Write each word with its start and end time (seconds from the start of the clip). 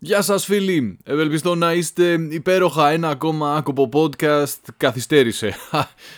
Γεια 0.00 0.22
σας 0.22 0.44
φίλοι, 0.44 0.98
ευελπιστώ 1.04 1.54
να 1.54 1.72
είστε 1.72 2.26
υπέροχα. 2.30 2.90
Ένα 2.90 3.08
ακόμα 3.08 3.54
άκοπο 3.54 3.88
podcast 3.92 4.58
καθυστέρησε. 4.76 5.54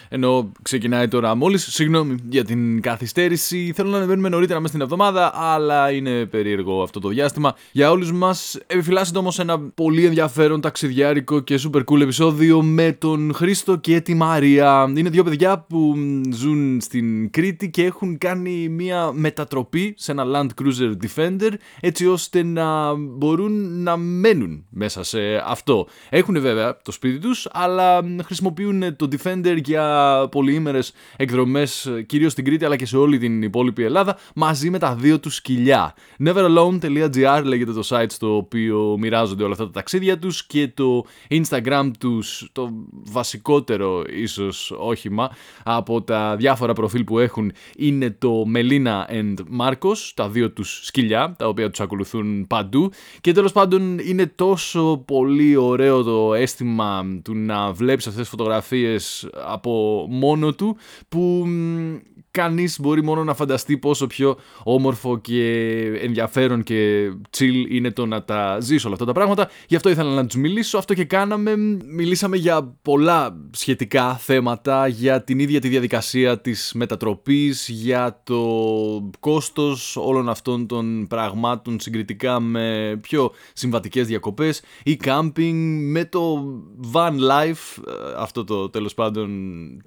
Ενώ 0.09 0.53
ξεκινάει 0.63 1.09
τώρα 1.09 1.35
μόλις, 1.35 1.73
συγγνώμη 1.73 2.15
για 2.29 2.45
την 2.45 2.81
καθυστέρηση. 2.81 3.73
Θέλω 3.75 3.91
να 3.91 3.97
ανεβαίνουμε 3.97 4.29
νωρίτερα 4.29 4.61
μέσα 4.61 4.73
στην 4.73 4.85
εβδομάδα 4.85 5.33
αλλά 5.35 5.91
είναι 5.91 6.25
περίεργο 6.25 6.83
αυτό 6.83 7.01
το 7.01 7.09
διάστημα. 7.09 7.55
Για 7.73 7.91
όλους 7.91 8.13
μας 8.13 8.59
επιφυλάσσεται 8.67 9.19
όμως 9.19 9.39
ένα 9.39 9.59
πολύ 9.61 10.05
ενδιαφέρον 10.05 10.61
ταξιδιάρικο 10.61 11.41
και 11.41 11.61
super 11.73 11.85
cool 11.85 12.01
επεισόδιο 12.01 12.63
με 12.63 12.93
τον 12.93 13.35
Χρήστο 13.35 13.77
και 13.77 14.01
τη 14.01 14.15
Μαρία. 14.15 14.93
Είναι 14.97 15.11
δύο 15.11 15.25
παιδιά 15.25 15.65
που 15.69 15.95
ζουν 16.33 16.81
στην 16.81 17.31
Κρήτη 17.31 17.71
και 17.71 17.85
έχουν 17.85 18.19
κάνει 18.19 18.69
μια 18.69 19.13
μετατροπή 19.13 19.95
σε 19.99 20.13
ένα 20.13 20.25
Land 20.27 20.63
Cruiser 20.63 20.93
Defender 21.07 21.53
έτσι 21.81 22.07
ώστε 22.07 22.43
να 22.43 22.95
μπορούν 22.95 23.70
να 23.71 23.97
μένουν 23.97 24.65
μέσα 24.71 25.03
σε 25.03 25.19
αυτό. 25.45 25.87
Έχουν 26.09 26.41
βέβαια 26.41 26.77
το 26.83 26.93
σπίτι 26.93 27.19
τους, 27.19 27.49
αλλά 27.53 28.05
χρησιμοποιούν 28.25 28.97
το 28.97 29.09
Defender 29.13 29.59
για 29.65 30.27
πολυήμερες 30.31 30.93
εκδρομές, 31.17 31.93
κυρίως 32.07 32.33
στην 32.33 32.45
Κρήτη 32.45 32.65
αλλά 32.65 32.77
και 32.77 32.87
σε 32.87 32.97
όλη 32.97 33.19
την 33.19 33.43
υπόλοιπη 33.43 33.83
Ελλάδα, 33.83 34.19
μαζί 34.35 34.71
με 34.71 34.79
τα 34.79 34.95
δύο 34.95 35.21
τους 35.21 35.35
σκυλιά. 35.35 35.95
neveralone.gr 36.25 37.43
λέγεται 37.45 37.73
το 37.73 37.83
site 37.89 38.11
στο 38.11 38.37
οποίο 38.37 38.97
μοιράζονται 38.99 39.43
όλα 39.43 39.53
αυτά 39.53 39.65
τα 39.65 39.71
ταξίδια 39.71 40.19
τους 40.19 40.47
και 40.47 40.69
το 40.75 41.05
Instagram 41.29 41.91
τους, 41.99 42.49
το 42.53 42.71
βασικότερο 42.91 44.05
ίσως 44.17 44.73
όχημα 44.79 45.31
από 45.65 46.03
τα 46.03 46.37
διάφορα 46.37 46.73
προφίλ 46.73 47.05
που 47.05 47.19
έχουν 47.19 47.53
είναι 47.77 48.11
το 48.11 48.45
Melina 48.55 49.13
and 49.13 49.35
Marcos, 49.61 50.11
τα 50.15 50.29
δύο 50.29 50.51
τους 50.51 50.81
σκυλιά, 50.83 51.35
τα 51.39 51.49
οποία 51.49 51.71
τους 51.71 51.81
ακολουθούν 51.81 52.47
παντού 52.47 52.91
και 53.21 53.33
τέλος 53.33 53.53
πάντων 53.61 53.99
είναι 53.99 54.27
τόσο 54.27 55.03
πολύ 55.07 55.57
ωραίο 55.57 56.03
το 56.03 56.35
αίσθημα 56.35 57.21
του 57.25 57.35
να 57.35 57.73
βλέπεις 57.73 58.07
αυτές 58.07 58.21
τις 58.21 58.31
φωτογραφίες 58.31 59.29
από 59.45 60.07
μόνο 60.11 60.55
του 60.55 60.77
που 61.09 61.47
κανείς 62.31 62.81
μπορεί 62.81 63.03
μόνο 63.03 63.25
να 63.25 63.35
φανταστεί 63.35 63.79
πόσο 63.79 64.07
πιο 64.07 64.37
όμορφο 64.63 65.19
και 65.19 65.75
ενδιαφέρον 66.03 66.63
και 66.63 67.09
chill 67.39 67.65
είναι 67.69 67.91
το 67.91 68.07
να 68.07 68.25
τα 68.25 68.61
ζήσει 68.61 68.85
όλα 68.85 68.95
αυτά 68.95 69.07
τα 69.07 69.13
πράγματα. 69.13 69.49
Γι' 69.69 69.77
αυτό 69.77 69.89
ήθελα 69.91 70.15
να 70.15 70.27
τους 70.27 70.37
μιλήσω, 70.37 70.79
αυτό 70.79 70.95
και 70.95 71.05
κάναμε. 71.05 71.57
Μιλήσαμε 71.85 72.37
για 72.37 72.77
πολλά 72.83 73.37
σχετικά 73.51 74.15
θέματα, 74.17 74.87
για 74.87 75.23
την 75.25 75.39
ίδια 75.39 75.61
τη 75.61 75.69
διαδικασία 75.69 76.41
της 76.41 76.73
μετατροπής, 76.75 77.69
για 77.69 78.21
το 78.25 78.41
κόστος 79.21 79.97
όλων 79.97 80.29
αυτών 80.29 80.67
των 80.67 81.07
πραγμάτων 81.09 81.81
συγκριτικά 81.81 82.41
με 82.41 82.99
πιο 83.01 83.31
συμβατικές 83.53 84.07
διακοπές 84.07 84.63
ή 84.85 85.01
camping, 85.05 85.79
με 85.81 86.05
το 86.05 86.45
van 86.93 87.13
life, 87.13 87.83
ε, 87.87 87.93
αυτό 88.17 88.45
το 88.45 88.71
τέλος 88.71 88.95
πάντων 88.95 89.31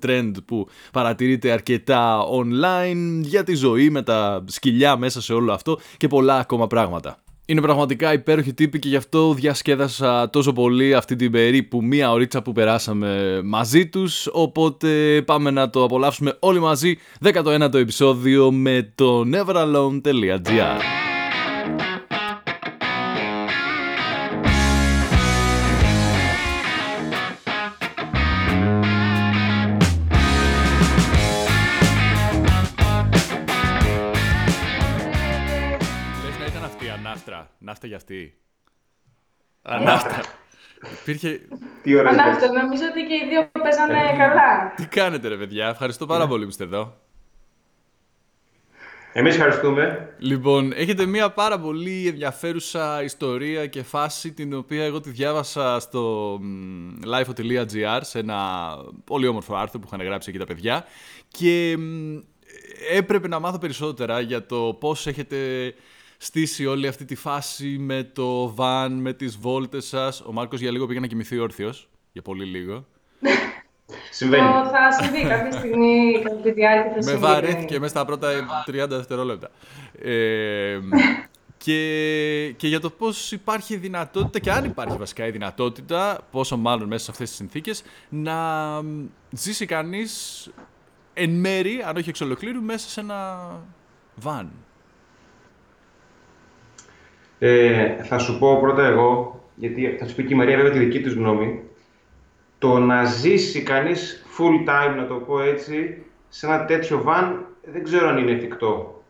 trend 0.05 0.31
που 0.45 0.67
παρατηρείται 0.91 1.51
αρκετά 1.51 2.19
online, 2.33 3.21
για 3.21 3.43
τη 3.43 3.55
ζωή 3.55 3.89
με 3.89 4.01
τα 4.01 4.43
σκυλιά 4.47 4.97
μέσα 4.97 5.21
σε 5.21 5.33
όλο 5.33 5.53
αυτό 5.53 5.79
και 5.97 6.07
πολλά 6.07 6.37
ακόμα 6.37 6.67
πράγματα. 6.67 7.17
Είναι 7.45 7.61
πραγματικά 7.61 8.13
υπέροχη 8.13 8.53
τύπη 8.53 8.79
και 8.79 8.89
γι' 8.89 8.95
αυτό 8.95 9.33
διασκέδασα 9.33 10.29
τόσο 10.29 10.53
πολύ 10.53 10.93
αυτή 10.93 11.15
την 11.15 11.31
περίπου 11.31 11.83
μία 11.83 12.11
ωρίτσα 12.11 12.41
που 12.41 12.51
περάσαμε 12.51 13.41
μαζί 13.43 13.87
τους 13.87 14.27
οπότε 14.31 15.21
πάμε 15.25 15.51
να 15.51 15.69
το 15.69 15.83
απολαύσουμε 15.83 16.37
όλοι 16.39 16.59
μαζί 16.59 16.97
19ο 17.23 17.73
επεισόδιο 17.73 18.51
με 18.51 18.91
το 18.95 19.23
neveralone.gr 19.33 21.12
Ανάφτα 37.73 37.87
για 37.87 37.97
αυτή. 37.97 38.37
Ανάφτα. 39.61 40.21
Υπήρχε... 41.01 41.41
Τι 41.83 41.95
ωραία. 41.95 42.11
Ανάφτα, 42.11 42.51
νομίζω 42.51 42.83
ότι 42.89 43.01
και 43.03 43.13
οι 43.13 43.27
δύο 43.29 43.49
παίζανε 43.63 44.13
ε, 44.13 44.17
καλά. 44.17 44.73
Τι 44.75 44.85
κάνετε 44.85 45.27
ρε 45.27 45.37
παιδιά, 45.37 45.67
ευχαριστώ 45.67 46.05
πάρα 46.05 46.27
πολύ 46.27 46.43
που 46.43 46.49
είστε 46.49 46.63
εδώ. 46.63 46.97
Εμείς 49.13 49.35
ευχαριστούμε. 49.35 50.15
Λοιπόν, 50.17 50.71
έχετε 50.75 51.05
μια 51.05 51.31
πάρα 51.31 51.59
πολύ 51.59 52.07
ενδιαφέρουσα 52.07 53.03
ιστορία 53.03 53.67
και 53.67 53.83
φάση 53.83 54.33
την 54.33 54.53
οποία 54.53 54.83
εγώ 54.83 54.99
τη 54.99 55.09
διάβασα 55.09 55.79
στο 55.79 56.33
lifeo.gr 57.05 57.99
σε 58.01 58.19
ένα 58.19 58.69
πολύ 59.03 59.27
όμορφο 59.27 59.55
άρθρο 59.55 59.79
που 59.79 59.87
είχαν 59.87 60.05
γράψει 60.05 60.29
εκεί 60.29 60.39
τα 60.39 60.45
παιδιά 60.45 60.85
και 61.27 61.77
έπρεπε 62.91 63.27
να 63.27 63.39
μάθω 63.39 63.57
περισσότερα 63.57 64.19
για 64.19 64.45
το 64.45 64.77
πώς 64.79 65.07
έχετε 65.07 65.37
στήσει 66.23 66.65
όλη 66.65 66.87
αυτή 66.87 67.05
τη 67.05 67.15
φάση 67.15 67.77
με 67.79 68.03
το 68.03 68.53
βαν, 68.53 68.93
με 68.93 69.13
τις 69.13 69.37
βόλτες 69.37 69.85
σας. 69.85 70.21
Ο 70.21 70.31
Μάρκος 70.31 70.59
για 70.59 70.71
λίγο 70.71 70.87
πήγε 70.87 70.99
να 70.99 71.07
κοιμηθεί 71.07 71.37
όρθιος, 71.37 71.89
για 72.11 72.21
πολύ 72.21 72.45
λίγο. 72.45 72.85
Συμβαίνει. 74.11 74.47
θα 74.47 75.03
συμβεί 75.03 75.21
κάποια 75.21 75.51
στιγμή, 75.51 76.21
κατά 76.23 76.35
τη 76.35 76.51
διάρκεια 76.51 77.11
Με 77.13 77.15
βαρέθηκε 77.15 77.79
μέσα 77.79 77.95
στα 77.95 78.05
πρώτα 78.05 78.29
30 78.67 78.85
δευτερόλεπτα. 78.89 79.49
Ε, 80.01 80.79
και, 81.57 82.53
και 82.57 82.67
για 82.67 82.79
το 82.79 82.89
πώς 82.89 83.31
υπάρχει 83.31 83.75
δυνατότητα 83.75 84.39
και 84.39 84.51
αν 84.51 84.65
υπάρχει 84.65 84.97
βασικά 84.97 85.27
η 85.27 85.31
δυνατότητα, 85.31 86.27
πόσο 86.31 86.57
μάλλον 86.57 86.87
μέσα 86.87 87.03
σε 87.03 87.11
αυτές 87.11 87.27
τις 87.27 87.37
συνθήκες, 87.37 87.83
να 88.09 88.35
ζήσει 89.31 89.65
κανείς 89.65 90.49
εν 91.13 91.29
μέρη, 91.29 91.83
αν 91.85 91.97
όχι 91.97 92.09
εξ 92.09 92.21
ολοκλήρου, 92.21 92.61
μέσα 92.61 92.89
σε 92.89 92.99
ένα 92.99 93.49
βαν. 94.15 94.51
Ε, 97.45 98.03
θα 98.03 98.17
σου 98.17 98.39
πω 98.39 98.59
πρώτα 98.59 98.85
εγώ, 98.85 99.41
γιατί 99.55 99.95
θα 99.99 100.07
σου 100.07 100.15
πει 100.15 100.23
και 100.23 100.33
η 100.33 100.37
Μαρία 100.37 100.55
βέβαια 100.55 100.71
τη 100.71 100.79
δική 100.79 101.01
της 101.01 101.13
γνώμη, 101.13 101.61
το 102.57 102.79
να 102.79 103.03
ζήσει 103.03 103.61
κανείς 103.61 104.25
full 104.37 104.69
time, 104.69 104.95
να 104.97 105.07
το 105.07 105.13
πω 105.15 105.41
έτσι, 105.41 106.03
σε 106.29 106.45
ένα 106.45 106.65
τέτοιο 106.65 107.03
van, 107.07 107.33
δεν 107.63 107.83
ξέρω 107.83 108.07
αν 108.07 108.17
είναι 108.17 108.31
εφικτό. 108.31 109.03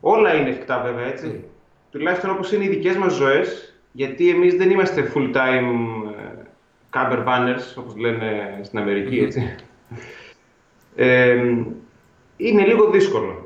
Όλα 0.00 0.34
είναι 0.34 0.48
εφικτά 0.48 0.80
βέβαια, 0.80 1.06
έτσι. 1.06 1.40
Mm. 1.40 1.48
Τουλάχιστον 1.90 2.30
όπως 2.30 2.52
είναι 2.52 2.64
οι 2.64 2.68
δικές 2.68 2.96
μας 2.96 3.14
ζωές, 3.14 3.74
γιατί 3.92 4.28
εμείς 4.30 4.54
δεν 4.54 4.70
είμαστε 4.70 5.12
full 5.14 5.34
time 5.34 5.72
ε, 6.18 6.42
camper 6.92 7.24
banners, 7.26 7.74
όπως 7.76 7.96
λένε 7.96 8.60
στην 8.62 8.78
Αμερική, 8.78 9.18
έτσι. 9.18 9.56
Ε, 10.96 11.54
είναι 12.36 12.66
λίγο 12.66 12.90
δύσκολο 12.90 13.45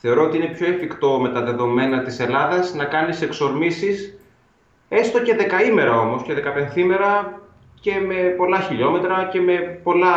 θεωρώ 0.00 0.24
ότι 0.24 0.36
είναι 0.36 0.46
πιο 0.46 0.66
εφικτό 0.66 1.20
με 1.20 1.28
τα 1.28 1.42
δεδομένα 1.42 2.02
της 2.02 2.18
Ελλάδας 2.18 2.74
να 2.74 2.84
κάνεις 2.84 3.22
εξορμήσεις 3.22 4.18
έστω 4.88 5.22
και 5.22 5.34
δεκαήμερα 5.34 6.00
όμως 6.00 6.22
και 6.22 6.34
δεκαπενθήμερα 6.34 7.40
και 7.80 8.00
με 8.00 8.14
πολλά 8.14 8.60
χιλιόμετρα 8.60 9.24
και 9.24 9.40
με 9.40 9.58
πολλά 9.82 10.16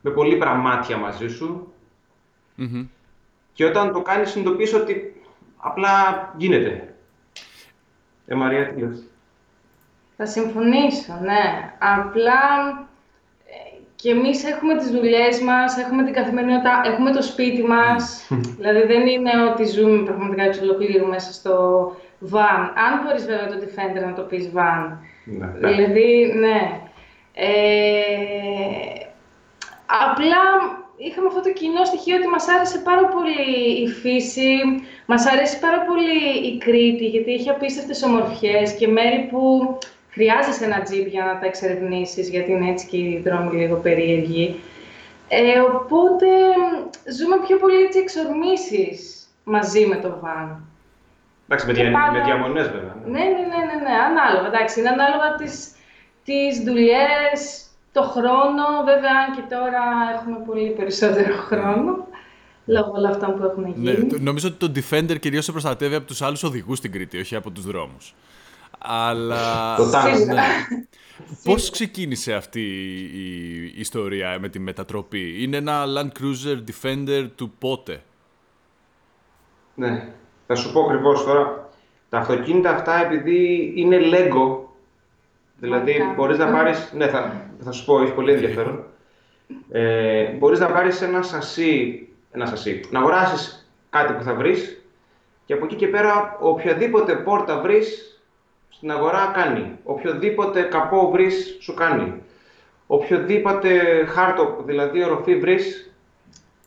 με 0.00 0.10
πολύ 0.10 0.36
πραμάτια 0.36 0.96
μαζί 0.96 1.28
σου. 1.28 1.72
Και 3.52 3.64
όταν 3.64 3.92
το 3.92 4.02
κάνεις 4.02 4.30
συνειδητοποιείς 4.30 4.74
ότι 4.74 5.22
απλά 5.56 5.90
γίνεται. 6.36 6.94
Ε, 8.26 8.34
Μαρία, 8.34 8.74
τι 8.74 8.82
Θα 10.16 10.26
συμφωνήσω, 10.26 11.18
ναι. 11.22 11.74
Απλά 11.78 12.38
και 14.02 14.10
εμείς 14.10 14.44
έχουμε 14.44 14.76
τις 14.76 14.90
δουλειές 14.90 15.40
μας, 15.40 15.78
έχουμε 15.78 16.04
την 16.04 16.12
καθημερινότητα, 16.12 16.80
έχουμε 16.84 17.10
το 17.10 17.22
σπίτι 17.22 17.62
μας. 17.62 18.28
δηλαδή 18.58 18.86
δεν 18.86 19.06
είναι 19.06 19.30
ότι 19.50 19.64
ζούμε 19.64 20.02
πραγματικά 20.02 20.42
εξ 20.42 20.60
ολοκλήρου 20.60 21.06
μέσα 21.06 21.32
στο 21.32 21.54
van. 22.32 22.62
Αν 22.84 22.92
μπορείς 23.02 23.26
βέβαια 23.26 23.46
το 23.46 23.56
Defender 23.62 24.06
να 24.06 24.12
το 24.12 24.22
πεις 24.22 24.50
van. 24.54 24.96
Ναι. 25.24 25.68
Δηλαδή, 25.68 26.32
ναι. 26.36 26.80
Ε, 27.34 27.50
απλά 29.86 30.42
είχαμε 30.96 31.26
αυτό 31.26 31.40
το 31.40 31.52
κοινό 31.52 31.84
στοιχείο 31.84 32.16
ότι 32.16 32.28
μας 32.28 32.48
άρεσε 32.48 32.78
πάρα 32.78 33.04
πολύ 33.06 33.82
η 33.82 33.88
φύση, 33.88 34.50
μας 35.06 35.26
αρέσει 35.26 35.58
πάρα 35.58 35.80
πολύ 35.88 36.46
η 36.48 36.58
Κρήτη, 36.58 37.06
γιατί 37.06 37.32
έχει 37.32 37.50
απίστευτες 37.50 38.02
ομορφιές 38.02 38.72
και 38.72 38.88
μέρη 38.88 39.28
που 39.30 39.78
χρειάζεσαι 40.10 40.64
ένα 40.64 40.82
τζιπ 40.82 41.06
για 41.06 41.24
να 41.24 41.38
τα 41.38 41.46
εξερευνήσεις, 41.46 42.28
γιατί 42.28 42.50
είναι 42.52 42.70
έτσι 42.70 42.86
και 42.86 42.96
οι 42.96 43.22
δρόμοι 43.24 43.56
λίγο 43.56 43.76
περίεργοι. 43.76 44.60
Ε, 45.28 45.58
οπότε 45.60 46.26
ζούμε 47.18 47.36
πιο 47.46 47.56
πολύ 47.58 47.76
έτσι 47.82 47.98
εξορμήσεις 47.98 49.28
μαζί 49.44 49.86
με 49.86 49.96
το 49.96 50.18
βαν. 50.20 50.64
Εντάξει, 51.48 51.66
με, 51.66 51.72
δια, 51.72 51.90
πάντα... 51.90 52.12
με 52.12 52.24
διαμονές 52.24 52.66
βέβαια. 52.68 52.96
Ναι, 53.04 53.18
ναι, 53.18 53.24
ναι, 53.24 53.60
ναι, 53.68 53.76
ναι, 53.84 53.94
ανάλογα. 54.10 54.46
Εντάξει, 54.46 54.80
είναι 54.80 54.88
ανάλογα 54.88 55.34
τις, 55.34 55.70
τις 56.24 56.58
δουλειές, 56.64 57.66
το 57.92 58.02
χρόνο. 58.02 58.64
Βέβαια, 58.84 59.10
αν 59.26 59.34
και 59.36 59.54
τώρα 59.54 59.82
έχουμε 60.18 60.36
πολύ 60.46 60.70
περισσότερο 60.70 61.34
χρόνο. 61.36 62.06
Λόγω 62.66 62.92
όλων 62.96 63.10
αυτών 63.10 63.36
που 63.38 63.44
έχουν 63.44 63.74
Ναι, 63.76 63.90
γίνει. 63.90 64.06
το- 64.06 64.16
νομίζω 64.20 64.48
ότι 64.48 64.56
το 64.68 64.72
Defender 64.80 65.18
κυρίως 65.20 65.44
σε 65.44 65.50
προστατεύει 65.52 65.94
από 65.94 66.06
τους 66.06 66.22
άλλους 66.22 66.42
οδηγούς 66.42 66.78
στην 66.78 66.92
Κρήτη, 66.92 67.18
όχι 67.18 67.36
από 67.36 67.50
τους 67.50 67.64
δρόμους. 67.66 68.14
Αλλά... 68.82 69.76
Το 69.76 69.90
τάγκ. 69.90 70.14
Σίγουρα. 70.14 70.34
Ναι. 70.34 70.42
Πώς 71.44 71.70
ξεκίνησε 71.70 72.34
αυτή 72.34 72.60
η 73.14 73.80
ιστορία 73.80 74.38
με 74.40 74.48
τη 74.48 74.58
μετατροπή; 74.58 75.42
Είναι 75.42 75.56
ένα 75.56 75.84
Land 75.86 76.08
Cruiser 76.20 76.58
Defender 76.70 77.28
του 77.34 77.52
πότε; 77.58 78.02
Ναι, 79.74 80.08
θα 80.46 80.54
σου 80.54 80.72
πω 80.72 80.80
ακριβώς 80.80 81.24
τώρα. 81.24 81.68
Τα 82.08 82.18
αυτοκίνητα 82.18 82.70
αυτά 82.70 83.04
επειδή 83.04 83.72
είναι 83.76 83.98
Lego, 84.00 84.56
δηλαδή 85.58 85.90
Μάλιστα. 85.90 86.14
μπορείς 86.16 86.38
να 86.38 86.46
πάρεις, 86.50 86.90
ναι 86.96 87.08
θα, 87.08 87.50
θα 87.60 87.72
σου 87.72 87.84
πω, 87.84 88.00
έχει 88.00 88.12
πολύ 88.12 88.32
ενδιαφέρον. 88.32 88.84
Ε, 89.70 90.24
μπορείς 90.24 90.58
να 90.58 90.66
πάρεις 90.66 91.00
ένα 91.02 91.22
σασί, 91.22 92.08
ένα 92.30 92.46
σασί, 92.46 92.80
να 92.90 92.98
αγοράσεις 92.98 93.70
κάτι 93.90 94.12
που 94.12 94.22
θα 94.22 94.34
βρεις 94.34 94.82
και 95.44 95.52
από 95.52 95.64
εκεί 95.64 95.74
και 95.74 95.86
πέρα 95.88 96.36
οποιαδήποτε 96.40 97.14
πόρτα 97.14 97.60
βρεις 97.60 98.19
στην 98.80 98.92
αγορά 98.92 99.30
κάνει. 99.34 99.78
Οποιοδήποτε 99.84 100.62
καπό 100.62 101.10
βρεις 101.10 101.56
σου 101.60 101.74
κάνει. 101.74 102.14
Οποιοδήποτε 102.86 103.70
χάρτο, 104.04 104.62
δηλαδή 104.66 105.04
οροφή 105.04 105.38
βρεις, 105.38 105.94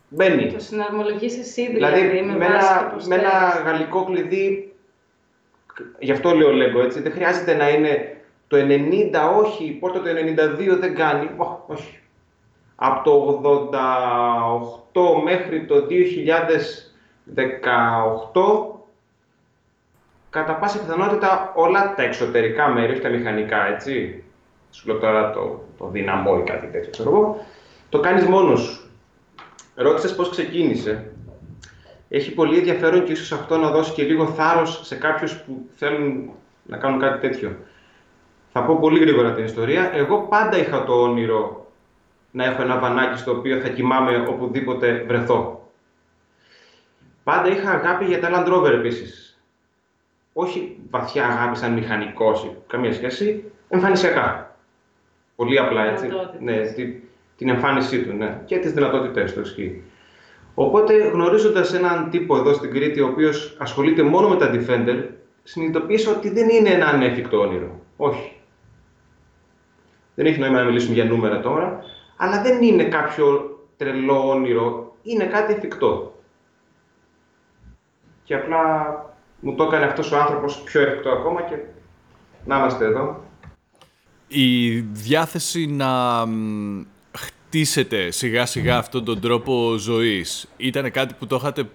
μπαίνει. 0.09 0.51
Το 0.51 0.59
συναρμολογείς 0.59 1.37
εσύ 1.37 1.71
δηλαδή, 1.71 1.99
Δηλαδή, 2.01 2.21
με, 2.21 2.37
με 2.37 2.47
βάση 2.47 2.67
ένα, 2.73 2.89
το 2.89 2.95
πώς 2.95 3.07
με 3.07 3.15
ένα 3.15 3.29
θέλεις. 3.29 3.65
γαλλικό 3.65 4.03
κλειδί, 4.03 4.73
γι' 5.99 6.11
αυτό 6.11 6.31
λέω 6.31 6.49
Lego 6.49 6.83
έτσι, 6.83 7.01
δεν 7.01 7.11
χρειάζεται 7.11 7.53
να 7.53 7.69
είναι 7.69 8.17
το 8.47 8.57
90, 8.57 8.61
όχι, 9.37 9.65
η 9.65 9.71
πόρτα 9.71 10.01
το 10.01 10.09
92 10.09 10.77
δεν 10.79 10.95
κάνει, 10.95 11.29
Ω, 11.37 11.63
όχι. 11.67 11.99
Από 12.75 13.03
το 13.03 13.39
88 14.93 15.21
μέχρι 15.23 15.65
το 15.65 15.75
2018, 15.75 15.79
κατά 20.33 20.53
πάσα 20.53 20.79
πιθανότητα 20.79 21.51
όλα 21.55 21.93
τα 21.95 22.03
εξωτερικά 22.03 22.67
μέρη, 22.67 22.91
όχι 22.91 23.01
τα 23.01 23.09
μηχανικά, 23.09 23.67
έτσι, 23.67 24.23
σου 24.71 24.87
λέω 24.87 24.97
τώρα 24.97 25.31
το, 25.31 25.63
το 25.77 25.87
δυναμό 25.87 26.37
ή 26.39 26.43
κάτι 26.49 26.67
τέτοιο, 26.67 26.91
ξέρω 26.91 27.09
εγώ, 27.09 27.45
το 27.89 27.99
κάνεις 27.99 28.25
μόνος 28.25 28.61
σου. 28.61 28.89
Ρώτησες 29.75 30.15
πώς 30.15 30.29
ξεκίνησε. 30.29 31.11
Έχει 32.09 32.33
πολύ 32.33 32.57
ενδιαφέρον 32.57 33.03
και 33.03 33.11
ίσως 33.11 33.31
αυτό 33.31 33.57
να 33.57 33.69
δώσει 33.69 33.93
και 33.93 34.03
λίγο 34.03 34.25
θάρρος 34.25 34.79
σε 34.83 34.95
κάποιους 34.95 35.35
που 35.35 35.69
θέλουν 35.75 36.29
να 36.63 36.77
κάνουν 36.77 36.99
κάτι 36.99 37.27
τέτοιο. 37.27 37.57
Θα 38.51 38.63
πω 38.63 38.79
πολύ 38.79 38.99
γρήγορα 38.99 39.33
την 39.33 39.45
ιστορία. 39.45 39.91
Εγώ 39.93 40.19
πάντα 40.19 40.57
είχα 40.57 40.83
το 40.83 41.01
όνειρο 41.01 41.71
να 42.31 42.45
έχω 42.45 42.61
ένα 42.61 42.79
βανάκι 42.79 43.19
στο 43.19 43.31
οποίο 43.31 43.59
θα 43.59 43.69
κοιμάμαι 43.69 44.25
οπουδήποτε 44.29 45.03
βρεθώ. 45.07 45.69
Πάντα 47.23 47.49
είχα 47.49 47.71
αγάπη 47.71 48.05
για 48.05 48.19
τα 48.19 48.29
Land 48.31 48.53
Rover 48.53 48.71
επίσης. 48.71 49.32
Όχι 50.33 50.79
βαθιά 50.89 51.25
αγάπη 51.25 51.57
σαν 51.57 51.73
μηχανικός 51.73 52.43
ή 52.43 52.55
καμία 52.67 52.93
σχέση, 52.93 53.51
εμφανισιακά. 53.69 54.55
Πολύ 55.35 55.59
απλά 55.59 55.85
έτσι. 55.85 56.05
Δυνατότητες. 56.05 56.41
Ναι, 56.41 56.61
τη- 56.61 57.01
την 57.37 57.49
εμφάνισή 57.49 58.03
του 58.03 58.13
ναι. 58.13 58.41
και 58.45 58.57
τις 58.57 58.71
δυνατότητές 58.73 59.33
του 59.33 59.41
ισχύει. 59.41 59.83
Οπότε 60.55 60.93
γνωρίζοντας 60.97 61.73
έναν 61.73 62.09
τύπο 62.09 62.37
εδώ 62.37 62.53
στην 62.53 62.71
Κρήτη 62.71 63.01
ο 63.01 63.07
οποίος 63.07 63.57
ασχολείται 63.59 64.03
μόνο 64.03 64.29
με 64.29 64.35
τα 64.35 64.51
Defender, 64.53 65.03
συνειδητοποίησα 65.43 66.11
ότι 66.11 66.29
δεν 66.29 66.49
είναι 66.49 66.69
ένα 66.69 66.85
ανέφικτο 66.87 67.39
όνειρο. 67.39 67.79
Όχι. 67.97 68.37
Δεν 70.15 70.25
έχει 70.25 70.39
νόημα 70.39 70.57
να 70.57 70.63
μιλήσουμε 70.65 70.93
για 70.93 71.05
νούμερα 71.05 71.39
τώρα, 71.39 71.79
αλλά 72.17 72.41
δεν 72.41 72.61
είναι 72.61 72.83
κάποιο 72.83 73.57
τρελό 73.77 74.29
όνειρο, 74.29 74.95
είναι 75.01 75.25
κάτι 75.25 75.53
εφικτό. 75.53 76.19
Και 78.23 78.35
απλά 78.35 78.85
μου 79.43 79.55
το 79.55 79.63
έκανε 79.63 79.85
αυτός 79.85 80.11
ο 80.11 80.17
άνθρωπος 80.17 80.61
πιο 80.63 80.81
εφικτό 80.81 81.09
ακόμα 81.09 81.41
και 81.41 81.55
να 82.45 82.57
είμαστε 82.57 82.85
εδώ. 82.85 83.23
Η 84.27 84.79
διάθεση 84.79 85.65
να 85.65 86.25
μ, 86.25 86.85
χτίσετε 87.17 88.11
σιγά 88.11 88.45
σιγά 88.45 88.77
αυτόν 88.77 89.05
τον 89.05 89.19
τρόπο 89.19 89.75
ζωής 89.77 90.47
ήταν 90.57 90.91
κάτι 90.91 91.13
που 91.13 91.27
το 91.27 91.35
είχατε 91.35 91.69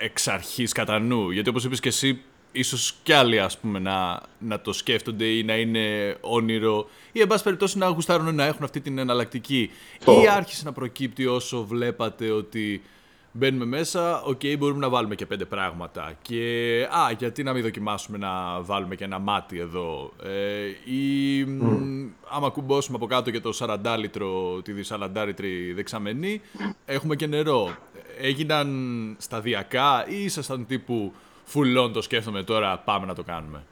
εξ 0.00 0.28
αρχής 0.28 0.72
κατά 0.72 0.98
νου; 0.98 1.30
Γιατί 1.30 1.48
όπως 1.48 1.64
είπες 1.64 1.80
και 1.80 1.88
εσύ, 1.88 2.22
ίσως 2.52 2.96
κι 3.02 3.12
άλλοι 3.12 3.40
ας 3.40 3.58
πούμε 3.58 3.78
να, 3.78 4.20
να 4.38 4.60
το 4.60 4.72
σκέφτονται 4.72 5.24
ή 5.24 5.42
να 5.42 5.56
είναι 5.56 6.16
όνειρο 6.20 6.88
ή 7.12 7.20
εν 7.20 7.26
πάση 7.26 7.42
περιπτώσει 7.42 7.78
να 7.78 7.88
γουστάρουν 7.88 8.34
να 8.34 8.44
έχουν 8.44 8.64
αυτή 8.64 8.80
την 8.80 8.98
εναλλακτική. 8.98 9.70
Το. 10.04 10.20
Ή 10.22 10.28
άρχισε 10.28 10.64
να 10.64 10.72
προκύπτει 10.72 11.26
όσο 11.26 11.64
βλέπατε 11.64 12.30
ότι 12.30 12.82
μπαίνουμε 13.36 13.64
μέσα, 13.64 14.22
οκ, 14.22 14.40
μπορούμε 14.58 14.80
να 14.80 14.88
βάλουμε 14.88 15.14
και 15.14 15.26
πέντε 15.26 15.44
πράγματα. 15.44 16.12
Και, 16.22 16.82
α, 16.90 17.12
γιατί 17.18 17.42
να 17.42 17.52
μην 17.52 17.62
δοκιμάσουμε 17.62 18.18
να 18.18 18.60
βάλουμε 18.60 18.94
και 18.94 19.04
ένα 19.04 19.18
μάτι 19.18 19.58
εδώ. 19.58 20.12
Ε, 20.24 20.92
ή, 20.92 21.44
μ, 21.44 22.08
άμα 22.28 22.48
κουμπώσουμε 22.48 22.96
από 22.96 23.06
κάτω 23.06 23.30
και 23.30 23.40
το 23.40 23.50
40λιτρο, 23.58 24.60
τη 24.62 24.72
τη 24.72 24.86
σαραντάλιτρη 24.86 25.72
δεξαμενή, 25.72 26.40
έχουμε 26.86 27.16
και 27.16 27.26
νερό. 27.26 27.76
Έγιναν 28.20 28.68
σταδιακά 29.18 30.04
ή 30.08 30.24
ήσασταν 30.24 30.66
τύπου 30.66 31.12
full 31.44 31.76
on 31.76 31.92
το 31.92 32.02
σκέφτομαι 32.02 32.42
τώρα, 32.42 32.78
πάμε 32.84 33.06
να 33.06 33.14
το 33.14 33.22
κάνουμε. 33.22 33.62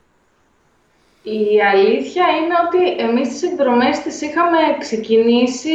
Η 1.22 1.62
αλήθεια 1.72 2.24
είναι 2.28 2.54
ότι 2.66 3.02
εμείς 3.02 3.28
τις 3.28 3.42
εκδρομές 3.42 3.98
τις 3.98 4.20
είχαμε 4.20 4.58
ξεκινήσει 4.78 5.70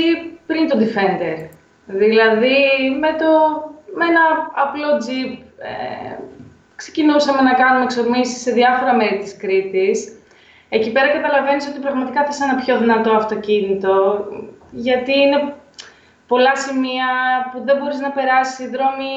πριν 0.45 0.67
το 0.67 0.77
Defender. 0.79 1.49
Δηλαδή 1.85 2.57
με, 2.99 3.07
το, 3.07 3.29
με 3.97 4.05
ένα 4.05 4.23
απλό 4.53 4.89
Jeep 5.05 5.37
ε, 5.57 6.15
ξεκινούσαμε 6.75 7.41
να 7.41 7.53
κάνουμε 7.53 7.83
εξορμήσεις 7.83 8.41
σε 8.41 8.51
διάφορα 8.51 8.95
μέρη 8.95 9.17
της 9.17 9.37
Κρήτης. 9.37 10.13
Εκεί 10.69 10.91
πέρα 10.91 11.07
καταλαβαίνεις 11.09 11.67
ότι 11.67 11.79
πραγματικά 11.79 12.25
θες 12.25 12.41
ένα 12.41 12.55
πιο 12.55 12.77
δυνατό 12.77 13.11
αυτοκίνητο, 13.11 14.25
γιατί 14.71 15.19
είναι 15.19 15.53
πολλά 16.27 16.55
σημεία 16.55 17.07
που 17.51 17.61
δεν 17.63 17.77
μπορείς 17.77 17.99
να 17.99 18.11
περάσεις, 18.11 18.59
οι 18.59 18.67
δρόμοι 18.67 19.11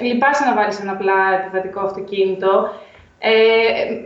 λυπάσαι 0.00 0.44
να 0.44 0.54
βάλεις 0.54 0.80
ένα 0.80 0.92
απλά 0.92 1.18
επιβατικό 1.40 1.80
αυτοκίνητο. 1.80 2.70
Ε, 3.18 3.32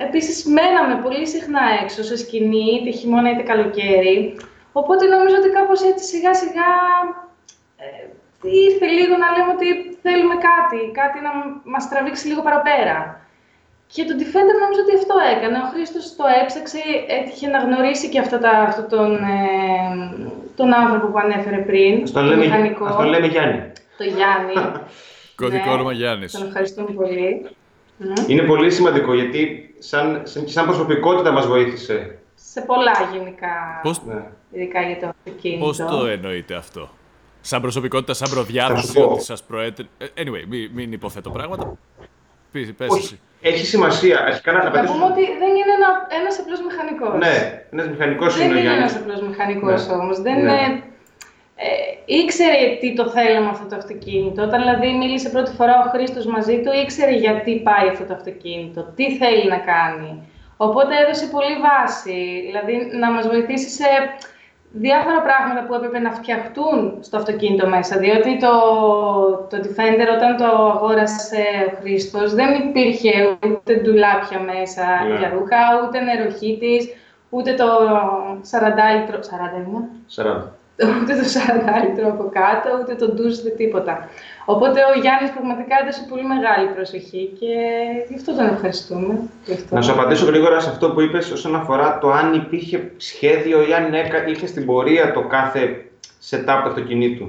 επίσης, 0.04 0.44
μέναμε 0.44 1.02
πολύ 1.02 1.26
συχνά 1.26 1.60
έξω, 1.82 2.02
σε 2.02 2.16
σκηνή, 2.16 2.80
είτε 2.80 2.90
χειμώνα 2.90 3.30
είτε 3.30 3.42
καλοκαίρι. 3.42 4.36
Οπότε 4.72 5.06
νομίζω 5.06 5.36
ότι 5.36 5.48
κάπως 5.48 5.82
έτσι 5.82 6.04
σιγά 6.04 6.34
σιγά 6.34 6.70
ε, 7.76 8.06
ήρθε 8.42 8.86
λίγο 8.98 9.14
να 9.22 9.28
λέμε 9.34 9.50
ότι 9.56 9.68
θέλουμε 10.04 10.34
κάτι, 10.50 10.78
κάτι 11.00 11.18
να 11.26 11.30
μας 11.72 11.88
τραβήξει 11.90 12.24
λίγο 12.30 12.42
παραπέρα. 12.42 12.98
Και 13.94 14.04
το 14.08 14.14
Defender 14.20 14.56
νομίζω 14.64 14.80
ότι 14.86 14.94
αυτό 15.00 15.14
έκανε. 15.34 15.56
Ο 15.64 15.66
Χρήστος 15.72 16.04
το 16.18 16.24
έψαξε, 16.42 16.80
έτυχε 17.18 17.46
να 17.54 17.58
γνωρίσει 17.58 18.06
και 18.12 18.18
αυτό, 18.24 18.36
τα, 18.38 18.50
αυτό 18.50 18.82
τον, 18.96 19.10
ε, 19.14 19.38
τον 20.56 20.74
άνθρωπο 20.74 21.06
που 21.06 21.18
ανέφερε 21.18 21.56
πριν, 21.70 22.02
Ας 22.02 22.10
τον 22.12 22.22
τον 22.22 22.30
λέμε, 22.30 22.44
μηχανικό, 22.44 22.84
ας 22.84 22.96
τον 22.96 23.06
λέμε 23.06 23.26
Γιάννη. 23.26 23.60
το 23.98 24.04
Γιάννη. 24.04 24.54
Κωδικό 25.40 25.64
Ναι, 25.68 25.72
όνομα 25.72 25.92
Γιάννης. 25.92 26.32
Τον 26.32 26.46
ευχαριστούμε 26.46 26.90
πολύ. 26.90 27.46
Μμ. 27.96 28.12
Είναι 28.26 28.42
πολύ 28.42 28.70
σημαντικό 28.70 29.14
γιατί 29.14 29.74
σαν, 29.78 30.20
σαν, 30.24 30.48
σαν 30.48 30.64
προσωπικότητα 30.66 31.30
μας 31.30 31.46
βοήθησε. 31.46 32.18
Σε 32.34 32.60
πολλά 32.60 32.92
γενικά, 33.12 33.80
Πώς, 33.82 34.02
Ναι. 34.04 34.22
ειδικά 34.50 34.80
για 34.82 34.98
το 35.00 35.06
αυτοκίνητο. 35.08 35.64
πώς 35.64 35.76
το 35.76 36.06
εννοείτε 36.06 36.54
αυτό; 36.54 36.88
Σαν 37.40 37.60
προσωπικότητα, 37.60 38.14
σαν 38.14 38.28
Θα 38.28 38.34
προδιάθεση, 38.34 38.86
σου 38.86 38.92
πω. 38.92 39.02
ότι 39.12 39.22
σας 39.22 39.42
προέτρε... 39.42 39.86
Ε, 39.98 40.06
Anyway, 40.22 40.44
μην, 40.48 40.70
μην 40.74 40.92
υποθέτω 40.92 41.30
πράγματα. 41.30 41.76
Πες, 42.52 42.72
πες 42.76 42.88
Όχι, 42.88 43.02
εσύ. 43.04 43.20
έχει 43.40 43.66
σημασία. 43.66 44.20
Αρχικά 44.24 44.52
να 44.52 44.62
Να 44.62 44.68
απαντήσω. 44.68 44.92
πούμε 44.92 45.04
ότι 45.04 45.20
δεν 45.42 45.48
είναι 45.58 45.72
ένα, 45.78 45.90
ένας 46.20 46.38
απλός 46.38 46.60
μηχανικός. 46.68 47.18
Ναι, 47.18 47.64
ένας 47.72 47.88
μηχανικός 47.88 48.36
Δεν 48.36 48.46
είναι 48.46 48.54
ο 48.54 48.58
είναι 48.58 48.68
ένας 48.68 48.92
Γιάννης. 48.92 48.96
απλός 49.14 49.28
μηχανικός 49.28 49.86
Ναι. 49.86 49.94
όμως. 49.94 50.20
Δεν 50.20 50.34
Ναι. 50.34 50.40
είναι... 50.40 50.82
Ε, 51.62 51.68
ήξερε 52.20 52.76
τι 52.80 52.94
το 52.94 53.08
θέλαμε 53.10 53.48
αυτό 53.48 53.66
το 53.68 53.76
αυτοκίνητο. 53.76 54.42
Όταν 54.42 54.60
δηλαδή 54.60 54.88
μίλησε 54.96 55.28
πρώτη 55.28 55.50
φορά 55.58 55.74
ο 55.84 55.88
Χρήστος 55.90 56.26
μαζί 56.26 56.56
του, 56.62 56.70
ήξερε 56.84 57.14
γιατί 57.24 57.60
πάει 57.68 57.88
αυτό 57.88 58.04
το 58.04 58.14
αυτοκίνητο, 58.14 58.92
τι 58.96 59.16
θέλει 59.16 59.48
να 59.48 59.58
κάνει. 59.58 60.10
Οπότε 60.56 60.92
έδωσε 61.02 61.26
πολύ 61.26 61.56
βάση, 61.68 62.42
δηλαδή 62.46 62.74
να 63.02 63.10
μας 63.10 63.26
βοηθήσει 63.26 63.68
σε 63.68 63.84
διάφορα 64.72 65.20
πράγματα 65.22 65.66
που 65.66 65.74
έπρεπε 65.74 65.98
να 65.98 66.10
φτιαχτούν 66.10 66.98
στο 67.00 67.16
αυτοκίνητο 67.16 67.68
μέσα. 67.68 67.98
Διότι 67.98 68.38
το, 68.38 68.50
το 69.50 69.56
Defender 69.62 70.08
όταν 70.16 70.36
το 70.36 70.44
αγόρασε 70.44 71.44
ο 71.72 71.76
Χρήστος 71.80 72.34
δεν 72.34 72.54
υπήρχε 72.68 73.38
ούτε 73.46 73.74
ντουλάπια 73.74 74.40
μέσα 74.40 74.84
Ναι. 75.08 75.18
για 75.18 75.30
ρούχα, 75.30 75.56
ούτε 75.86 76.00
νεροχύτης, 76.00 76.88
ούτε 77.30 77.54
το 77.54 77.64
40 78.50 78.60
λίτρο... 78.96 79.18
40 79.18 79.66
είναι; 79.66 79.88
40. 80.16 80.59
Ούτε 81.02 81.14
το 81.20 81.24
40 81.34 81.88
λίτρο 81.88 82.08
από 82.08 82.30
κάτω, 82.38 82.68
ούτε 82.82 82.94
το 82.94 83.12
ντουζ, 83.12 83.38
ούτε 83.38 83.48
τίποτα. 83.48 84.08
Οπότε 84.44 84.80
ο 84.94 85.00
Γιάννης 85.00 85.30
πραγματικά 85.30 85.74
έδωσε 85.82 86.06
πολύ 86.08 86.24
μεγάλη 86.24 86.66
προσοχή 86.74 87.32
και 87.40 87.52
γι' 88.08 88.14
αυτό 88.14 88.34
τον 88.34 88.46
ευχαριστούμε. 88.46 89.20
Γι' 89.44 89.52
αυτό. 89.52 89.74
Να 89.74 89.82
σου 89.82 89.92
απαντήσω 89.92 90.24
γρήγορα 90.24 90.60
σε 90.60 90.70
αυτό 90.70 90.90
που 90.90 91.00
είπες 91.00 91.30
όσον 91.30 91.54
αφορά 91.56 91.98
το 91.98 92.10
αν 92.10 92.34
υπήρχε 92.34 92.90
σχέδιο 92.96 93.68
ή 93.68 93.72
αν 93.74 93.94
έκα- 93.94 94.26
είχε 94.28 94.46
στην 94.46 94.66
πορεία 94.66 95.12
το 95.12 95.20
κάθε 95.22 95.84
setup 96.30 96.60
του 96.62 96.68
αυτοκινήτου. 96.68 97.28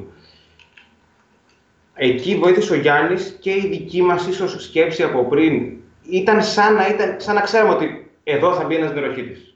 εκεί 1.93 2.35
βοήθησε 2.35 2.73
ο 2.73 2.75
Γιάννης 2.75 3.37
και 3.39 3.51
η 3.51 3.67
δική 3.69 4.01
μας 4.01 4.27
ίσως 4.27 4.63
σκέψη 4.63 5.03
από 5.03 5.23
πριν 5.25 5.71
ήταν 6.09 6.43
σαν 6.43 6.73
να, 6.73 6.87
ήταν, 6.87 7.15
σαν 7.17 7.35
να 7.35 7.41
ξέρουμε 7.41 7.73
ότι 7.73 8.11
εδώ 8.23 8.53
θα 8.53 8.63
μπει 8.63 8.75
ένας 8.75 8.93
νεροχύτης. 8.93 9.50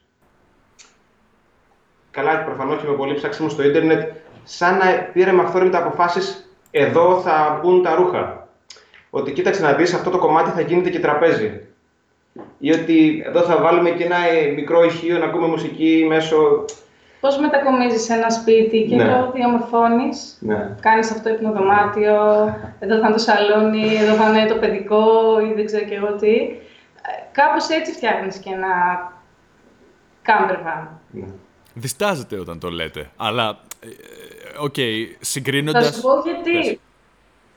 Καλά, 2.15 2.43
προφανώς 2.43 2.81
και 2.81 2.88
με 2.88 2.93
πολύ 2.95 3.13
ψάξιμο 3.13 3.50
στο 3.50 3.63
ίντερνετ, 3.63 4.12
σαν 4.43 4.77
να 4.77 4.86
πήραμε 5.13 5.41
αυθόρμητα 5.41 5.77
αποφάσεις 5.77 6.50
εδώ 6.72 7.19
θα 7.19 7.60
μπουν 7.62 7.84
τα 7.84 7.95
ρούχα. 7.95 8.48
Ότι 9.10 9.31
κοίταξε 9.31 9.62
να 9.62 9.74
δεις, 9.74 9.93
αυτό 9.93 10.10
το 10.10 10.17
κομμάτι 10.17 10.50
θα 10.50 10.62
γίνεται 10.62 10.89
και 10.89 11.00
τραπέζι. 11.00 11.62
Ή 12.60 12.72
ότι 12.72 13.24
εδώ 13.27 13.41
θα 13.41 13.57
βάλουμε 13.57 13.89
και 13.89 14.03
ένα 14.03 14.15
ε, 14.17 14.45
μικρό 14.51 14.84
ηχείο 14.84 15.17
να 15.17 15.25
ακούμε 15.25 15.48
μουσική 15.48 16.05
μέσω 16.10 16.65
Πώς 17.19 17.38
μετακομίζεις 17.39 18.10
ένα 18.10 18.29
σπίτι 18.29 18.86
και 18.89 18.95
Ναι. 18.95 19.03
το 19.03 19.31
διαμορφώνεις. 19.34 20.38
Ναι. 20.41 20.75
Κάνεις 20.81 21.12
αυτό 21.12 21.29
υπνοδωμάτιο, 21.29 22.15
εδώ 22.79 22.93
θα 23.00 23.07
είναι 23.07 23.12
το 23.15 23.17
σαλόνι, 23.17 23.95
εδώ 24.01 24.13
θα 24.13 24.29
είναι 24.29 24.45
το 24.48 24.55
παιδικό 24.55 25.03
ή 25.50 25.53
δεν 25.55 25.65
ξέρω 25.65 25.86
και 25.86 25.95
εγώ 25.95 26.13
τι. 26.13 26.36
Κάπως 27.31 27.69
έτσι 27.69 27.91
φτιάχνεις 27.91 28.38
και 28.38 28.50
ένα 28.53 28.67
camper 30.25 30.53
van. 30.67 30.88
ναι. 31.12 31.25
Διστάζετε 31.77 32.39
όταν 32.39 32.60
το 32.60 32.70
λέτε, 32.70 33.10
αλλά, 33.17 33.60
ε, 33.79 33.88
ε, 33.88 34.58
οκ, 34.60 34.75
Θα 34.75 35.25
συγκρίνοντας... 35.25 35.96
σου 35.96 36.01
πω 36.01 36.22
γιατί. 36.25 36.79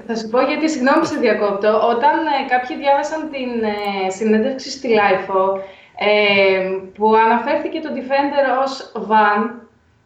Θα 0.06 0.16
σου 0.16 0.28
πω 0.28 0.40
γιατί, 0.40 0.70
συγγνώμη 0.70 0.98
που 0.98 1.06
σε 1.06 1.18
διακόπτω. 1.18 1.68
Όταν 1.68 2.14
ε, 2.26 2.48
κάποιοι 2.48 2.76
διάβασαν 2.76 3.30
την 3.30 3.50
ε, 3.64 4.10
συνέντευξη 4.10 4.70
στη 4.70 4.88
LIFO, 4.98 5.60
ε, 5.98 6.70
που 6.94 7.14
αναφέρθηκε 7.14 7.80
το 7.80 7.88
Defender 7.96 8.44
ως 8.64 8.92
van, 9.08 9.50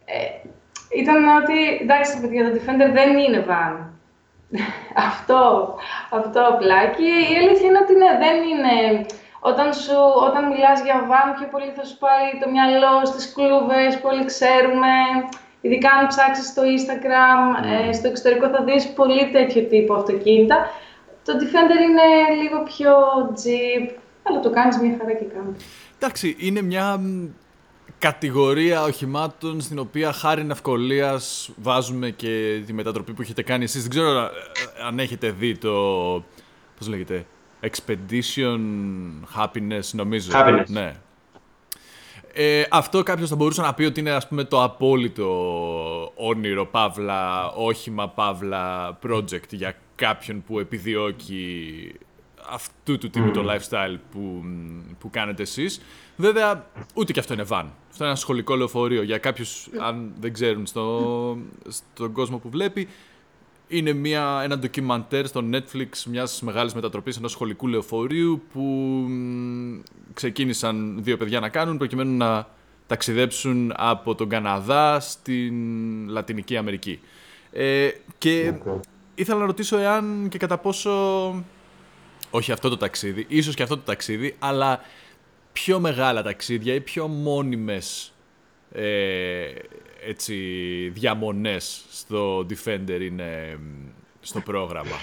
ε, 0.05 0.47
ήταν 1.01 1.27
ότι, 1.41 1.57
εντάξει 1.81 2.21
παιδιά, 2.21 2.43
το 2.43 2.55
Defender 2.55 2.89
δεν 2.93 3.17
είναι 3.17 3.45
van. 3.49 3.75
αυτό, 5.07 5.73
αυτό 6.09 6.41
απλά. 6.41 6.85
Και 6.85 7.03
η 7.03 7.35
αλήθεια 7.41 7.67
είναι 7.67 7.81
ότι 7.83 7.93
ναι, 8.01 8.11
δεν 8.25 8.35
είναι... 8.51 9.05
Όταν, 9.49 9.67
σου, 9.73 9.97
όταν 10.27 10.41
μιλάς 10.51 10.79
για 10.85 10.97
van, 11.09 11.29
πιο 11.37 11.47
πολύ 11.53 11.69
θα 11.77 11.83
σου 11.89 11.97
πάει 12.05 12.27
το 12.41 12.47
μυαλό 12.53 12.95
στις 13.11 13.25
κλούβες 13.35 13.91
που 13.99 14.07
όλοι 14.11 14.25
ξέρουμε. 14.33 14.93
Ειδικά 15.65 15.89
αν 15.99 16.07
ψάξεις 16.07 16.47
στο 16.51 16.61
Instagram, 16.75 17.39
ε, 17.71 17.93
στο 17.97 18.07
εξωτερικό 18.07 18.45
θα 18.53 18.63
δεις 18.63 18.83
πολύ 18.99 19.23
τέτοιο 19.35 19.61
τύπο 19.71 19.93
αυτοκίνητα. 19.93 20.57
Το 21.25 21.33
Defender 21.39 21.79
είναι 21.87 22.07
λίγο 22.41 22.57
πιο 22.71 22.91
Jeep, 23.41 23.85
αλλά 24.23 24.39
το 24.39 24.49
κάνεις 24.49 24.77
μια 24.77 24.95
χαρά 24.99 25.13
και 25.19 25.25
κάνει. 25.35 25.55
Εντάξει, 25.97 26.35
είναι 26.39 26.61
μια 26.61 26.97
μ, 26.97 27.27
κατηγορία 27.97 28.83
οχημάτων 28.83 29.61
στην 29.61 29.79
οποία 29.79 30.11
χάρη 30.11 30.47
ευκολία 30.51 31.19
βάζουμε 31.55 32.09
και 32.09 32.63
τη 32.65 32.73
μετατροπή 32.73 33.13
που 33.13 33.21
έχετε 33.21 33.43
κάνει 33.43 33.63
εσείς. 33.63 33.81
Δεν 33.81 33.89
ξέρω 33.89 34.09
ε, 34.09 34.21
ε, 34.21 34.85
αν 34.87 34.99
έχετε 34.99 35.29
δει 35.31 35.57
το, 35.57 35.73
πώς 36.77 36.87
λέγεται, 36.87 37.25
Expedition 37.63 38.59
Happiness, 39.37 39.91
νομίζω. 39.91 40.31
Happiness. 40.33 40.65
Ναι. 40.67 40.93
Ε, 42.33 42.63
αυτό 42.69 43.03
κάποιος 43.03 43.29
θα 43.29 43.35
μπορούσε 43.35 43.61
να 43.61 43.73
πει 43.73 43.83
ότι 43.83 43.99
είναι 43.99 44.11
ας 44.11 44.27
πούμε 44.27 44.43
το 44.43 44.63
απόλυτο 44.63 46.11
όνειρο, 46.15 46.65
παύλα, 46.65 47.51
όχημα, 47.51 48.09
παύλα, 48.09 48.97
project 49.07 49.49
για 49.49 49.75
κάποιον 49.95 50.43
που 50.43 50.59
επιδιώκει 50.59 51.91
αυτού 52.49 52.97
του 52.97 53.09
τύπου 53.09 53.31
το 53.31 53.45
lifestyle 53.51 53.97
που, 54.11 54.43
που 54.99 55.09
κάνετε 55.09 55.41
εσείς. 55.41 55.81
Βέβαια, 56.15 56.65
ούτε 56.93 57.11
και 57.11 57.19
αυτό 57.19 57.33
είναι 57.33 57.45
van. 57.49 57.65
Αυτό 57.89 58.03
είναι 58.03 58.07
ένα 58.07 58.15
σχολικό 58.15 58.55
λεωφορείο. 58.55 59.03
Για 59.03 59.17
κάποιους, 59.17 59.67
αν 59.79 60.13
δεν 60.19 60.33
ξέρουν 60.33 60.65
στο, 60.65 61.37
στον 61.67 62.11
κόσμο 62.11 62.37
που 62.37 62.49
βλέπει, 62.49 62.87
είναι 63.73 63.93
μια, 63.93 64.39
ένα 64.43 64.57
ντοκιμαντέρ 64.57 65.27
στο 65.27 65.43
Netflix 65.51 65.89
μιας 66.05 66.41
μεγάλης 66.41 66.73
μετατροπής 66.73 67.17
ενός 67.17 67.31
σχολικού 67.31 67.67
λεωφορείου 67.67 68.41
που 68.53 68.61
μ, 69.09 69.79
ξεκίνησαν 70.13 70.97
δύο 71.03 71.17
παιδιά 71.17 71.39
να 71.39 71.49
κάνουν 71.49 71.77
προκειμένου 71.77 72.17
να 72.17 72.47
ταξιδέψουν 72.87 73.73
από 73.75 74.15
τον 74.15 74.29
Καναδά 74.29 74.99
στην 74.99 75.53
Λατινική 76.09 76.57
Αμερική. 76.57 76.99
Ε, 77.51 77.89
και 78.17 78.53
ήθελα 79.15 79.39
να 79.39 79.45
ρωτήσω 79.45 79.77
εάν 79.77 80.27
και 80.29 80.37
κατά 80.37 80.57
πόσο 80.57 80.91
όχι 82.29 82.51
αυτό 82.51 82.69
το 82.69 82.77
ταξίδι, 82.77 83.25
ίσως 83.27 83.55
και 83.55 83.63
αυτό 83.63 83.75
το 83.75 83.83
ταξίδι, 83.85 84.35
αλλά 84.39 84.81
πιο 85.53 85.79
μεγάλα 85.79 86.23
ταξίδια 86.23 86.73
ή 86.73 86.81
πιο 86.81 87.07
μόνιμες 87.07 88.12
ε, 88.73 89.45
έτσι, 90.09 90.35
διαμονές 90.93 91.85
στο 91.91 92.39
Defender 92.39 93.01
είναι 93.01 93.57
μ, 93.59 93.89
στο 94.21 94.39
πρόγραμμα. 94.39 94.95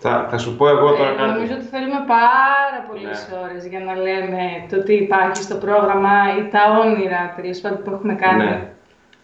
Θα, 0.00 0.26
θα 0.30 0.38
σου 0.38 0.56
πω 0.56 0.68
εγώ 0.68 0.90
τώρα 0.90 1.10
Ε, 1.10 1.14
κάτι. 1.14 1.30
νομίζω 1.30 1.54
ότι 1.54 1.64
θέλουμε 1.64 2.04
πάρα 2.06 2.84
πολλές 2.88 3.28
ώρες 3.44 3.66
για 3.66 3.80
να 3.80 3.94
λέμε 3.96 4.66
το 4.70 4.82
τι 4.82 4.94
υπάρχει 4.94 5.42
στο 5.42 5.54
πρόγραμμα 5.56 6.10
ή 6.38 6.48
τα 6.50 6.78
όνειρα 6.84 7.34
τέλος 7.36 7.58
πάντων 7.60 7.82
που 7.82 7.90
έχουμε 7.90 8.14
κάνει 8.14 8.44
Ναι. 8.44 8.72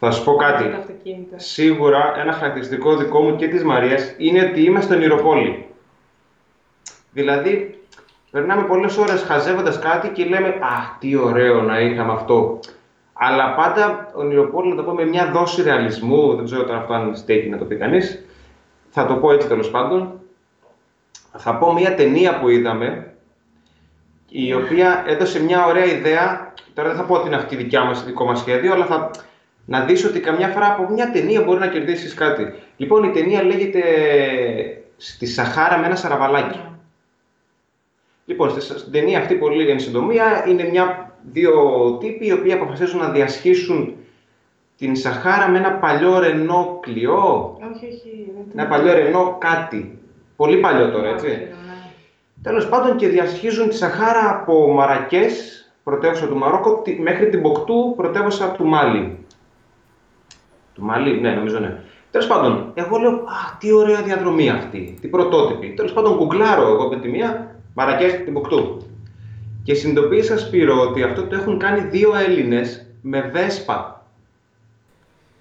Θα 0.01 0.11
σου 0.11 0.25
πω 0.25 0.35
κάτι. 0.37 0.65
με 0.65 0.71
το 0.71 0.77
αυτοκίνητο. 0.77 1.35
Σίγουρα 1.39 2.13
ένα 2.17 2.33
χαρακτηριστικό 2.33 2.97
δικό 2.97 3.21
μου 3.23 3.37
και 3.37 3.49
της 3.49 3.65
Μαρίας 3.65 4.15
είναι 4.17 4.45
ότι 4.45 4.63
είμαστε 4.63 4.95
ονειροπόλοι. 4.95 5.67
Δηλαδή, 7.13 7.79
περνάμε 8.35 8.63
πολλές 8.63 8.97
ώρες 8.97 9.23
χαζεύοντας 9.23 9.79
κάτι 9.79 10.09
και 10.09 10.25
λέμε 10.25 10.49
«Α, 10.49 10.97
τι 10.99 11.17
ωραίο 11.17 11.63
να 11.63 11.81
είχαμε 11.81 12.13
αυτό». 12.13 12.61
Αλλά 13.13 13.55
πάντα 13.55 14.11
ονειροπόλοι, 14.15 14.69
να 14.69 14.77
το 14.77 14.83
πω 14.83 14.93
με 14.93 15.05
μια 15.05 15.31
δόση 15.33 15.63
ρεαλισμού, 15.63 16.37
δεν 16.37 16.45
ξέρω 16.45 16.65
τώρα 16.65 16.79
αυτό 16.79 16.93
αν 16.93 17.17
στέκει 17.17 17.49
να 17.49 17.59
το 17.59 17.65
πει 17.65 17.77
κανείς, 17.77 18.25
θα 18.91 19.07
το 19.07 19.15
πω 19.15 19.33
έτσι 19.33 19.49
τέλος 19.49 19.71
πάντων. 19.71 20.21
Θα 21.37 21.55
πω 21.55 21.73
μια 21.73 21.95
ταινία 21.95 22.39
που 22.39 22.49
είδαμε, 22.49 23.13
η 24.29 24.55
οποία 24.55 25.05
έδωσε 25.07 25.43
μια 25.43 25.67
ωραία 25.67 25.85
ιδέα. 25.85 26.53
Τώρα 26.75 26.89
δεν 26.89 26.99
θα 26.99 27.05
πω 27.05 27.15
ότι 27.15 27.27
είναι 27.27 27.37
αυτή 27.37 27.55
η 27.55 27.59
δικιά 27.59 27.85
μας, 27.85 28.05
δικό 28.05 28.25
μας 28.25 28.39
σχέδιο, 28.39 28.73
αλλά 28.73 28.85
θα 28.85 29.11
να 29.65 29.81
δεις 29.81 30.05
ότι 30.05 30.21
καμιά 30.21 30.49
φορά 30.49 30.67
από 30.67 30.93
μια 30.93 31.11
ταινία 31.11 31.43
μπορεί 31.43 31.59
να 31.59 31.67
κερδίσεις 31.67 32.15
κάτι. 32.15 32.53
Λοιπόν, 32.77 33.05
η 33.05 33.11
ταινία 33.11 33.43
λέγεται 33.43 33.81
«Στη 34.97 35.27
Σαχάρα 35.27 35.79
με 35.79 35.87
ένα 35.87 35.97
σαραβαλάκι». 35.97 36.61
Λοιπόν, 38.25 38.51
στη- 38.51 38.61
στην 38.79 38.93
ταινία 38.93 39.19
αυτή, 39.19 39.35
πολύ 39.35 39.71
εν 39.71 39.81
συντομία, 39.81 40.45
είναι 40.49 40.69
μια, 40.71 41.13
δύο 41.33 41.53
τύποι 42.01 42.27
οι 42.27 42.33
οποίοι 42.33 42.53
αποφασίζουν 42.53 43.01
να 43.01 43.09
διασχίσουν 43.09 43.95
την 44.77 44.97
Σαχάρα 44.97 45.49
με 45.49 45.59
ένα 45.59 45.73
παλιό 45.73 46.19
Ρενό 46.19 46.79
Κλειό, 46.83 47.57
Όχι, 47.75 47.87
όχι. 47.87 48.31
δεν 48.37 48.45
το- 48.45 48.51
ένα 48.55 48.67
παλιό 48.67 48.93
Ρενό 48.95 49.37
κάτι. 49.41 49.99
Πολύ 50.37 50.57
παλιό 50.57 50.91
τώρα, 50.91 51.03
δεν 51.05 51.13
έτσι. 51.15 51.27
ξέρω, 51.27 51.41
ναι. 51.41 51.91
Τέλος 52.43 52.69
πάντων 52.69 52.97
και 52.97 53.09
διασχίζουν 53.09 53.69
τη 53.69 53.75
Σαχάρα 53.75 54.31
από 54.31 54.73
Μαρακές, 54.73 55.59
πρωτεύουσα 55.85 56.27
του 56.27 56.37
Μαρόκο, 56.37 56.81
τη- 56.83 57.01
μέχρι 57.01 57.29
την 57.29 57.41
Μποκτού, 57.41 57.93
πρωτεύουσα 57.97 58.51
του 58.51 58.65
Μάλι. 58.67 59.19
Του 60.75 60.83
Μάλι, 60.85 61.21
ναι, 61.21 61.31
νομίζω 61.31 61.59
ναι. 61.59 61.81
Τέλος 62.11 62.27
πάντων, 62.27 62.71
εγώ 62.75 62.97
λέω, 62.99 63.11
α, 63.11 63.57
τι 63.59 63.73
ωραία 63.73 64.03
διαδρομή 64.03 64.51
αυτή, 64.51 64.99
τι 65.01 65.09
πρωτότυπη. 65.09 65.67
Τέλος 65.69 65.93
πάντων, 65.93 66.17
κουκλάρω 66.17 66.69
εγώ 66.69 66.89
με 66.89 66.97
τη 67.01 67.09
μία, 67.09 67.54
Μαρακές, 67.75 68.13
την 68.13 68.33
Μποκτού. 68.33 68.87
Και 69.63 69.75
συνειδητοποίησα, 69.75 70.39
Σπύρο, 70.39 70.81
ότι 70.81 71.03
αυτό 71.03 71.27
το 71.27 71.37
έχουν 71.37 71.59
κάνει 71.59 71.81
δύο 71.81 72.15
Έλληνες 72.17 72.87
με 73.03 73.21
Βέσπα. 73.21 74.07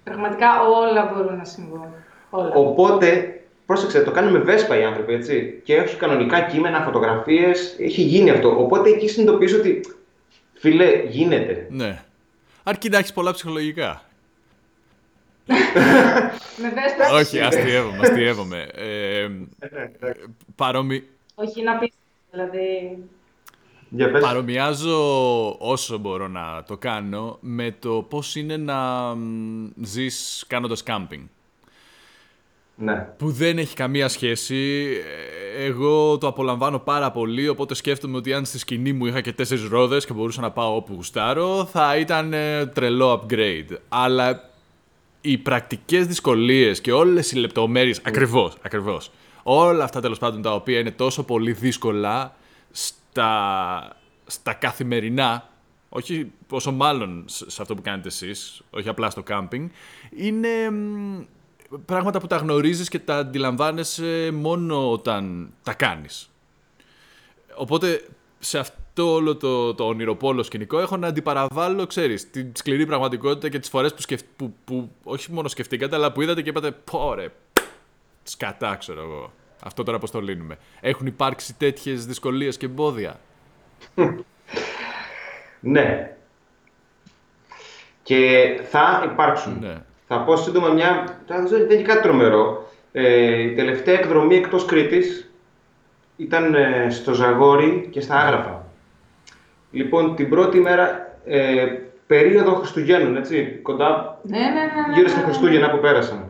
Πραγματικά 0.04 0.62
όλα 0.62 1.12
μπορούν 1.14 1.36
να 1.36 1.44
συμβούν. 1.44 1.84
Όλα. 2.30 2.52
Οπότε, 2.54 3.40
πρόσεξε, 3.66 4.02
το 4.02 4.10
κάνουν 4.10 4.32
με 4.32 4.38
Βέσπα 4.38 4.78
οι 4.78 4.84
άνθρωποι, 4.84 5.12
έτσι. 5.12 5.60
Και 5.64 5.74
έχει 5.74 5.96
κανονικά 5.96 6.40
κείμενα, 6.40 6.80
φωτογραφίες, 6.80 7.76
έχει 7.78 8.02
γίνει 8.02 8.30
αυτό. 8.30 8.60
Οπότε 8.60 8.90
εκεί 8.90 9.08
συνειδητοποιήσω 9.08 9.58
ότι, 9.58 9.80
φίλε, 10.54 11.02
γίνεται. 11.06 11.66
Ναι. 11.70 12.02
Αρκεί 12.62 12.88
να 12.88 12.98
έχεις 12.98 13.12
πολλά 13.12 13.32
ψυχολογικά. 13.32 14.02
Με 16.56 16.68
βέσπα. 16.68 17.14
Όχι, 17.14 17.40
αστείευομαι, 17.40 17.98
αστείευομαι. 18.00 18.68
Ε, 18.74 19.28
παρομοι... 20.56 21.02
Όχι, 21.34 21.62
να 21.62 21.78
πεις, 21.78 21.90
δηλαδή... 22.34 22.98
Για 23.88 24.10
πες. 24.10 24.22
Παρομοιάζω 24.22 24.98
όσο 25.58 25.98
μπορώ 25.98 26.28
να 26.28 26.62
το 26.66 26.76
κάνω 26.76 27.38
με 27.40 27.76
το 27.78 28.06
πώς 28.08 28.36
είναι 28.36 28.56
να 28.56 29.14
μ, 29.14 29.70
ζεις 29.82 30.44
κάνοντας 30.46 30.82
κάμπινγκ. 30.82 31.22
Ναι. 32.76 33.08
Που 33.16 33.30
δεν 33.30 33.58
έχει 33.58 33.74
καμία 33.74 34.08
σχέση. 34.08 34.86
Ε, 35.56 35.64
Εγώ 35.64 36.18
το 36.18 36.26
απολαμβάνω 36.26 36.78
πάρα 36.78 37.10
πολύ, 37.10 37.48
οπότε 37.48 37.74
σκέφτομαι 37.74 38.16
ότι 38.16 38.32
αν 38.32 38.44
στη 38.44 38.58
σκηνή 38.58 38.92
μου 38.92 39.06
είχα 39.06 39.20
και 39.20 39.32
τέσσερις 39.32 39.68
ρόδες 39.68 40.06
και 40.06 40.12
μπορούσα 40.12 40.40
να 40.40 40.50
πάω 40.50 40.76
όπου 40.76 40.94
γουστάρω, 40.94 41.64
θα 41.64 41.96
ήταν 41.96 42.32
ε, 42.32 42.66
τρελό 42.66 43.12
upgrade. 43.12 43.76
Αλλά 43.88 44.50
οι 45.20 45.38
πρακτικές 45.38 46.06
δυσκολίες 46.06 46.80
και 46.80 46.92
όλες 46.92 47.32
οι 47.32 47.36
λεπτομέρειες, 47.36 48.00
ακριβώς, 48.04 48.56
ακριβώς, 48.62 49.10
όλα 49.46 49.84
αυτά 49.84 50.00
τέλος 50.00 50.18
πάντων 50.18 50.42
τα 50.42 50.54
οποία 50.54 50.78
είναι 50.78 50.90
τόσο 50.90 51.24
πολύ 51.24 51.52
δύσκολα 51.52 52.36
στα, 52.70 53.96
στα 54.26 54.52
καθημερινά, 54.52 55.48
όχι 55.88 56.32
πόσο 56.46 56.72
μάλλον 56.72 57.24
σε 57.26 57.50
σε 57.50 57.62
αυτό 57.62 57.74
που 57.74 57.82
κάνετε 57.82 58.08
εσείς, 58.08 58.62
όχι 58.70 58.88
απλά 58.88 59.10
στο 59.10 59.22
κάμπινγκ, 59.22 59.68
είναι, 60.16 60.70
μ, 60.70 61.22
πράγματα 61.84 62.20
που 62.20 62.26
τα 62.26 62.36
γνωρίζεις 62.36 62.88
και 62.88 62.98
τα 62.98 63.16
αντιλαμβάνεσαι 63.16 64.30
μόνο 64.34 64.90
όταν 64.90 65.50
τα 65.62 65.74
κάνεις. 65.74 66.30
Οπότε 67.54 68.08
σε 68.38 68.58
αυτό 68.58 69.12
όλο 69.12 69.36
το, 69.36 69.74
το 69.74 69.84
ονειροπόλο 69.84 70.42
σκηνικό 70.42 70.80
έχω 70.80 70.96
να 70.96 71.06
αντιπαραβάλλω, 71.06 71.86
ξέρεις, 71.86 72.30
την 72.30 72.52
σκληρή 72.54 72.86
πραγματικότητα 72.86 73.48
και 73.48 73.58
τις 73.58 73.68
φορές 73.68 73.94
που, 73.94 74.00
σκεφ, 74.00 74.20
που, 74.36 74.54
που 74.64 74.90
όχι 75.02 75.32
μόνο 75.32 75.48
σκεφτήκατε, 75.48 75.96
αλλά 75.96 76.12
που 76.12 76.22
είδατε 76.22 76.42
και 76.42 76.48
είπατε 76.48 76.70
πω 76.70 77.14
ρε, 77.14 77.28
σκατά 78.24 78.76
ξέρω 78.78 79.00
εγώ. 79.00 79.32
Αυτό 79.64 79.82
τώρα 79.82 79.98
πώς 79.98 80.10
το 80.10 80.20
λύνουμε. 80.20 80.58
Έχουν 80.80 81.06
υπάρξει 81.06 81.54
τέτοιες 81.54 82.06
δυσκολίες 82.06 82.56
και 82.56 82.66
εμπόδια; 82.66 83.20
ναι. 85.60 86.16
Και 88.02 88.60
θα 88.70 89.08
υπάρξουν. 89.12 89.58
Ναι. 89.60 89.76
Θα 90.06 90.20
πω 90.20 90.36
σύντομα 90.36 90.68
μια. 90.68 91.18
Δεν 91.26 91.70
είναι 91.70 91.82
κάτι 91.82 92.02
τρομερό. 92.02 92.68
Ε, 92.92 93.40
η 93.40 93.54
τελευταία 93.54 93.98
εκδρομή 93.98 94.36
εκτός 94.36 94.64
Κρήτης 94.64 95.30
ήταν 96.16 96.54
ε, 96.54 96.86
στο 96.90 97.12
Ζαγόρι 97.12 97.88
και 97.90 98.00
στα 98.00 98.16
Άγραφα. 98.16 98.66
Λοιπόν, 99.70 100.14
την 100.14 100.28
πρώτη 100.28 100.60
μέρα, 100.60 101.16
ε, 101.24 101.66
περίοδο 102.06 102.54
Χριστουγέννων, 102.54 103.16
έτσι, 103.16 103.58
κοντά, 103.62 104.20
ναι, 104.22 104.38
ναι, 104.38 104.44
ναι, 104.44 104.50
ναι 104.50 104.94
γύρω 104.94 105.08
στα 105.08 105.18
ναι, 105.18 105.24
ναι. 105.24 105.30
Χριστούγεννα 105.30 105.70
που 105.70 105.78
πέρασαν. 105.78 106.23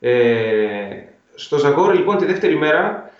Ε, 0.00 1.02
στο 1.34 1.58
Ζαγόρι, 1.58 1.96
λοιπόν, 1.96 2.16
τη 2.16 2.24
δεύτερη 2.24 2.56
μέρα, 2.56 3.10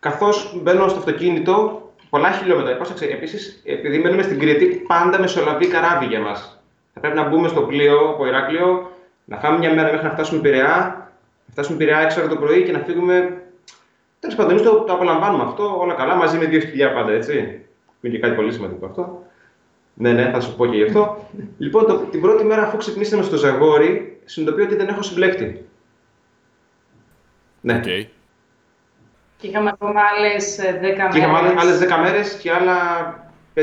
καθώς 0.00 0.60
μπαίνω 0.62 0.88
στο 0.88 0.98
αυτοκίνητο, 0.98 1.82
πολλά 2.10 2.30
χιλιόμετρα, 2.30 2.76
πρόσεξε, 2.76 3.04
επίσης, 3.04 3.62
επειδή 3.64 3.98
μένουμε 3.98 4.22
στην 4.22 4.38
Κρήτη, 4.38 4.66
πάντα 4.66 5.20
μεσολαβεί 5.20 5.66
καράβι 5.66 6.06
για 6.06 6.20
μας. 6.20 6.62
Θα 6.94 7.00
πρέπει 7.00 7.16
να 7.16 7.28
μπούμε 7.28 7.48
στο 7.48 7.60
πλοίο 7.60 8.08
από 8.08 8.26
Ηράκλειο, 8.26 8.90
να 9.24 9.38
φάμε 9.38 9.58
μια 9.58 9.74
μέρα 9.74 9.90
μέχρι 9.90 10.06
να 10.06 10.12
φτάσουμε 10.12 10.40
Πειραιά, 10.40 11.10
να 11.46 11.52
φτάσουμε 11.52 11.76
Πειραιά 11.76 12.12
6 12.12 12.18
ώρα 12.18 12.28
το 12.28 12.36
πρωί 12.36 12.62
και 12.62 12.72
να 12.72 12.78
φύγουμε 12.78 13.42
Τέλος 14.20 14.36
πάντων, 14.36 14.50
εμείς 14.50 14.62
το, 14.62 14.80
το 14.80 14.92
απολαμβάνουμε 14.92 15.42
αυτό 15.42 15.78
όλα 15.78 15.94
καλά, 15.94 16.14
μαζί 16.14 16.38
με 16.38 16.44
δύο 16.44 16.60
σκυλιά 16.60 16.92
πάντα, 16.92 17.12
έτσι. 17.12 17.66
Που 18.00 18.06
είναι 18.06 18.14
και 18.14 18.20
κάτι 18.20 18.34
πολύ 18.34 18.52
σημαντικό 18.52 18.86
αυτό. 18.86 19.22
Ναι, 20.00 20.12
ναι, 20.12 20.30
θα 20.30 20.40
σου 20.40 20.56
πω 20.56 20.66
και 20.66 20.76
γι' 20.76 20.82
αυτό. 20.82 21.28
λοιπόν, 21.58 21.86
το, 21.86 21.94
την 21.94 22.20
πρώτη 22.20 22.44
μέρα, 22.44 22.62
αφού 22.62 22.76
ξυπνήσαμε 22.76 23.22
στο 23.22 23.36
Ζαγόρι, 23.36 24.20
συνειδητοποιώ 24.24 24.64
ότι 24.64 24.76
δεν 24.76 24.88
έχω 24.88 25.02
συμπλέκτη. 25.02 25.66
Ναι. 27.60 27.80
Okay. 27.84 28.04
Και 29.36 29.46
είχαμε 29.46 29.70
ακόμα 29.72 30.00
άλλες 30.16 30.58
10 30.60 30.62
μέρε. 30.82 31.08
Και 31.10 31.18
είχαμε 31.18 31.38
άλλε 31.38 31.96
10 31.96 32.02
μέρες 32.02 32.34
και 32.34 32.52
άλλα 32.52 32.76
5-6 33.54 33.60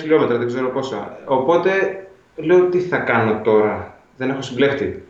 χιλιόμετρα, 0.00 0.38
δεν 0.38 0.46
ξέρω 0.46 0.68
πόσα. 0.68 1.18
Οπότε 1.24 2.02
λέω 2.36 2.64
τι 2.64 2.80
θα 2.80 2.96
κάνω 2.96 3.40
τώρα; 3.44 3.98
Δεν 4.16 4.30
έχω 4.30 4.42
συμπλέκτη. 4.42 5.08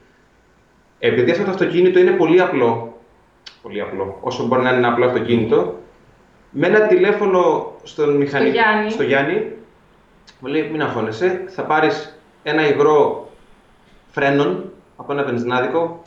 Επειδή 0.98 1.30
αυτό 1.30 1.44
το 1.44 1.50
αυτοκίνητο 1.50 1.98
είναι 1.98 2.10
πολύ 2.10 2.40
απλό, 2.40 3.00
πολύ 3.62 3.80
απλό, 3.80 4.18
όσο 4.20 4.46
μπορεί 4.46 4.62
να 4.62 4.68
είναι 4.68 4.78
ένα 4.78 4.88
απλό 4.88 5.06
αυτοκίνητο, 5.06 5.78
με 6.50 6.66
ένα 6.66 6.86
τηλέφωνο 6.86 7.72
στον 7.82 8.16
μηχανικό, 8.16 8.50
στο 8.50 8.62
Γιάννη, 8.62 8.90
στο 8.90 9.02
Γιάννη 9.02 9.52
μου 10.40 10.48
λέει 10.48 10.68
μην 10.70 10.82
αγχώνεσαι, 10.82 11.44
θα 11.48 11.62
πάρεις 11.62 12.18
ένα 12.42 12.68
υγρό 12.68 13.30
φρένων 14.10 14.72
από 14.96 15.12
ένα 15.12 15.24
βενζινάδικο, 15.24 16.02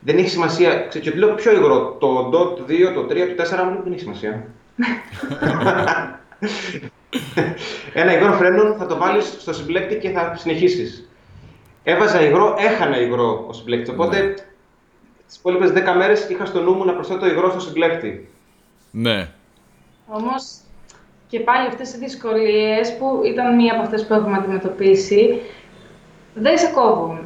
δεν 0.00 0.18
έχει 0.18 0.28
σημασία, 0.28 0.86
ξέρω, 0.88 1.04
και 1.04 1.10
λέω 1.10 1.34
ποιο 1.34 1.52
υγρό, 1.52 1.96
το 2.00 2.30
DOT 2.32 2.70
2, 2.70 2.92
το 2.94 3.00
3, 3.00 3.34
το 3.36 3.42
4, 3.42 3.64
μου 3.72 3.82
δεν 3.82 3.92
έχει 3.92 4.00
σημασία. 4.00 4.46
ένα 8.00 8.16
υγρό 8.16 8.32
φρένων 8.32 8.76
θα 8.78 8.86
το 8.86 8.96
βάλεις 8.96 9.36
στο 9.38 9.52
συμπλέκτη 9.52 9.98
και 9.98 10.10
θα 10.10 10.34
συνεχίσεις. 10.36 11.08
Έβαζα 11.82 12.22
υγρό, 12.22 12.54
έχανα 12.58 13.00
υγρό 13.00 13.44
ο 13.48 13.52
συμπλέκτης, 13.52 13.88
οπότε 13.88 14.22
ναι 14.22 14.34
τις 15.26 15.36
υπόλοιπες 15.36 15.70
10 15.70 15.94
μέρες 15.96 16.28
είχα 16.28 16.44
στο 16.44 16.62
νου 16.62 16.72
μου 16.72 16.84
να 16.84 16.92
προσθέτω 16.92 17.26
υγρό 17.26 17.50
στο 17.50 17.60
συμπλέκτη. 17.60 18.28
Ναι. 18.90 19.30
Όμως 20.06 20.56
και 21.34 21.40
πάλι 21.40 21.66
αυτές 21.66 21.94
οι 21.94 21.98
δυσκολίες 21.98 22.96
που 22.96 23.20
ήταν 23.24 23.54
μία 23.54 23.72
από 23.72 23.82
αυτές 23.82 24.06
που 24.06 24.14
έχουμε 24.14 24.36
αντιμετωπίσει, 24.36 25.40
δεν 26.34 26.58
σε 26.58 26.66
κόβουν. 26.66 27.18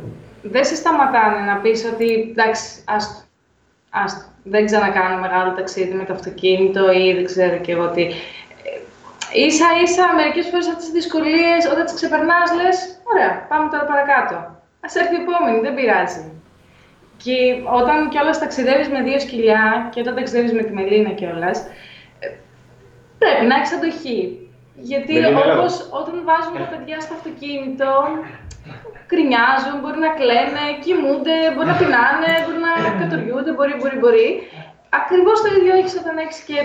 Δεν 0.43 0.65
σε 0.65 0.75
σταματάνε 0.75 1.41
να 1.51 1.57
πεις 1.57 1.85
ότι 1.93 2.09
εντάξει, 2.31 2.67
άστο, 2.85 3.21
άστο. 3.91 4.25
Δεν 4.43 4.65
ξανακάνω 4.65 5.21
μεγάλο 5.21 5.53
ταξίδι 5.55 5.95
με 5.95 6.05
το 6.05 6.13
αυτοκίνητο 6.13 6.93
ή 6.93 7.15
δεν 7.15 7.25
ξέρω 7.25 7.57
και 7.57 7.73
εγώ 7.73 7.89
τι. 7.91 8.05
Ίσα 9.47 9.67
ίσα 9.83 10.05
μερικές 10.17 10.47
φορές 10.47 10.69
αυτές 10.69 10.85
τι 10.85 10.93
δυσκολίες 10.93 11.61
όταν 11.73 11.85
τις 11.85 11.95
ξεπερνάς, 11.95 12.49
λες: 12.59 12.77
Ωραία, 13.13 13.47
πάμε 13.49 13.69
τώρα 13.71 13.85
παρακάτω. 13.85 14.35
Α 14.87 14.89
έρθει 15.01 15.15
η 15.19 15.23
επόμενη, 15.25 15.59
δεν 15.61 15.75
πειράζει. 15.75 16.23
Και 17.23 17.37
όταν 17.81 18.09
κιόλα 18.09 18.35
ταξιδεύεις 18.43 18.89
με 18.89 19.01
δύο 19.03 19.19
σκυλιά 19.21 19.89
και 19.93 20.01
όταν 20.01 20.15
ταξιδεύεις 20.15 20.53
με 20.53 20.63
τη 20.63 20.73
Μελίνα 20.73 21.11
κιόλας, 21.11 21.59
ε, 21.59 21.71
πρέπει 23.21 23.45
να 23.51 23.55
έχεις 23.59 23.73
αντοχή. 23.77 24.21
Γιατί 24.91 25.13
όπως 25.55 25.73
όταν 26.01 26.15
βάζουμε 26.29 26.59
τα 26.63 26.69
παιδιά 26.73 26.99
στο 27.05 27.13
αυτοκίνητο, 27.19 27.91
κρινιάζουν, 29.11 29.75
μπορεί 29.81 29.99
να 30.07 30.13
κλαίνε, 30.19 30.65
κοιμούνται, 30.85 31.37
μπορεί 31.53 31.69
να 31.73 31.79
πεινάνε, 31.81 32.33
μπορεί 32.45 32.61
να 32.69 32.73
κατοριούνται, 33.01 33.53
μπορεί, 33.57 33.75
μπορεί, 33.81 33.97
μπορεί. 34.03 34.29
Ακριβώς 35.01 35.37
το 35.43 35.49
ίδιο 35.57 35.73
έχεις 35.81 35.95
όταν 36.03 36.15
έχεις 36.25 36.39
και 36.49 36.59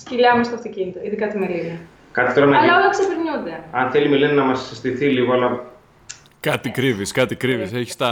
σκυλιά 0.00 0.30
μες 0.36 0.46
στο 0.48 0.56
αυτοκίνητο, 0.60 0.98
ειδικά 1.06 1.26
τη 1.30 1.36
Μελίνα. 1.42 1.76
Κάτι 2.16 2.30
τώρα 2.34 2.46
Αλλά 2.60 2.74
όλα 2.78 2.88
ξεπερνιούνται. 2.94 3.54
Αν 3.80 3.84
θέλει 3.92 4.06
η 4.06 4.12
Μελίνα 4.14 4.32
να 4.42 4.46
μας 4.50 4.60
συστηθεί 4.68 5.06
λίγο, 5.16 5.32
αλλά 5.36 5.48
Κάτι 6.40 6.70
κρύβεις, 6.70 7.12
κάτι 7.12 7.34
κρύβεις. 7.34 7.72
Έχεις 7.72 7.96
τα, 7.96 8.10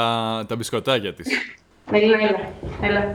τα 0.49 0.57
μπισκοτάκια 0.57 1.13
της. 1.15 1.27
Έλα, 1.93 2.19
έλα, 2.19 2.53
έλα. 2.83 3.15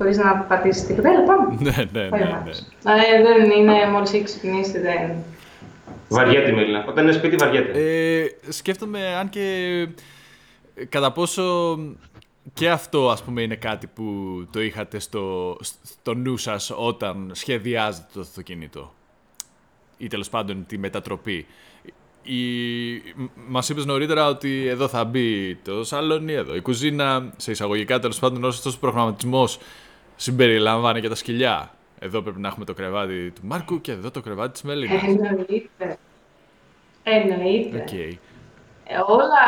Χωρίς 0.00 0.16
να 0.16 0.36
πατήσεις 0.36 0.86
τίποτα. 0.86 1.08
Έλα, 1.08 1.22
πάμε. 1.22 1.56
ναι, 1.60 1.88
ναι, 1.92 2.08
ναι. 2.08 2.18
ναι. 2.18 2.50
Ε, 2.92 3.22
δεν 3.22 3.50
είναι, 3.50 3.90
μόλις 3.92 4.12
έχει 4.12 4.22
ξεκινήσει, 4.24 4.78
δεν. 4.78 5.10
Βαριέται, 6.08 6.52
Μελίνα. 6.52 6.84
Όταν 6.88 7.04
είναι 7.04 7.12
σπίτι, 7.12 7.36
βαριέται. 7.36 7.80
Ε, 7.80 8.52
σκέφτομαι 8.52 9.14
αν 9.14 9.28
και 9.28 9.88
κατά 10.88 11.12
πόσο 11.12 11.78
και 12.52 12.70
αυτό 12.70 13.10
ας 13.10 13.22
πούμε 13.22 13.42
είναι 13.42 13.54
κάτι 13.54 13.86
που 13.86 14.04
το 14.52 14.60
είχατε 14.60 14.98
στο, 14.98 15.56
στο 15.82 16.14
νου 16.14 16.36
σας 16.36 16.72
όταν 16.76 17.30
σχεδιάζετε 17.34 18.06
το 18.14 18.20
αυτοκίνητο 18.20 18.92
ή 19.96 20.06
τέλος 20.06 20.28
πάντων 20.28 20.66
τη 20.66 20.78
μετατροπή 20.78 21.46
η... 22.22 22.42
Μας 23.48 23.68
είπες 23.68 23.84
νωρίτερα 23.84 24.26
ότι 24.26 24.66
εδώ 24.66 24.88
θα 24.88 25.04
μπει 25.04 25.54
το 25.54 25.84
σαλόνι, 25.84 26.32
εδώ 26.32 26.54
η 26.56 26.60
κουζίνα, 26.60 27.32
σε 27.36 27.50
εισαγωγικά 27.50 27.98
τέλος 27.98 28.18
πάντων 28.18 28.44
όσο 28.44 28.70
ο 28.70 28.78
προγραμματισμός 28.80 29.58
συμπεριλάμβανε 30.20 31.00
και 31.00 31.08
τα 31.08 31.14
σκυλιά. 31.14 31.70
Εδώ 31.98 32.22
πρέπει 32.22 32.40
να 32.40 32.48
έχουμε 32.48 32.64
το 32.64 32.74
κρεβάτι 32.74 33.30
του 33.30 33.40
Μάρκου 33.44 33.80
και 33.80 33.92
εδώ 33.92 34.10
το 34.10 34.20
κρεβάτι 34.20 34.52
της 34.52 34.62
Μελίνας. 34.62 35.02
Εννοείται. 35.02 35.96
Εννοείται. 37.02 37.84
Okay. 37.88 38.12
Ε, 38.84 38.96
όλα... 39.06 39.42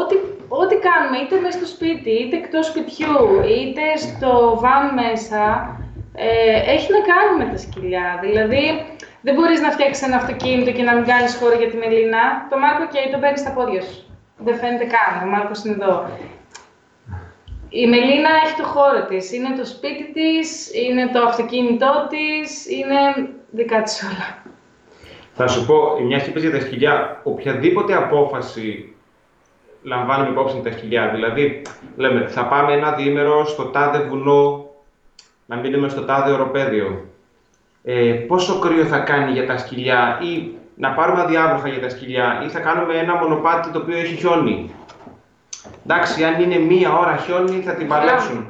Ό,τι, 0.00 0.14
ό,τι 0.48 0.76
κάνουμε, 0.88 1.16
είτε 1.18 1.40
μέσα 1.40 1.58
στο 1.58 1.66
σπίτι, 1.66 2.10
είτε 2.10 2.36
εκτός 2.36 2.66
σπιτιού, 2.66 3.18
είτε 3.54 3.82
στο 3.96 4.58
βαν 4.62 4.94
μέσα, 4.94 5.42
ε, 6.14 6.72
έχει 6.74 6.88
να 6.92 7.00
κάνει 7.10 7.44
με 7.44 7.52
τα 7.52 7.58
σκυλιά. 7.58 8.18
Δηλαδή, 8.20 8.64
δεν 9.20 9.34
μπορείς 9.34 9.60
να 9.60 9.70
φτιάξεις 9.70 10.06
ένα 10.06 10.16
αυτοκίνητο 10.16 10.70
και 10.72 10.82
να 10.82 10.94
μην 10.94 11.04
κάνεις 11.04 11.36
χώρο 11.36 11.56
για 11.56 11.70
τη 11.70 11.76
Μελίνα. 11.76 12.22
Το 12.50 12.58
Μάρκο 12.58 12.84
και 12.92 13.10
το 13.12 13.18
παίρνεις 13.18 13.40
στα 13.40 13.52
πόδια 13.52 13.82
σου. 13.82 14.04
Δεν 14.36 14.56
φαίνεται 14.56 14.86
καν. 14.94 15.28
Ο 15.28 15.30
Μάρκος 15.30 15.64
είναι 15.64 15.76
εδώ. 15.80 15.96
Η 17.72 17.86
Μελίνα 17.86 18.28
έχει 18.44 18.56
το 18.56 18.64
χώρο 18.64 19.04
της. 19.04 19.32
Είναι 19.32 19.56
το 19.56 19.64
σπίτι 19.64 20.12
της, 20.12 20.70
είναι 20.74 21.10
το 21.12 21.22
αυτοκίνητό 21.22 22.06
της, 22.10 22.66
είναι 22.70 23.28
δικά 23.50 23.82
της 23.82 24.02
όλα. 24.02 24.42
Θα 25.34 25.46
σου 25.46 25.66
πω, 25.66 26.00
μια 26.00 26.18
και 26.18 26.38
για 26.38 26.50
τα 26.50 26.60
σκυλιά, 26.60 27.20
οποιαδήποτε 27.22 27.94
απόφαση 27.94 28.94
λαμβάνουμε 29.82 30.30
υπόψη 30.30 30.60
τα 30.64 30.72
σκυλιά. 30.72 31.08
Δηλαδή, 31.14 31.62
λέμε, 31.96 32.28
θα 32.28 32.46
πάμε 32.46 32.72
ένα 32.72 32.92
διήμερο 32.92 33.44
στο 33.44 33.64
τάδε 33.64 33.98
βουνό, 33.98 34.70
να 35.46 35.56
μείνουμε 35.56 35.88
στο 35.88 36.04
τάδε 36.04 36.32
οροπέδιο 36.32 37.12
ε, 37.84 38.12
πόσο 38.12 38.58
κρύο 38.58 38.84
θα 38.84 38.98
κάνει 38.98 39.32
για 39.32 39.46
τα 39.46 39.58
σκυλιά 39.58 40.18
ή 40.22 40.50
να 40.76 40.90
πάρουμε 40.90 41.20
αδιάβροχα 41.20 41.68
για 41.68 41.80
τα 41.80 41.88
σκυλιά 41.88 42.42
ή 42.44 42.48
θα 42.48 42.60
κάνουμε 42.60 42.94
ένα 42.94 43.14
μονοπάτι 43.14 43.70
το 43.70 43.78
οποίο 43.78 43.96
έχει 43.96 44.14
χιόνι; 44.14 44.74
Εντάξει, 45.86 46.24
αν 46.24 46.42
είναι 46.42 46.58
μία 46.58 46.98
ώρα 46.98 47.16
χιόνι 47.16 47.60
θα 47.60 47.74
την 47.74 47.88
παλέψουν. 47.88 48.46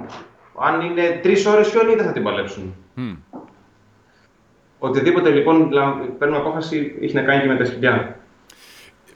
Αν 0.59 0.81
είναι 0.81 1.20
τρεις 1.22 1.46
ώρες 1.46 1.68
χιόνι 1.68 1.94
δεν 1.94 2.05
θα 2.05 2.12
την 2.12 2.22
παλέψουν. 2.22 2.75
Mm. 2.96 3.16
Οτιδήποτε 4.79 5.31
λοιπόν 5.31 5.68
παίρνουμε 6.18 6.40
απόφαση 6.40 6.98
έχει 7.01 7.14
να 7.14 7.22
κάνει 7.22 7.42
και 7.42 7.48
με 7.48 7.57
τα 7.57 7.64
σκυλιά. 7.64 8.16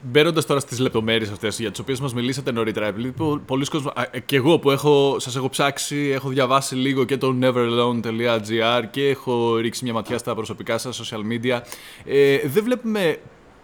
Μπαίνοντας 0.01 0.45
τώρα 0.45 0.59
στις 0.59 0.79
λεπτομέρειες 0.79 1.31
αυτές 1.31 1.59
για 1.59 1.71
τις 1.71 1.79
οποίες 1.79 1.99
μας 1.99 2.13
μιλήσατε 2.13 2.51
νωρίτερα, 2.51 2.85
επειδή 2.85 3.13
πολλοί 3.45 3.65
κόσμοι. 3.65 3.91
και 4.25 4.35
εγώ 4.35 4.59
που 4.59 4.71
έχω, 4.71 5.19
σας 5.19 5.35
έχω 5.35 5.49
ψάξει, 5.49 6.11
έχω 6.13 6.29
διαβάσει 6.29 6.75
λίγο 6.75 7.03
και 7.03 7.17
το 7.17 7.35
neveralone.gr 7.41 8.83
και 8.91 9.07
έχω 9.07 9.55
ρίξει 9.55 9.83
μια 9.83 9.93
ματιά 9.93 10.17
στα 10.17 10.35
προσωπικά 10.35 10.77
σας 10.77 11.01
social 11.03 11.33
media. 11.33 11.59
Ε, 12.05 12.37
δεν 12.47 12.63
βλέπουμε 12.63 13.17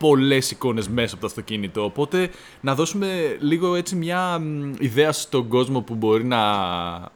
πολλές 0.03 0.51
εικόνες 0.51 0.87
μέσα 0.89 1.13
από 1.13 1.21
το 1.21 1.27
αυτοκίνητο. 1.27 1.83
Οπότε 1.83 2.29
να 2.61 2.75
δώσουμε 2.75 3.37
λίγο 3.39 3.75
έτσι 3.75 3.95
μια 3.95 4.41
ιδέα 4.79 5.11
στον 5.11 5.47
κόσμο 5.47 5.81
που 5.81 5.95
μπορεί 5.95 6.23
να 6.23 6.41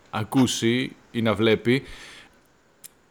ακούσει 0.10 0.96
ή 1.12 1.22
να 1.22 1.34
βλέπει 1.34 1.84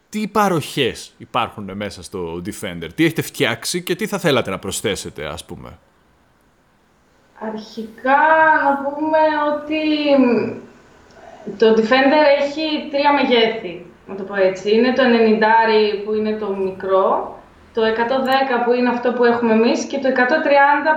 τι 0.08 0.28
παροχές 0.28 1.12
υπάρχουν 1.18 1.70
μέσα 1.74 2.02
στο 2.02 2.42
Defender, 2.46 2.88
τι 2.94 3.04
έχετε 3.04 3.22
φτιάξει 3.22 3.82
και 3.82 3.94
τι 3.94 4.06
θα 4.06 4.18
θέλατε 4.18 4.50
να 4.50 4.58
προσθέσετε 4.58 5.24
ας 5.24 5.44
πούμε; 5.44 5.78
Αρχικά 7.40 8.20
να 8.64 8.90
πούμε 8.90 9.18
ότι 9.54 9.82
το 11.58 11.66
Defender 11.76 12.24
έχει 12.40 12.88
τρία 12.90 13.12
μεγέθη, 13.12 13.86
να 14.06 14.14
το 14.14 14.22
πω 14.22 14.34
έτσι. 14.34 14.74
Είναι 14.74 14.92
το 14.92 15.02
90 15.02 16.04
που 16.04 16.14
είναι 16.14 16.32
το 16.32 16.56
μικρό, 16.56 17.38
το 17.76 17.82
110 17.84 18.64
που 18.64 18.72
είναι 18.72 18.88
αυτό 18.88 19.12
που 19.12 19.24
έχουμε 19.24 19.52
εμείς 19.52 19.84
και 19.84 19.98
το 19.98 20.08
130 20.08 20.12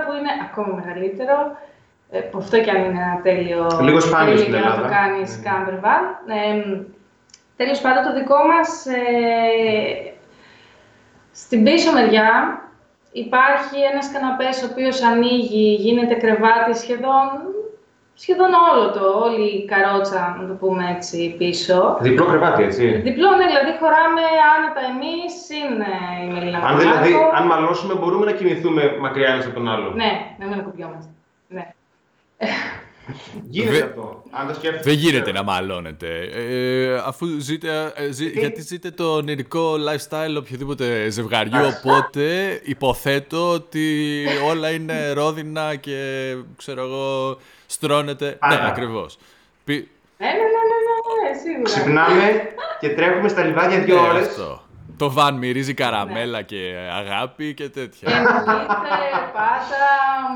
που 0.04 0.12
είναι 0.18 0.32
ακόμα 0.48 0.82
μεγαλύτερο. 0.84 1.36
Ε, 2.10 2.18
αυτό 2.36 2.60
κι 2.60 2.70
αν 2.70 2.76
είναι 2.84 3.00
ένα 3.06 3.20
τέλειο, 3.22 3.78
Λίγος 3.80 4.04
σπάνιο 4.04 4.36
στην 4.36 4.52
τέλειο 4.52 4.66
για 4.66 4.68
να 4.68 4.76
το 4.76 4.84
Ελλάδα. 4.84 4.96
κάνεις 5.00 5.30
Ναι. 5.36 5.50
camper 5.50 5.76
van. 5.84 6.04
Ε, 6.26 6.80
τέλος 7.56 7.80
πάντων 7.80 8.02
το 8.04 8.12
δικό 8.18 8.38
μας, 8.52 8.86
ε, 8.86 10.12
στην 11.32 11.64
πίσω 11.64 11.92
μεριά 11.92 12.60
υπάρχει 13.12 13.76
ένας 13.92 14.12
καναπές 14.12 14.62
ο 14.62 14.66
οποίος 14.70 15.02
ανοίγει, 15.02 15.74
γίνεται 15.74 16.14
κρεβάτι 16.14 16.74
σχεδόν, 16.76 17.26
σχεδόν 18.22 18.50
όλο 18.70 18.90
το, 18.90 19.04
όλη 19.24 19.42
η 19.42 19.64
καρότσα, 19.64 20.36
να 20.40 20.46
το 20.48 20.54
πούμε 20.54 20.94
έτσι, 20.96 21.34
πίσω. 21.38 21.98
Διπλό 22.00 22.24
κρεβάτι, 22.26 22.62
έτσι. 22.62 22.86
Διπλό, 22.86 23.30
ναι, 23.30 23.46
δηλαδή 23.46 23.70
χωράμε 23.80 24.22
άνετα 24.54 24.82
εμείς, 24.92 25.32
είναι 25.60 25.90
η 26.24 26.32
Μελίνα 26.32 26.58
Αν 26.58 26.78
δηλαδή, 26.78 27.12
Παπάκο. 27.12 27.36
αν 27.36 27.46
μαλώσουμε, 27.46 27.94
μπορούμε 27.94 28.24
να 28.24 28.32
κινηθούμε 28.32 28.96
μακριά 29.00 29.28
ένας 29.28 29.44
από 29.44 29.54
τον 29.54 29.68
άλλο. 29.68 29.90
Ναι, 29.90 30.10
να 30.38 30.46
μην 30.46 30.62
κουπιόμαστε. 30.62 31.10
Ναι. 31.48 31.64
Γίνεται 33.48 33.76
Δε- 33.78 33.82
αυτό. 33.84 34.22
Αν 34.30 34.46
το 34.46 34.54
σκέφτεσαι. 34.54 34.82
Δεν 34.84 34.94
γίνεται 34.98 35.32
να 35.32 35.42
μαλώνετε. 35.42 36.08
Ε, 36.34 36.94
αφού 37.06 37.26
ζείτε, 37.38 37.92
ε, 37.96 38.10
ζει- 38.10 38.28
γιατί; 38.38 38.62
ζείτε 38.62 38.90
το 38.90 39.04
ονειρικό 39.14 39.74
lifestyle 39.74 40.36
οποιοδήποτε 40.38 41.08
ζευγαριού, 41.10 41.60
οπότε 41.78 42.60
υποθέτω 42.64 43.50
ότι 43.52 44.04
όλα 44.44 44.70
είναι 44.70 45.12
ρόδινα 45.12 45.74
και 45.74 46.34
ξέρω 46.56 46.82
εγώ 46.82 47.38
στρώνεται. 47.66 48.36
Άρα. 48.40 48.62
Ναι, 48.62 48.68
ακριβώς. 48.68 49.18
Πι- 49.64 49.88
Ναι, 50.18 50.26
ναι, 50.26 50.32
ναι, 50.32 50.38
ναι, 50.38 51.24
ναι, 51.24 51.30
ναι, 51.30 51.38
σίγουρα. 51.38 51.62
Ξυπνάμε 51.62 52.40
και 52.80 52.88
τρέχουμε 52.88 53.28
στα 53.28 53.44
λιβάδια 53.44 53.80
δύο 53.80 54.00
ναι, 54.00 54.08
ώρες. 54.08 54.26
Αυτό. 55.00 55.04
Το 55.04 55.10
βαν 55.10 55.34
μυρίζει 55.34 55.74
καραμέλα 55.74 56.42
και 56.42 56.74
αγάπη 56.98 57.54
και 57.54 57.68
τέτοια. 57.68 58.08
Εννοείται, 58.10 58.68
πάτα, 59.32 59.84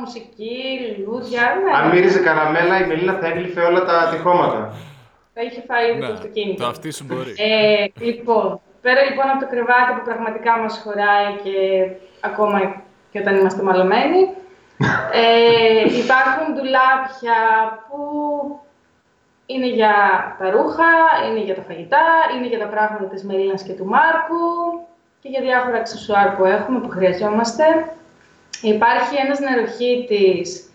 μουσική, 0.00 0.56
λουλούδια, 0.98 1.42
ναι. 1.64 1.76
Αν 1.78 1.90
μύριζε 1.90 2.18
καραμέλα, 2.18 2.84
η 2.84 2.86
Μελίνα 2.86 3.12
θα 3.12 3.26
έγλυφε 3.26 3.60
όλα 3.60 3.84
τα 3.84 4.08
τυχώματα. 4.10 4.74
Θα 5.34 5.42
είχε 5.42 5.64
φάει 5.68 5.90
ήδη 5.90 6.00
Ναι, 6.00 6.06
το 6.06 6.12
αυτοκίνητο. 6.12 6.62
το 6.62 6.68
αυτή 6.68 6.90
σου 6.92 7.04
μπορεί. 7.04 7.34
Ε, 7.36 8.04
λοιπόν, 8.04 8.60
πέρα 8.80 9.02
λοιπόν 9.02 9.28
από 9.28 9.40
το 9.40 9.46
κρεβάτι 9.50 9.92
που 9.96 10.04
πραγματικά 10.04 10.58
μας 10.58 10.80
χωράει 10.84 11.30
και 11.44 11.56
ακόμα 12.20 12.58
και 13.10 13.18
όταν 13.18 13.34
είμαστε 13.36 13.62
μαλωμένοι, 13.62 14.20
ε, 15.22 15.98
υπάρχουν 16.02 16.44
ντουλάπια 16.54 17.38
που 17.88 17.98
είναι 19.46 19.66
για 19.66 19.94
τα 20.38 20.50
ρούχα, 20.50 20.90
είναι 21.28 21.44
για 21.44 21.54
τα 21.54 21.62
φαγητά, 21.62 22.06
είναι 22.36 22.46
για 22.46 22.58
τα 22.58 22.66
πράγματα 22.66 23.04
της 23.04 23.24
Μελίνας 23.24 23.62
και 23.62 23.72
του 23.72 23.86
Μάρκου 23.86 24.44
και 25.20 25.28
για 25.28 25.40
διάφορα 25.40 25.76
αξεσουάρ 25.76 26.28
που 26.36 26.44
έχουμε, 26.44 26.80
που 26.80 26.88
χρειαζόμαστε. 26.88 27.64
Υπάρχει 28.62 29.16
ένας 29.16 29.38
νεροχύτης 29.40 30.68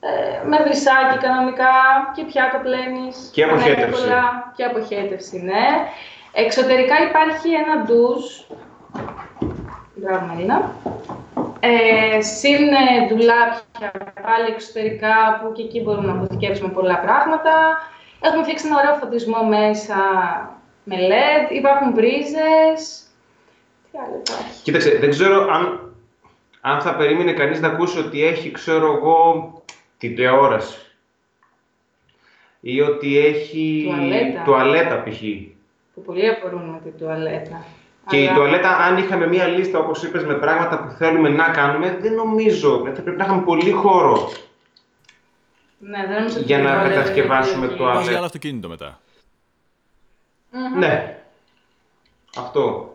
ε, 0.00 0.46
με 0.46 0.56
βρυσάκι 0.62 1.18
κανονικά 1.20 1.72
και 2.14 2.24
πιάτα 2.24 2.58
πλένεις. 2.58 3.30
Και 3.32 3.44
αποχέτευση. 3.44 3.80
πανεύκολα, 3.80 4.52
Και 4.56 4.64
αποχέτευση, 4.64 5.38
ναι. 5.38 5.66
Εξωτερικά 6.32 6.94
υπάρχει 7.08 7.48
ένα 7.52 7.84
ντουζ. 7.84 8.24
Μπράβο, 9.94 10.26
Μελίνα. 10.26 10.72
Ε, 11.60 12.20
συν 12.20 12.62
ε, 12.68 13.06
ντουλάπια 13.06 13.90
πάλι 14.22 14.46
εξωτερικά 14.54 15.40
που 15.42 15.52
και 15.52 15.62
εκεί 15.62 15.80
μπορούμε 15.80 16.06
να 16.06 16.12
αποθηκεύσουμε 16.12 16.68
πολλά 16.72 16.98
πράγματα. 16.98 17.52
Έχουμε 18.20 18.42
φτιάξει 18.42 18.66
ένα 18.66 18.76
ωραίο 18.76 18.94
φωτισμό 18.94 19.44
μέσα 19.44 19.96
με 20.84 20.96
LED. 20.96 21.52
Υπάρχουν 21.52 21.92
μπρίζες. 21.92 23.06
Τι 23.92 23.98
άλλο 23.98 24.22
υπάρχει; 24.26 24.62
Κοίταξε, 24.62 24.98
δεν 24.98 25.10
ξέρω 25.10 25.48
αν, 25.50 25.92
αν 26.60 26.80
θα 26.80 26.94
περίμενε 26.96 27.32
κανείς 27.32 27.60
να 27.60 27.68
ακούσει 27.68 27.98
ότι 27.98 28.24
έχει, 28.24 28.50
ξέρω 28.50 28.92
εγώ, 28.92 29.52
την 29.98 30.14
τηλεόραση. 30.14 30.78
Ή 32.60 32.80
ότι 32.80 33.18
έχει 33.18 33.84
Τουαλέτα. 33.88 34.42
τουαλέτα 34.44 35.02
π.χ. 35.02 35.20
Που 35.94 36.02
πολλοί 36.02 36.28
απορούν 36.28 36.64
με 36.70 36.80
την 36.82 36.98
τουαλέτα. 36.98 37.64
Και 38.08 38.22
η 38.22 38.26
Αλλά- 38.26 38.36
τουαλέτα, 38.36 38.76
αν 38.76 38.96
είχαμε 38.96 39.26
μία 39.26 39.46
λίστα, 39.46 39.78
όπως 39.78 40.02
είπες, 40.02 40.24
με 40.24 40.34
πράγματα 40.34 40.82
που 40.82 40.90
θέλουμε 40.90 41.28
να 41.28 41.48
κάνουμε, 41.48 41.98
δεν 42.00 42.12
νομίζω. 42.14 42.82
Θα 42.94 43.00
πρέπει 43.02 43.16
να 43.18 43.24
είχαμε 43.24 43.42
πολύ 43.42 43.70
χώρο. 43.70 44.28
Ναι, 45.78 46.06
δεν 46.06 46.16
νομίζω 46.18 46.36
ότι 46.36 46.44
Για 46.44 46.58
η 46.58 46.62
να 46.62 46.72
τουαλέτα 46.72 46.94
κατασκευάσουμε 46.94 47.66
είναι 47.66 47.66
το 47.66 47.72
επιλογή. 47.72 47.88
Πας 47.92 47.96
άλλο. 47.98 48.08
για 48.08 48.16
άλλο 48.16 48.26
αυτοκίνητο 48.26 48.68
μετά. 48.68 49.00
Ναι. 50.78 51.18
Αυτό. 52.38 52.92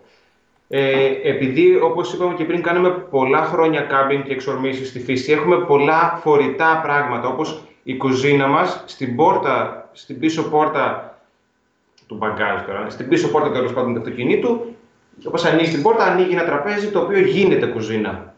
Ε, 0.68 1.06
επειδή, 1.24 1.76
όπως 1.76 2.14
είπαμε 2.14 2.34
και 2.36 2.44
πριν, 2.44 2.62
κάνουμε 2.62 2.90
πολλά 2.90 3.44
χρόνια 3.44 3.82
κάμπινγκ 3.82 4.24
και 4.24 4.34
εξορμήσεις 4.34 4.90
στη 4.90 5.00
φύση, 5.00 5.32
έχουμε 5.32 5.58
πολλά 5.58 6.20
φορητά 6.24 6.80
πράγματα, 6.84 7.28
όπως 7.28 7.62
η 7.84 7.98
κουζίνα 7.98 8.48
μας, 8.48 8.84
στην 8.86 9.16
πόρτα, 9.16 9.90
στην 9.94 10.20
πίσω 10.20 10.44
πόρτα 10.50 11.18
του 12.08 12.16
μπαγκάζ 12.16 12.62
τώρα, 12.66 12.90
στην 12.90 13.08
πίσω 13.10 13.28
πόρτα 13.30 13.52
τέλος 13.52 13.74
πάντων 13.74 13.94
του 13.94 14.00
αυτοκινήτου, 14.00 14.76
όπως 15.26 15.46
ανοίγεις 15.46 15.72
την 15.72 15.82
πόρτα, 15.82 16.04
ανοίγει 16.04 16.34
ένα 16.34 16.46
τραπέζι 16.46 16.88
το 16.92 17.00
οποίο 17.00 17.20
γίνεται 17.20 17.66
κουζίνα. 17.66 18.34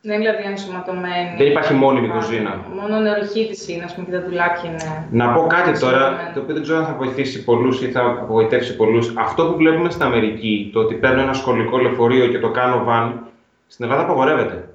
Δεν 0.00 0.20
είναι 0.20 0.30
δηλαδή 0.30 0.48
ενσωματωμένη. 0.50 1.34
Δεν 1.38 1.46
υπάρχει 1.46 1.74
μόνιμη 1.74 2.08
Α, 2.08 2.10
κουζίνα. 2.14 2.64
Μόνο 2.74 2.98
νεροχύτηση 2.98 3.72
είναι, 3.72 3.84
ας 3.84 3.94
πούμε, 3.94 4.06
και 4.06 4.12
τα 4.12 4.18
ντουλάπια 4.20 4.70
είναι. 4.70 5.06
Να 5.10 5.32
πω 5.32 5.46
κάτι 5.46 5.78
τώρα, 5.78 5.96
Ενσωματωμένη. 5.96 6.34
το 6.34 6.40
οποίο 6.40 6.54
δεν 6.54 6.62
ξέρω 6.62 6.78
αν 6.78 6.84
θα 6.86 6.92
βοηθήσει 6.94 7.44
πολλούς 7.44 7.82
ή 7.82 7.90
θα 7.90 8.00
απογοητεύσει 8.00 8.76
πολλούς. 8.76 9.12
Αυτό 9.16 9.46
που 9.46 9.56
βλέπουμε 9.56 9.90
στην 9.90 10.02
Αμερική, 10.02 10.70
το 10.72 10.80
ότι 10.80 10.94
παίρνω 10.94 11.20
ένα 11.20 11.32
σχολικό 11.32 11.78
λεωφορείο 11.78 12.26
και 12.28 12.38
το 12.38 12.50
κάνω 12.50 12.84
van, 12.88 13.12
στην 13.66 13.84
Ελλάδα 13.84 14.02
απαγορεύεται. 14.02 14.68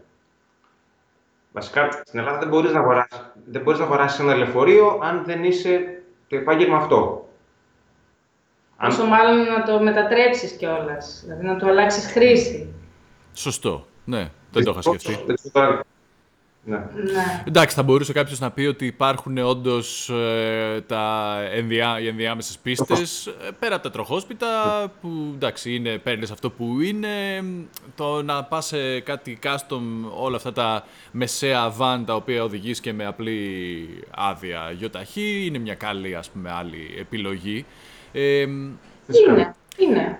Βασικά, 1.52 1.92
στην 2.06 2.20
Ελλάδα 2.20 2.38
δεν 2.38 2.48
μπορείς 2.48 2.72
να 2.74 2.80
αγοράσεις 2.80 3.32
δεν 3.46 3.62
μπορείς 3.62 3.80
να 3.80 3.86
αγοράσεις 3.86 4.20
ένα 4.20 4.36
λεωφορείο 4.36 5.00
αν 5.04 5.24
δεν 5.26 5.44
είσαι 5.44 6.02
το 6.28 6.36
επάγγελμα 6.36 6.78
αυτό. 6.78 7.28
Αν... 8.84 8.90
Όσο 8.90 9.06
μάλλον 9.06 9.44
να 9.44 9.64
το 9.64 9.80
μετατρέψεις 9.82 10.52
κιόλας. 10.52 11.22
Δηλαδή 11.24 11.46
να 11.46 11.56
το 11.56 11.68
αλλάξεις 11.68 12.12
χρήση. 12.12 12.74
Σωστό. 13.34 13.86
Ναι, 14.06 14.30
δεν 14.52 14.64
το 14.64 14.72
είχα 14.72 14.82
σκεφτεί. 14.82 15.24
Δεν 15.26 15.36
ξέρω 15.36 15.52
τώρα- 15.54 15.84
Ναι. 16.64 16.78
Ναι. 16.78 17.44
Εντάξει, 17.48 17.76
θα 17.76 17.84
μπορούσε 17.84 18.14
κάποιος 18.14 18.40
να 18.40 18.52
πει 18.52 18.62
ότι 18.66 18.86
υπάρχουν 18.86 19.38
όντως 19.38 20.12
τα 20.88 21.36
ενδιά, 21.54 22.00
οι 22.00 22.08
ενδιάμεσες 22.08 22.58
πίστες 22.58 23.34
πέρα 23.60 23.74
από 23.76 23.84
τα 23.84 23.90
τροχόσπιτα 23.90 24.48
που 25.02 25.32
εντάξει, 25.36 25.76
είναι, 25.76 25.98
παίρνεις 25.98 26.32
αυτό 26.32 26.50
που 26.50 26.82
είναι. 26.82 27.08
Το 27.96 28.22
να 28.24 28.44
πας 28.44 28.66
σε 28.66 29.00
κάτι 29.00 29.40
custom, 29.44 29.82
όλα 30.20 30.36
αυτά 30.36 30.52
τα 30.52 30.86
μεσαία 31.12 31.74
van 31.80 32.04
τα 32.06 32.16
οποία 32.16 32.44
οδηγείς 32.44 32.80
και 32.80 32.94
με 32.94 33.06
απλή 33.06 33.88
άδεια 34.16 34.72
γιοταχή 34.78 35.44
είναι 35.46 35.58
μια 35.58 35.76
καλή 35.76 36.16
ας 36.16 36.30
πούμε 36.30 36.52
άλλη 36.52 36.96
επιλογή. 37.00 37.66
Ε, 38.12 38.42
Είναι. 38.42 39.56
Είναι. 39.78 40.20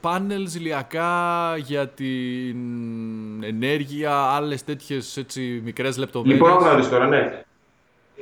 πάνελ 0.00 0.48
ηλιακά 0.54 1.54
για 1.56 1.88
την 1.88 2.56
ενέργεια, 3.42 4.12
άλλες 4.12 4.64
τέτοιες 4.64 5.16
έτσι, 5.16 5.60
μικρές 5.64 5.96
λεπτομέρειες. 5.96 6.40
Λοιπόν, 6.40 6.62
να 6.62 6.74
δεις 6.74 6.88
τώρα, 6.88 7.06
ναι. 7.06 7.42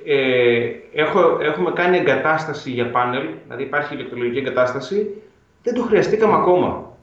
Ε, 0.05 0.71
έχω, 0.93 1.39
έχουμε 1.41 1.73
κάνει 1.73 1.97
εγκατάσταση 1.97 2.71
για 2.71 2.91
πάνελ, 2.91 3.29
δηλαδή 3.43 3.63
υπάρχει 3.63 3.95
ηλεκτρολογική 3.95 4.39
εγκατάσταση, 4.39 5.23
δεν 5.63 5.75
το 5.75 5.83
χρειαστήκαμε 5.83 6.35
ακόμα. 6.35 6.97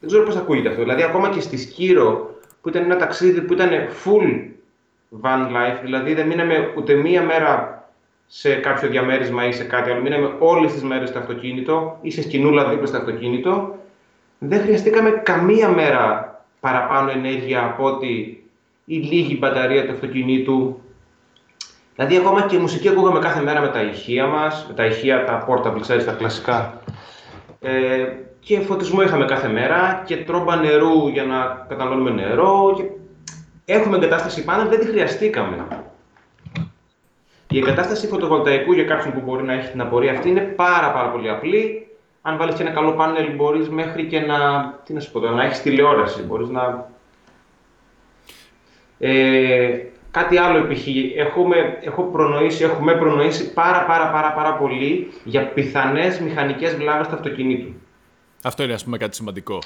Δεν 0.00 0.08
ξέρω 0.08 0.24
πώς 0.24 0.36
ακούγεται 0.36 0.68
αυτό. 0.68 0.82
Δηλαδή, 0.82 1.02
ακόμα 1.02 1.28
και 1.28 1.40
στη 1.40 1.56
Σκύρο, 1.56 2.34
που 2.60 2.68
ήταν 2.68 2.82
ένα 2.82 2.96
ταξίδι 2.96 3.40
που 3.40 3.52
ήταν 3.52 3.70
full 4.04 4.50
van 5.22 5.46
life, 5.46 5.78
δηλαδή 5.82 6.14
δεν 6.14 6.26
μείναμε 6.26 6.72
ούτε 6.76 6.94
μία 6.94 7.22
μέρα 7.22 7.83
σε 8.26 8.54
κάποιο 8.54 8.88
διαμέρισμα 8.88 9.46
ή 9.46 9.52
σε 9.52 9.64
κάτι 9.64 9.90
άλλο, 9.90 10.00
μείναμε 10.00 10.34
όλες 10.38 10.72
τις 10.72 10.82
μέρες 10.82 11.08
στο 11.08 11.18
αυτοκίνητο 11.18 11.98
ή 12.00 12.10
σε 12.10 12.22
σκηνούλα 12.22 12.68
δίπλα 12.68 12.86
στο 12.86 12.96
αυτοκίνητο, 12.96 13.78
δεν 14.38 14.60
χρειαστήκαμε 14.60 15.10
καμία 15.10 15.68
μέρα 15.68 16.34
παραπάνω 16.60 17.10
ενέργεια 17.10 17.64
από 17.64 17.84
ότι 17.84 18.44
η 18.84 18.96
λίγη 18.96 19.36
μπαταρία 19.40 19.86
του 19.86 19.92
αυτοκινήτου. 19.92 20.80
Δηλαδή, 21.94 22.16
ακόμα 22.16 22.46
και 22.46 22.58
μουσική 22.58 22.88
ακούγαμε 22.88 23.18
κάθε 23.18 23.42
μέρα 23.42 23.60
με 23.60 23.68
τα 23.68 23.82
ηχεία 23.82 24.26
μας, 24.26 24.64
με 24.68 24.74
τα 24.74 24.86
ηχεία, 24.86 25.24
τα 25.24 25.46
portable, 25.48 25.80
ξέρεις, 25.80 26.04
τα 26.04 26.12
κλασικά. 26.12 26.80
Ε, 27.60 28.06
και 28.40 28.60
φωτισμό 28.60 29.02
είχαμε 29.02 29.24
κάθε 29.24 29.48
μέρα 29.48 30.02
και 30.06 30.16
τρόμπα 30.16 30.56
νερού 30.56 31.08
για 31.08 31.24
να 31.24 31.66
καταναλώνουμε 31.68 32.10
νερό. 32.10 32.74
Και... 32.76 32.82
Έχουμε 33.64 33.96
εγκατάσταση 33.96 34.44
πάνω, 34.44 34.68
δεν 34.68 34.78
τη 34.78 34.86
χρειαστήκαμε. 34.86 35.66
Η 37.54 37.58
εγκατάσταση 37.58 38.06
φωτοβολταϊκού 38.06 38.72
για 38.72 38.84
κάποιον 38.84 39.14
που 39.14 39.20
μπορεί 39.20 39.42
να 39.42 39.52
έχει 39.52 39.70
την 39.70 39.80
απορία 39.80 40.12
αυτή 40.12 40.28
είναι 40.28 40.40
πάρα, 40.40 40.92
πάρα 40.92 41.08
πολύ 41.08 41.30
απλή. 41.30 41.86
Αν 42.22 42.36
βάλεις 42.36 42.54
και 42.54 42.62
ένα 42.62 42.70
καλό 42.70 42.92
πάνελ, 42.92 43.34
μπορείς 43.34 43.68
μέχρι 43.68 44.04
και 44.06 44.20
να, 44.20 44.38
τι 44.84 44.92
να 44.92 45.00
σου 45.00 45.12
πω, 45.12 45.20
να 45.20 45.44
έχεις 45.44 45.62
τηλεόραση. 45.62 46.22
Μπορείς 46.22 46.48
να... 46.48 46.90
Ε, 48.98 49.78
κάτι 50.10 50.38
άλλο 50.38 50.66
π.χ. 50.66 50.86
Έχουμε, 51.16 51.78
έχω 51.80 52.02
προνοήσει, 52.02 52.64
έχουμε 52.64 52.94
προνοήσει 52.94 53.52
πάρα, 53.52 53.84
πάρα, 53.84 54.10
πάρα, 54.10 54.32
πάρα 54.32 54.54
πολύ 54.56 55.12
για 55.24 55.48
πιθανές 55.48 56.20
μηχανικές 56.20 56.76
βλάβες 56.76 57.08
του 57.08 57.14
αυτοκινήτου. 57.14 57.72
Αυτό 58.42 58.62
είναι, 58.62 58.72
ας 58.72 58.84
πούμε, 58.84 58.96
κάτι 58.96 59.16
σημαντικό. 59.16 59.58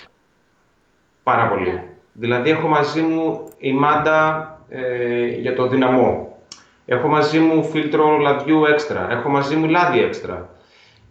Πάρα 1.23 1.49
πολύ. 1.49 1.83
Δηλαδή, 2.13 2.51
έχω 2.51 2.69
μαζί 2.69 3.01
μου 3.01 3.49
η 3.59 3.73
μάντα 3.73 4.59
ε, 4.69 5.27
για 5.27 5.55
το 5.55 5.67
δυναμό. 5.67 6.38
Έχω 6.91 7.09
μαζί 7.09 7.39
μου 7.39 7.65
φίλτρο 7.65 8.17
λαδιού 8.17 8.65
έξτρα. 8.65 9.11
Έχω 9.11 9.29
μαζί 9.29 9.57
μου 9.57 9.69
λάδι 9.69 10.01
έξτρα. 10.01 10.49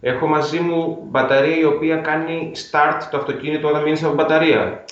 Έχω 0.00 0.26
μαζί 0.26 0.60
μου 0.60 1.06
μπαταρία 1.10 1.56
η 1.56 1.64
οποία 1.64 1.96
κάνει 1.96 2.52
start 2.54 3.00
το 3.10 3.16
αυτοκίνητο 3.16 3.68
όταν 3.68 3.82
μείνει 3.82 4.04
από 4.04 4.14
μπαταρία. 4.14 4.84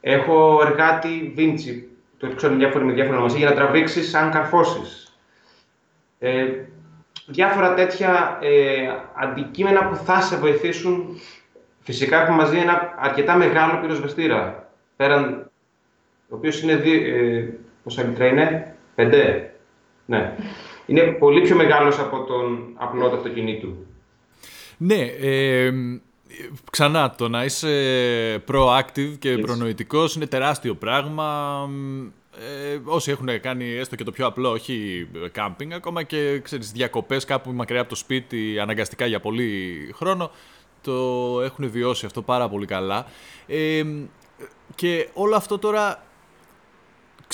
Έχω 0.00 0.60
εργάτη 0.66 1.32
βίντσι, 1.34 1.88
το 2.18 2.34
ξέρω 2.36 2.54
διάφορα 2.54 2.84
με 2.84 2.92
διάφορα 2.92 3.16
ονομασία, 3.16 3.38
για 3.38 3.48
να 3.48 3.54
τραβήξει 3.54 4.16
αν 4.16 4.30
καρφώσεις. 4.30 5.16
Ε, 6.18 6.46
διάφορα 7.26 7.74
τέτοια 7.74 8.38
ε, 8.42 8.88
αντικείμενα 9.14 9.88
που 9.88 9.96
θα 9.96 10.20
σε 10.20 10.36
βοηθήσουν. 10.36 11.20
Φυσικά 11.80 12.22
έχουμε 12.22 12.36
μαζί 12.36 12.56
ένα 12.58 12.94
αρκετά 12.98 13.36
μεγάλο 13.36 13.78
πυροσβεστήρα. 13.80 14.68
Πέραν, 14.96 15.50
ο 16.28 16.36
οποίος 16.36 16.62
είναι. 16.62 16.76
Δι, 16.76 16.92
ε, 16.92 17.48
πόσα 17.82 18.02
λίτρα 18.02 18.26
είναι, 18.26 18.74
πέντε. 18.94 19.48
Ναι. 20.06 20.36
Είναι 20.86 21.02
πολύ 21.02 21.40
πιο 21.40 21.56
μεγάλος 21.56 21.98
από 21.98 22.24
τον 22.24 22.68
απλό 22.74 23.08
του 23.08 23.16
αυτοκινήτου. 23.16 23.86
Ναι, 24.76 25.00
ε, 25.20 25.72
ξανά 26.70 27.14
το 27.14 27.28
να 27.28 27.44
είσαι 27.44 28.44
proactive 28.48 29.14
και 29.18 29.38
προνοητικός 29.38 30.14
είναι 30.14 30.26
τεράστιο 30.26 30.74
πράγμα. 30.74 31.68
Ε, 32.38 32.78
όσοι 32.84 33.10
έχουν 33.10 33.40
κάνει 33.40 33.70
έστω 33.70 33.96
και 33.96 34.04
το 34.04 34.10
πιο 34.10 34.26
απλό, 34.26 34.50
όχι 34.50 35.08
κάμπινγκ, 35.32 35.72
ακόμα 35.72 36.02
και 36.02 36.40
ξέρεις, 36.42 36.72
διακοπές 36.72 37.24
κάπου 37.24 37.52
μακριά 37.52 37.80
από 37.80 37.88
το 37.88 37.94
σπίτι 37.94 38.58
αναγκαστικά 38.58 39.06
για 39.06 39.20
πολύ 39.20 39.74
χρόνο, 39.94 40.30
το 40.80 40.92
έχουν 41.42 41.70
βιώσει 41.70 42.06
αυτό 42.06 42.22
πάρα 42.22 42.48
πολύ 42.48 42.66
καλά. 42.66 43.06
Ε, 43.46 43.84
και 44.74 45.08
όλο 45.12 45.36
αυτό 45.36 45.58
τώρα 45.58 46.02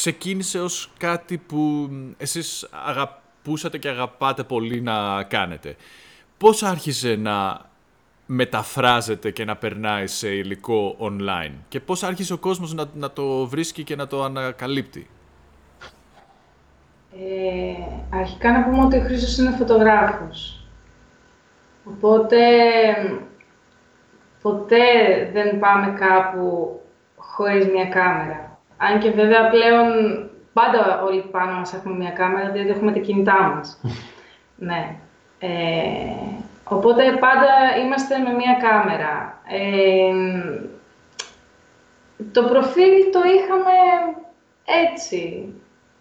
ξεκίνησε 0.00 0.60
ως 0.60 0.92
κάτι 0.98 1.38
που 1.38 1.90
εσείς 2.16 2.68
αγαπούσατε 2.86 3.78
και 3.78 3.88
αγαπάτε 3.88 4.42
πολύ 4.42 4.80
να 4.80 5.22
κάνετε. 5.22 5.76
Πώς 6.38 6.62
άρχισε 6.62 7.14
να 7.14 7.60
μεταφράζεται 8.26 9.30
και 9.30 9.44
να 9.44 9.56
περνάει 9.56 10.06
σε 10.06 10.28
υλικό 10.28 10.96
online 11.00 11.52
και 11.68 11.80
πώς 11.80 12.02
άρχισε 12.02 12.32
ο 12.32 12.38
κόσμος 12.38 12.74
να, 12.74 12.84
να 12.94 13.10
το 13.10 13.46
βρίσκει 13.46 13.84
και 13.84 13.96
να 13.96 14.06
το 14.06 14.24
ανακαλύπτει; 14.24 15.10
Ε, 17.12 18.18
αρχικά 18.18 18.52
να 18.52 18.64
πούμε 18.64 18.84
ότι 18.84 18.96
ο 18.96 19.00
Χρήστος 19.02 19.38
είναι 19.38 19.56
φωτογράφος. 19.58 20.64
Οπότε 21.84 22.38
ποτέ 24.42 24.76
δεν 25.32 25.58
πάμε 25.58 25.98
κάπου 25.98 26.80
χωρίς 27.16 27.66
μια 27.66 27.84
κάμερα. 27.84 28.49
Αν 28.82 28.98
και 28.98 29.10
βέβαια 29.10 29.48
πλέον 29.48 29.88
πάντα 30.52 31.02
όλοι 31.02 31.20
πάνω 31.30 31.52
μας 31.52 31.74
έχουμε 31.74 31.94
μια 31.94 32.10
κάμερα, 32.10 32.50
διότι 32.50 32.70
έχουμε 32.70 32.92
τα 32.92 32.98
κινητά 32.98 33.52
μας. 33.54 33.80
ναι. 34.68 34.96
Ε, 35.38 35.48
οπότε 36.64 37.02
πάντα 37.12 37.76
είμαστε 37.84 38.18
με 38.18 38.30
μια 38.30 38.56
κάμερα. 38.60 39.40
Ε, 39.48 40.12
το 42.32 42.42
προφίλ 42.42 43.10
το 43.12 43.20
είχαμε 43.34 43.74
έτσι, 44.84 45.52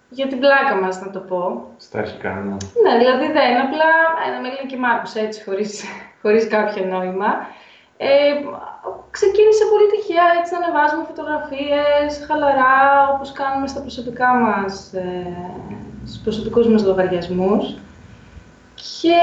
για 0.10 0.28
την 0.28 0.40
πλάκα 0.40 0.76
μας 0.76 1.02
να 1.02 1.10
το 1.10 1.20
πω. 1.20 1.74
Στα 1.78 2.00
αρχικά, 2.00 2.34
ναι. 2.34 2.56
Ναι, 2.84 2.98
δηλαδή 2.98 3.26
δεν, 3.26 3.62
απλά 3.62 3.92
ένα 4.28 4.40
Μελίνα 4.42 4.66
και 4.68 4.78
Μάρκος 4.78 5.16
έτσι, 5.16 5.44
χωρίς, 5.44 5.84
χωρίς 6.22 6.48
κάποιο 6.48 6.86
νόημα. 6.86 7.48
Ε, 8.02 8.34
ξεκίνησε 9.12 9.64
πολύ 9.72 9.88
τυχαία 9.92 10.28
έτσι 10.40 10.52
να 10.54 10.60
ανεβάζουμε 10.62 11.04
φωτογραφίες 11.12 12.10
χαλαρά 12.28 12.78
όπως 13.14 13.32
κάνουμε 13.32 13.68
στα 13.68 13.82
προσωπικά 13.86 14.30
μας, 14.44 14.94
ε, 14.94 15.34
στους 16.06 16.22
προσωπικούς 16.26 16.68
μας 16.68 16.84
λογαριασμούς. 16.90 17.64
Και 19.00 19.22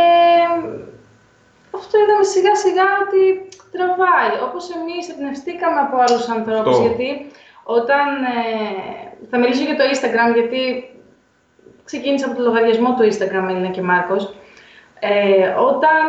αυτό 1.78 1.94
είδαμε 1.98 2.24
σιγά 2.34 2.54
σιγά 2.64 2.88
ότι 3.04 3.22
τραβάει. 3.74 4.34
Όπως 4.48 4.64
εμείς 4.76 5.08
εμπνευστήκαμε 5.12 5.80
από 5.80 5.96
άλλους 6.04 6.28
ανθρώπους, 6.36 6.78
γιατί 6.78 7.08
όταν... 7.78 8.06
Ε, 8.38 9.28
θα 9.30 9.38
μιλήσω 9.38 9.64
για 9.68 9.76
το 9.76 9.84
Instagram, 9.92 10.30
γιατί 10.34 10.60
ξεκίνησα 11.84 12.26
από 12.26 12.36
το 12.36 12.42
λογαριασμό 12.42 12.94
του 12.94 13.04
Instagram, 13.10 13.44
Έλληνα 13.50 13.70
και 13.76 13.82
Μάρκος. 13.82 14.34
Ε, 15.00 15.48
όταν 15.70 16.04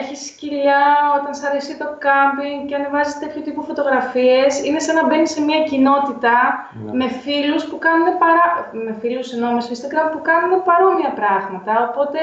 έχεις 0.00 0.26
σκυλιά, 0.26 0.84
όταν 1.18 1.34
σ' 1.34 1.44
αρέσει 1.44 1.78
το 1.78 1.88
κάμπινγκ 2.06 2.68
και 2.68 2.74
ανεβάζεις 2.74 3.18
τέτοιου 3.18 3.42
τύπου 3.42 3.62
φωτογραφίες, 3.62 4.64
είναι 4.64 4.78
σαν 4.78 4.94
να 4.94 5.06
μπαίνεις 5.06 5.30
σε 5.30 5.40
μια 5.40 5.60
κοινότητα 5.62 6.36
ναι. 6.84 6.92
με 6.92 7.08
φίλους 7.08 7.64
που 7.64 7.78
κάνουν 7.78 8.18
παρά... 8.18 8.44
με 8.72 8.96
φίλους 9.00 9.32
ενώ 9.32 9.60
στο 9.60 9.72
Instagram 9.76 10.08
που 10.12 10.22
κάνουν 10.22 10.62
παρόμοια 10.62 11.12
πράγματα, 11.20 11.72
οπότε 11.88 12.18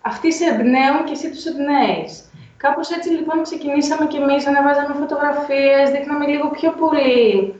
αυτοί 0.00 0.32
σε 0.32 0.44
εμπνέουν 0.44 1.04
και 1.04 1.12
εσύ 1.12 1.30
τους 1.30 1.44
εμπνέεις. 1.44 2.30
Κάπως 2.56 2.90
έτσι 2.90 3.08
λοιπόν 3.10 3.42
ξεκινήσαμε 3.42 4.06
και 4.06 4.18
εμείς, 4.18 4.46
ανεβάζαμε 4.46 4.94
φωτογραφίες, 5.02 5.90
δείχναμε 5.90 6.26
λίγο 6.26 6.48
πιο 6.48 6.70
πολύ 6.70 7.54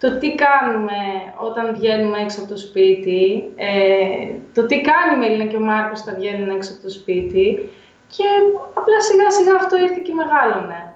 το 0.00 0.18
τι 0.18 0.34
κάνουμε 0.34 1.00
όταν 1.48 1.74
βγαίνουμε 1.74 2.18
έξω 2.18 2.40
από 2.40 2.48
το 2.48 2.58
σπίτι, 2.58 3.52
ε, 3.56 4.34
το 4.54 4.66
τι 4.66 4.80
κάνει 4.80 5.14
η 5.14 5.18
Μελίνα 5.18 5.46
και 5.50 5.56
ο 5.56 5.60
Μάρκος 5.60 6.00
όταν 6.00 6.14
βγαίνουν 6.14 6.48
έξω 6.56 6.72
από 6.72 6.82
το 6.82 6.90
σπίτι 6.90 7.70
και 8.14 8.24
απλά 8.74 9.00
σιγά 9.00 9.30
σιγά 9.30 9.54
αυτό 9.54 9.76
ήρθε 9.76 10.00
και 10.04 10.14
μεγάλωνε. 10.20 10.94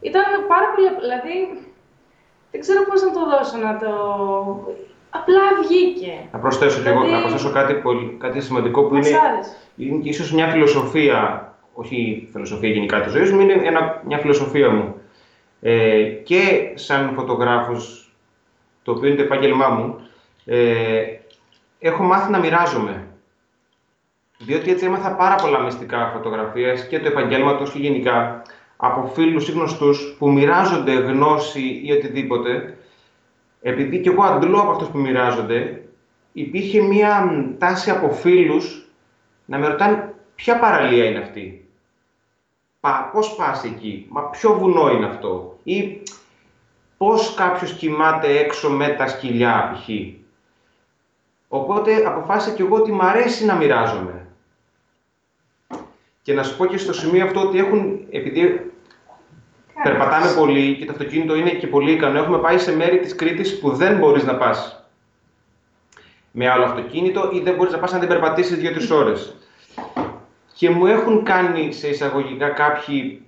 Ήταν 0.00 0.24
πάρα 0.52 0.66
πολύ, 0.74 0.88
δηλαδή, 1.04 1.36
δεν 2.50 2.60
ξέρω 2.60 2.80
πώς 2.88 3.02
να 3.02 3.10
το 3.16 3.22
δώσω, 3.30 3.56
να 3.66 3.72
το... 3.82 3.90
Απλά 5.10 5.42
βγήκε. 5.62 6.14
Να 6.32 6.38
προσθέσω, 6.38 6.80
δηλαδή... 6.80 6.98
εγώ, 6.98 7.08
να 7.14 7.20
προσθέσω 7.20 7.50
κάτι, 7.52 7.74
πολύ, 7.74 8.16
κάτι 8.20 8.40
σημαντικό 8.40 8.84
που 8.84 8.96
είναι, 8.96 9.08
είναι 9.76 10.00
ίσως 10.02 10.32
μια 10.32 10.48
φιλοσοφία, 10.48 11.18
όχι 11.72 12.28
φιλοσοφία 12.32 12.68
γενικά 12.68 13.00
της 13.00 13.12
ζωής 13.12 13.32
μου, 13.32 13.40
είναι 13.40 13.60
ένα, 13.64 14.02
μια 14.06 14.18
φιλοσοφία 14.18 14.70
μου. 14.70 14.94
Ε, 15.60 16.02
και 16.02 16.72
σαν 16.74 17.12
φωτογράφος 17.14 18.03
το 18.84 18.92
οποίο 18.92 19.08
είναι 19.08 19.16
το 19.16 19.22
επάγγελμά 19.22 19.68
μου, 19.68 20.08
ε, 20.44 21.02
έχω 21.78 22.02
μάθει 22.02 22.30
να 22.30 22.38
μοιράζομαι. 22.38 23.06
Διότι 24.38 24.70
έτσι 24.70 24.84
έμαθα 24.84 25.14
πάρα 25.14 25.34
πολλά 25.34 25.58
μυστικά 25.58 26.10
φωτογραφίες 26.12 26.86
και 26.86 27.00
το 27.00 27.06
επαγγέλματος 27.06 27.70
και 27.70 27.78
γενικά 27.78 28.42
από 28.76 29.10
φίλους 29.14 29.48
ή 29.48 29.52
γνωστούς 29.52 30.16
που 30.18 30.32
μοιράζονται 30.32 30.92
γνώση 30.92 31.80
ή 31.84 31.92
οτιδήποτε. 31.92 32.76
Επειδή 33.60 34.00
και 34.00 34.10
εγώ 34.10 34.22
αντλώ 34.22 34.60
από 34.60 34.70
αυτούς 34.70 34.88
που 34.88 34.98
μοιράζονται, 34.98 35.82
υπήρχε 36.32 36.80
μία 36.80 37.30
τάση 37.58 37.90
από 37.90 38.10
φίλους 38.10 38.88
να 39.44 39.58
με 39.58 39.66
ρωτάνε 39.66 40.14
ποια 40.34 40.58
παραλία 40.58 41.04
είναι 41.04 41.18
αυτή. 41.18 41.68
Πα, 42.80 43.10
πώς 43.12 43.34
πας 43.34 43.64
εκεί, 43.64 44.06
μα 44.10 44.22
ποιο 44.22 44.58
βουνό 44.58 44.90
είναι 44.90 45.06
αυτό; 45.06 45.58
Ή 45.62 46.02
πώς 47.04 47.34
κάποιος 47.34 47.72
κοιμάται 47.72 48.38
έξω 48.38 48.70
με 48.70 48.88
τα 48.88 49.06
σκυλιά, 49.06 49.70
π.χ. 49.72 49.88
Οπότε 51.48 52.02
αποφάσισα 52.06 52.54
και 52.54 52.62
εγώ 52.62 52.76
ότι 52.76 52.92
μ' 52.92 53.02
αρέσει 53.02 53.44
να 53.44 53.54
μοιράζομαι. 53.54 54.26
Και 56.22 56.34
να 56.34 56.42
σου 56.42 56.56
πω 56.56 56.66
και 56.66 56.78
στο 56.78 56.92
σημείο 56.92 57.24
αυτό 57.24 57.40
ότι 57.40 57.58
έχουν, 57.58 58.06
επειδή 58.10 58.72
περπατάμε 59.82 60.32
πολύ 60.32 60.76
και 60.76 60.84
το 60.84 60.92
αυτοκίνητο 60.92 61.34
είναι 61.34 61.50
και 61.50 61.66
πολύ 61.66 61.92
ικανό, 61.92 62.18
έχουμε 62.18 62.38
πάει 62.38 62.58
σε 62.58 62.76
μέρη 62.76 62.98
της 62.98 63.14
Κρήτης 63.14 63.60
που 63.60 63.70
δεν 63.70 63.98
μπορείς 63.98 64.24
να 64.24 64.36
πας 64.36 64.86
με 66.30 66.48
άλλο 66.48 66.64
αυτοκίνητο 66.64 67.30
ή 67.32 67.40
δεν 67.40 67.54
μπορείς 67.54 67.72
να 67.72 67.78
πας 67.78 67.92
αν 67.92 68.00
δεν 68.00 68.08
περπατήσεις 68.08 68.58
δύο-τρεις 68.58 68.90
ώρες. 68.90 69.36
Και 70.54 70.70
μου 70.70 70.86
έχουν 70.86 71.24
κάνει 71.24 71.72
σε 71.72 71.88
εισαγωγικά 71.88 72.48
κάποιοι, 72.48 73.22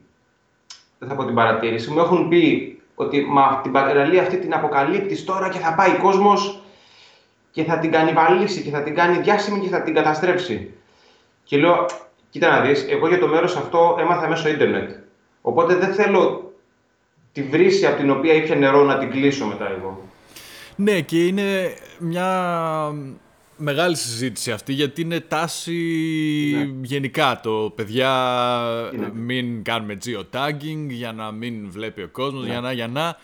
δεν 0.99 1.09
θα 1.09 1.15
πω 1.15 1.25
την 1.25 1.35
παρατήρηση, 1.35 1.91
μου 1.91 1.99
έχουν 1.99 2.29
πει 2.29 2.76
ότι 2.97 3.25
μα, 3.29 3.61
την 3.63 3.73
παραλία 3.73 4.23
αυτή 4.23 4.37
την 4.37 4.55
αποκαλύπτεις 4.55 5.25
τώρα 5.25 5.49
και 5.49 5.59
θα 5.59 5.75
πάει 5.75 5.91
ο 5.91 5.99
κόσμος 6.03 6.61
και 7.51 7.65
θα 7.65 7.79
την 7.79 7.91
κάνει 7.91 8.13
βαλίσει 8.13 8.63
και 8.63 8.71
θα 8.71 8.83
την 8.83 8.95
κάνει 8.95 9.19
διάσημη 9.19 9.61
και 9.61 9.69
θα 9.69 9.83
την 9.83 9.95
καταστρέψει. 9.95 10.75
Και 11.45 11.57
λέω, 11.57 11.87
κοίτα 12.31 12.51
να 12.51 12.61
δεις, 12.61 12.87
εγώ 12.89 13.09
για 13.09 13.19
το 13.19 13.27
μέρος 13.27 13.57
αυτό 13.57 13.97
έμαθα 14.01 14.29
μέσω 14.29 14.49
ίντερνετ. 14.49 14.91
Οπότε 15.41 15.75
δεν 15.75 15.95
θέλω 15.95 16.53
τη 17.33 17.43
βρύση 17.43 17.87
από 17.87 17.97
την 17.97 18.11
οποία 18.11 18.35
ήπια 18.35 18.57
νερό 18.57 18.85
να 18.85 18.99
την 18.99 19.11
κλείσω 19.11 19.47
μετά 19.47 19.71
εγώ. 19.79 20.01
Ναι, 20.77 21.01
και 21.01 21.27
είναι 21.27 21.75
μια 21.99 22.93
μεγάλη 23.57 23.97
συζήτηση 23.97 24.53
αυτή, 24.53 24.73
γιατί 24.73 25.01
είναι 25.01 25.21
τάση 25.21 25.73
ναι. 26.55 26.87
γενικά 26.87 27.41
το 27.43 27.73
παιδιά 27.75 28.11
μην 29.13 29.63
κάνουμε 29.63 29.99
geotagging 30.05 30.87
για 30.89 31.13
να 31.13 31.31
μην 31.31 31.71
βλέπει 31.71 32.03
ο 32.03 32.09
κόσμος, 32.09 32.43
ναι. 32.43 32.51
για 32.51 32.61
να, 32.61 32.73
για 32.73 32.89
να. 32.89 33.17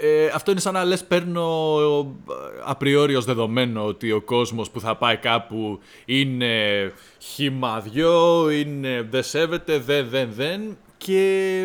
Ε, 0.00 0.26
αυτό 0.26 0.50
είναι 0.50 0.60
σαν 0.60 0.72
να 0.72 0.84
λες 0.84 1.04
παίρνω 1.04 1.76
απριόριο 2.64 3.20
δεδομένο 3.20 3.84
ότι 3.84 4.12
ο 4.12 4.20
κόσμος 4.20 4.70
που 4.70 4.80
θα 4.80 4.96
πάει 4.96 5.16
κάπου 5.16 5.80
είναι 6.04 6.92
χυμαδιό, 7.18 8.50
είναι 8.50 9.06
δεν 9.10 9.22
σέβεται, 9.22 9.78
δεν, 9.78 10.08
δεν, 10.08 10.28
δεν 10.32 10.76
και 10.96 11.60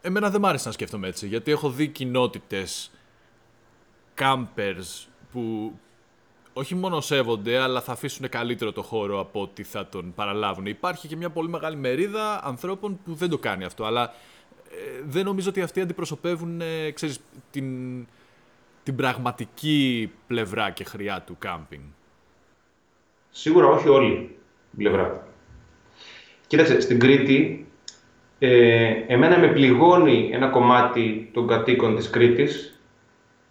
εμένα 0.00 0.30
δεν 0.30 0.40
μ' 0.40 0.46
άρεσε 0.46 0.66
να 0.66 0.72
σκέφτομαι 0.72 1.08
έτσι 1.08 1.26
γιατί 1.26 1.50
έχω 1.50 1.70
δει 1.70 1.88
κοινότητες 1.88 2.90
campers 4.18 5.06
που 5.32 5.72
όχι 6.52 6.74
μόνο 6.74 7.00
σέβονται, 7.00 7.58
αλλά 7.58 7.80
θα 7.80 7.92
αφήσουν 7.92 8.28
καλύτερο 8.28 8.72
το 8.72 8.82
χώρο 8.82 9.20
από 9.20 9.40
ότι 9.40 9.62
θα 9.62 9.86
τον 9.86 10.12
παραλάβουν. 10.14 10.66
Υπάρχει 10.66 11.08
και 11.08 11.16
μια 11.16 11.30
πολύ 11.30 11.48
μεγάλη 11.48 11.76
μερίδα 11.76 12.44
ανθρώπων 12.44 13.00
που 13.04 13.14
δεν 13.14 13.28
το 13.28 13.38
κάνει 13.38 13.64
αυτό, 13.64 13.84
αλλά 13.84 14.14
ε, 14.70 15.02
δεν 15.06 15.24
νομίζω 15.24 15.48
ότι 15.48 15.62
αυτοί 15.62 15.80
αντιπροσωπεύουν 15.80 16.60
ε, 16.60 16.90
ξέρεις, 16.90 17.20
την, 17.50 18.06
την 18.82 18.96
πραγματική 18.96 20.10
πλευρά 20.26 20.70
και 20.70 20.84
χρειά 20.84 21.22
του 21.26 21.36
κάμπινγκ. 21.38 21.82
Σίγουρα 23.30 23.66
όχι 23.66 23.88
όλη 23.88 24.36
η 24.72 24.76
πλευρά. 24.76 25.28
Κοίταξε, 26.46 26.80
στην 26.80 26.98
Κρήτη, 26.98 27.66
ε, 28.38 28.92
εμένα 29.06 29.38
με 29.38 29.48
πληγώνει 29.48 30.30
ένα 30.32 30.48
κομμάτι 30.48 31.30
των 31.32 31.46
κατοίκων 31.46 31.96
της 31.96 32.10
Κρήτης, 32.10 32.79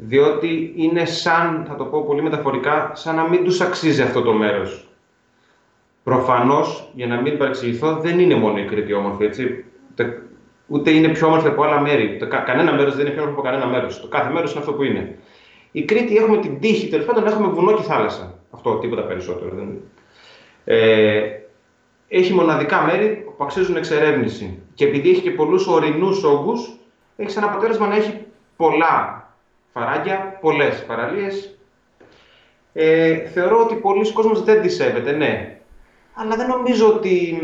διότι 0.01 0.73
είναι 0.75 1.05
σαν, 1.05 1.65
θα 1.67 1.75
το 1.75 1.83
πω 1.83 2.03
πολύ 2.03 2.21
μεταφορικά, 2.21 2.91
σαν 2.93 3.15
να 3.15 3.29
μην 3.29 3.43
τους 3.43 3.61
αξίζει 3.61 4.01
αυτό 4.01 4.21
το 4.21 4.33
μέρος. 4.33 4.87
Προφανώς, 6.03 6.91
για 6.93 7.07
να 7.07 7.21
μην 7.21 7.37
παρεξηγηθώ, 7.37 7.95
δεν 7.95 8.19
είναι 8.19 8.35
μόνο 8.35 8.57
η 8.57 8.65
Κρήτη 8.65 8.93
όμορφη, 8.93 9.25
έτσι. 9.25 9.65
Ούτε 10.67 10.91
είναι 10.91 11.07
πιο 11.07 11.27
όμορφη 11.27 11.47
από 11.47 11.63
άλλα 11.63 11.79
μέρη. 11.79 12.17
κανένα 12.45 12.73
μέρος 12.73 12.95
δεν 12.95 13.05
είναι 13.05 13.13
πιο 13.13 13.21
όμορφο 13.21 13.39
από 13.39 13.49
κανένα 13.49 13.71
μέρος. 13.71 14.01
Το 14.01 14.07
κάθε 14.07 14.31
μέρος 14.31 14.51
είναι 14.51 14.59
αυτό 14.59 14.73
που 14.73 14.83
είναι. 14.83 15.17
Η 15.71 15.83
Κρήτη 15.83 16.15
έχουμε 16.17 16.37
την 16.37 16.59
τύχη, 16.59 16.87
τέλος 16.87 17.05
πάντων 17.05 17.27
έχουμε 17.27 17.47
βουνό 17.47 17.73
και 17.73 17.81
θάλασσα. 17.81 18.39
Αυτό, 18.51 18.75
τίποτα 18.75 19.01
περισσότερο. 19.01 19.55
Δεν 19.55 19.63
είναι. 19.63 19.79
Ε, 20.63 21.21
έχει 22.07 22.33
μοναδικά 22.33 22.81
μέρη 22.81 23.33
που 23.37 23.43
αξίζουν 23.43 23.75
εξερεύνηση. 23.75 24.59
Και 24.73 24.85
επειδή 24.85 25.09
έχει 25.09 25.21
και 25.21 25.31
πολλούς 25.31 25.67
ορεινούς 25.67 26.23
όγκους, 26.23 26.69
έχει 27.15 27.29
σαν 27.29 27.43
αποτέλεσμα 27.43 27.87
να 27.87 27.95
έχει 27.95 28.25
πολλά 28.55 29.18
φαράγγια, 29.73 30.37
πολλές 30.41 30.85
παραλίες. 30.85 31.57
Ε, 32.73 33.17
θεωρώ 33.17 33.59
ότι 33.59 33.75
πολλοί 33.75 34.11
κόσμος 34.11 34.43
δεν 34.43 34.61
τη 34.61 34.69
σέβεται, 34.69 35.11
ναι. 35.11 35.59
Αλλά 36.13 36.35
δεν 36.35 36.47
νομίζω 36.47 36.87
ότι 36.87 37.41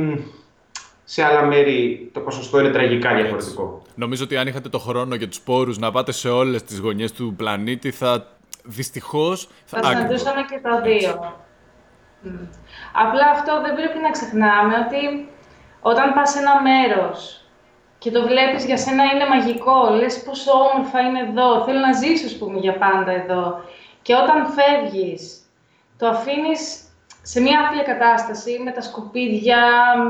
σε 1.03 1.23
άλλα 1.23 1.43
μέρη 1.43 2.09
το 2.13 2.19
ποσοστό 2.19 2.59
είναι 2.59 2.69
τραγικά 2.69 3.15
διαφορετικό. 3.15 3.81
Νομίζω 3.95 4.23
ότι 4.23 4.37
αν 4.37 4.47
είχατε 4.47 4.69
το 4.69 4.79
χρόνο 4.79 5.17
και 5.17 5.27
τους 5.27 5.39
πόρους 5.39 5.77
να 5.77 5.91
πάτε 5.91 6.11
σε 6.11 6.29
όλες 6.29 6.63
τις 6.63 6.79
γωνιές 6.79 7.11
του 7.11 7.33
πλανήτη, 7.37 7.91
θα 7.91 8.27
δυστυχώς... 8.63 9.49
Θα, 9.65 9.81
θα 9.81 9.89
συναντούσαμε 9.89 10.41
και 10.41 10.59
τα 10.61 10.81
δύο. 10.81 11.35
Απλά 12.93 13.29
αυτό 13.29 13.61
δεν 13.61 13.75
πρέπει 13.75 13.99
να 13.99 14.11
ξεχνάμε 14.11 14.73
ότι 14.85 15.29
όταν 15.81 16.13
πας 16.13 16.29
σε 16.29 16.39
ένα 16.39 16.61
μέρος 16.61 17.44
και 18.05 18.11
το 18.11 18.21
βλέπεις 18.27 18.65
για 18.65 18.77
σένα 18.77 19.03
είναι 19.03 19.27
μαγικό, 19.33 19.89
λες 19.99 20.23
πόσο 20.23 20.51
όμορφα 20.51 20.99
είναι 20.99 21.19
εδώ, 21.19 21.63
θέλω 21.65 21.79
να 21.79 21.93
ζήσω, 22.01 22.25
ας 22.25 22.37
πούμε, 22.37 22.59
για 22.59 22.77
πάντα 22.77 23.11
εδώ. 23.11 23.61
Και 24.01 24.13
όταν 24.15 24.37
φεύγεις, 24.55 25.21
το 25.97 26.07
αφήνεις 26.07 26.61
σε 27.21 27.41
μια 27.41 27.59
άθλια 27.59 27.83
κατάσταση, 27.83 28.61
με 28.63 28.71
τα 28.71 28.81
σκουπίδια, 28.81 29.61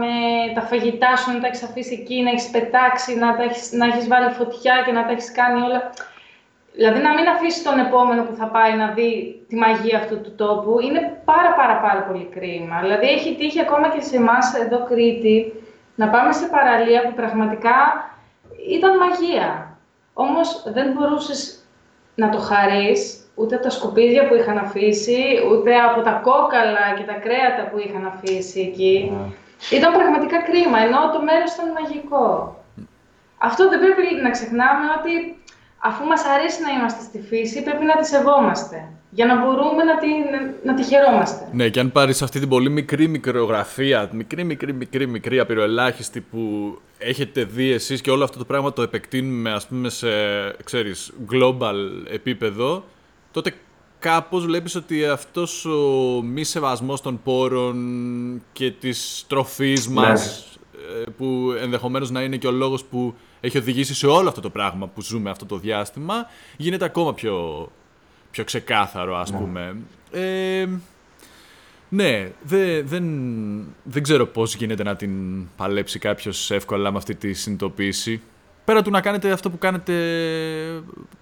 με 0.01 0.15
τα 0.55 0.62
φαγητά 0.62 1.15
σου 1.15 1.31
να 1.31 1.39
τα 1.39 1.47
έχεις 1.47 1.63
αφήσει 1.63 1.93
εκεί, 2.01 2.21
να 2.21 2.29
έχεις 2.29 2.49
πετάξει, 2.49 3.15
να, 3.15 3.36
τα 3.36 3.43
έχεις, 3.43 3.71
να 3.71 3.86
έχεις 3.86 4.08
βάλει 4.08 4.29
φωτιά 4.29 4.75
και 4.86 4.91
να 4.91 5.05
τα 5.05 5.12
έχεις 5.12 5.31
κάνει 5.31 5.62
όλα. 5.62 5.79
Δηλαδή 6.75 6.99
να 7.01 7.13
μην 7.13 7.27
αφήσεις 7.27 7.63
τον 7.63 7.79
επόμενο 7.79 8.23
που 8.23 8.36
θα 8.36 8.47
πάει 8.47 8.73
να 8.73 8.88
δει 8.95 9.12
τη 9.49 9.55
μαγεία 9.55 9.97
αυτού 9.97 10.21
του 10.21 10.36
τόπου 10.36 10.79
είναι 10.79 11.21
πάρα 11.25 11.51
πάρα 11.60 11.75
πάρα 11.86 12.01
πολύ 12.08 12.27
κρίμα. 12.36 12.79
Δηλαδή 12.81 13.08
έχει 13.08 13.36
τύχει 13.36 13.60
ακόμα 13.60 13.88
και 13.89 14.01
σε 14.01 14.15
εμάς 14.15 14.53
εδώ 14.63 14.86
Κρήτη 14.89 15.64
να 15.95 16.10
πάμε 16.10 16.31
σε 16.34 16.45
παραλία 16.47 17.01
που 17.01 17.13
πραγματικά 17.13 17.77
ήταν 18.69 18.97
μαγεία. 18.97 19.77
Όμως 20.13 20.63
δεν 20.65 20.91
μπορούσες 20.91 21.65
να 22.15 22.29
το 22.29 22.38
χαρείς 22.38 23.29
ούτε 23.36 23.55
από 23.55 23.63
τα 23.63 23.69
σκουπίδια 23.69 24.27
που 24.27 24.36
είχαν 24.36 24.58
αφήσει, 24.58 25.21
ούτε 25.51 25.75
από 25.79 26.01
τα 26.01 26.12
κόκαλα 26.12 26.93
και 26.97 27.03
τα 27.03 27.13
κρέατα 27.13 27.63
που 27.71 27.77
είχαν 27.79 28.05
αφήσει 28.05 28.60
εκεί. 28.60 29.12
Ναι. 29.12 29.77
Ήταν 29.77 29.93
πραγματικά 29.93 30.41
κρίμα, 30.41 30.79
ενώ 30.79 31.12
το 31.13 31.21
μέρος 31.21 31.53
ήταν 31.53 31.71
μαγικό. 31.71 32.55
Αυτό 33.38 33.69
δεν 33.69 33.79
πρέπει 33.79 34.21
να 34.23 34.29
ξεχνάμε 34.29 34.86
ότι 34.99 35.43
αφού 35.79 36.05
μας 36.05 36.25
αρέσει 36.25 36.62
να 36.62 36.69
είμαστε 36.71 37.01
στη 37.03 37.19
φύση, 37.19 37.63
πρέπει 37.63 37.86
να 37.86 37.95
τη 37.95 38.05
σεβόμαστε 38.08 38.94
για 39.15 39.25
να 39.25 39.36
μπορούμε 39.39 39.84
να 39.84 39.97
τη, 39.97 40.08
να, 40.63 40.73
τη 40.73 40.84
χαιρόμαστε. 40.84 41.47
Ναι, 41.51 41.69
και 41.69 41.80
αν 41.80 41.91
πάρεις 41.91 42.21
αυτή 42.21 42.39
την 42.39 42.49
πολύ 42.49 42.69
μικρή 42.69 43.08
μικρογραφία, 43.08 44.10
μικρή, 44.13 44.43
μικρή, 44.43 44.73
μικρή, 44.73 45.08
μικρή 45.08 45.39
απειροελάχιστη 45.39 46.21
που 46.21 46.39
έχετε 46.97 47.43
δει 47.43 47.71
εσείς 47.71 48.01
και 48.01 48.12
όλο 48.12 48.23
αυτό 48.23 48.38
το 48.38 48.45
πράγμα 48.45 48.73
το 48.73 48.82
επεκτείνουμε 48.82 49.51
ας 49.51 49.67
πούμε 49.67 49.89
σε, 49.89 50.08
ξέρεις, 50.63 51.13
global 51.32 51.75
επίπεδο, 52.12 52.84
τότε 53.32 53.54
κάπως 53.99 54.45
βλέπεις 54.45 54.75
ότι 54.75 55.06
αυτός 55.06 55.65
ο 55.65 56.21
μη 56.23 56.43
σεβασμός 56.43 57.01
των 57.01 57.19
πόρων 57.23 58.41
και 58.54 58.71
της 58.71 59.25
τροφής 59.28 59.88
ναι. 59.88 59.93
μας, 59.93 60.47
ε, 61.01 61.10
που 61.17 61.56
ενδεχομένως 61.62 62.12
να 62.12 62.21
είναι 62.21 62.38
και 62.38 62.47
ο 62.47 62.51
λόγος 62.51 62.84
που 62.84 63.13
έχει 63.39 63.58
οδηγήσει 63.58 63.95
σε 63.95 64.08
όλο 64.08 64.30
αυτό 64.30 64.41
το 64.41 64.49
πράγμα 64.49 64.88
που 64.88 65.01
ζούμε 65.01 65.30
αυτό 65.30 65.45
το 65.45 65.58
διάστημα, 65.58 66.15
γίνεται 66.58 66.86
ακόμα 66.86 67.13
πιο, 67.13 67.67
πιο 68.35 68.43
ξεκάθαρο, 68.43 69.15
ας 69.17 69.31
ναι. 69.31 69.37
πούμε. 69.37 69.75
Ε, 70.11 70.67
ναι, 71.89 72.31
δεν, 72.41 72.87
δεν, 72.87 73.05
δεν 73.83 74.03
ξέρω 74.03 74.25
πώς 74.25 74.55
γίνεται 74.55 74.83
να 74.83 74.95
την 74.95 75.45
παλέψει 75.55 75.99
κάποιος 75.99 76.51
εύκολα 76.51 76.91
με 76.91 76.97
αυτή 76.97 77.15
τη 77.15 77.33
συνειδητοποίηση. 77.33 78.21
Πέρα 78.65 78.81
του 78.81 78.89
να 78.91 79.01
κάνετε 79.01 79.31
αυτό 79.31 79.49
που 79.49 79.57
κάνετε 79.57 79.93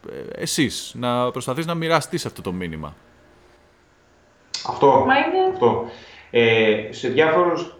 ε, 0.09 0.41
εσείς, 0.41 0.93
να 0.99 1.31
προσπαθείς 1.31 1.65
να 1.65 1.73
μοιραστείς 1.75 2.25
αυτό 2.25 2.41
το 2.41 2.51
μήνυμα. 2.51 2.95
Αυτό, 4.67 5.05
αυτό. 5.53 5.85
Ε, 6.31 6.87
σε, 6.89 7.07
διάφορους, 7.07 7.75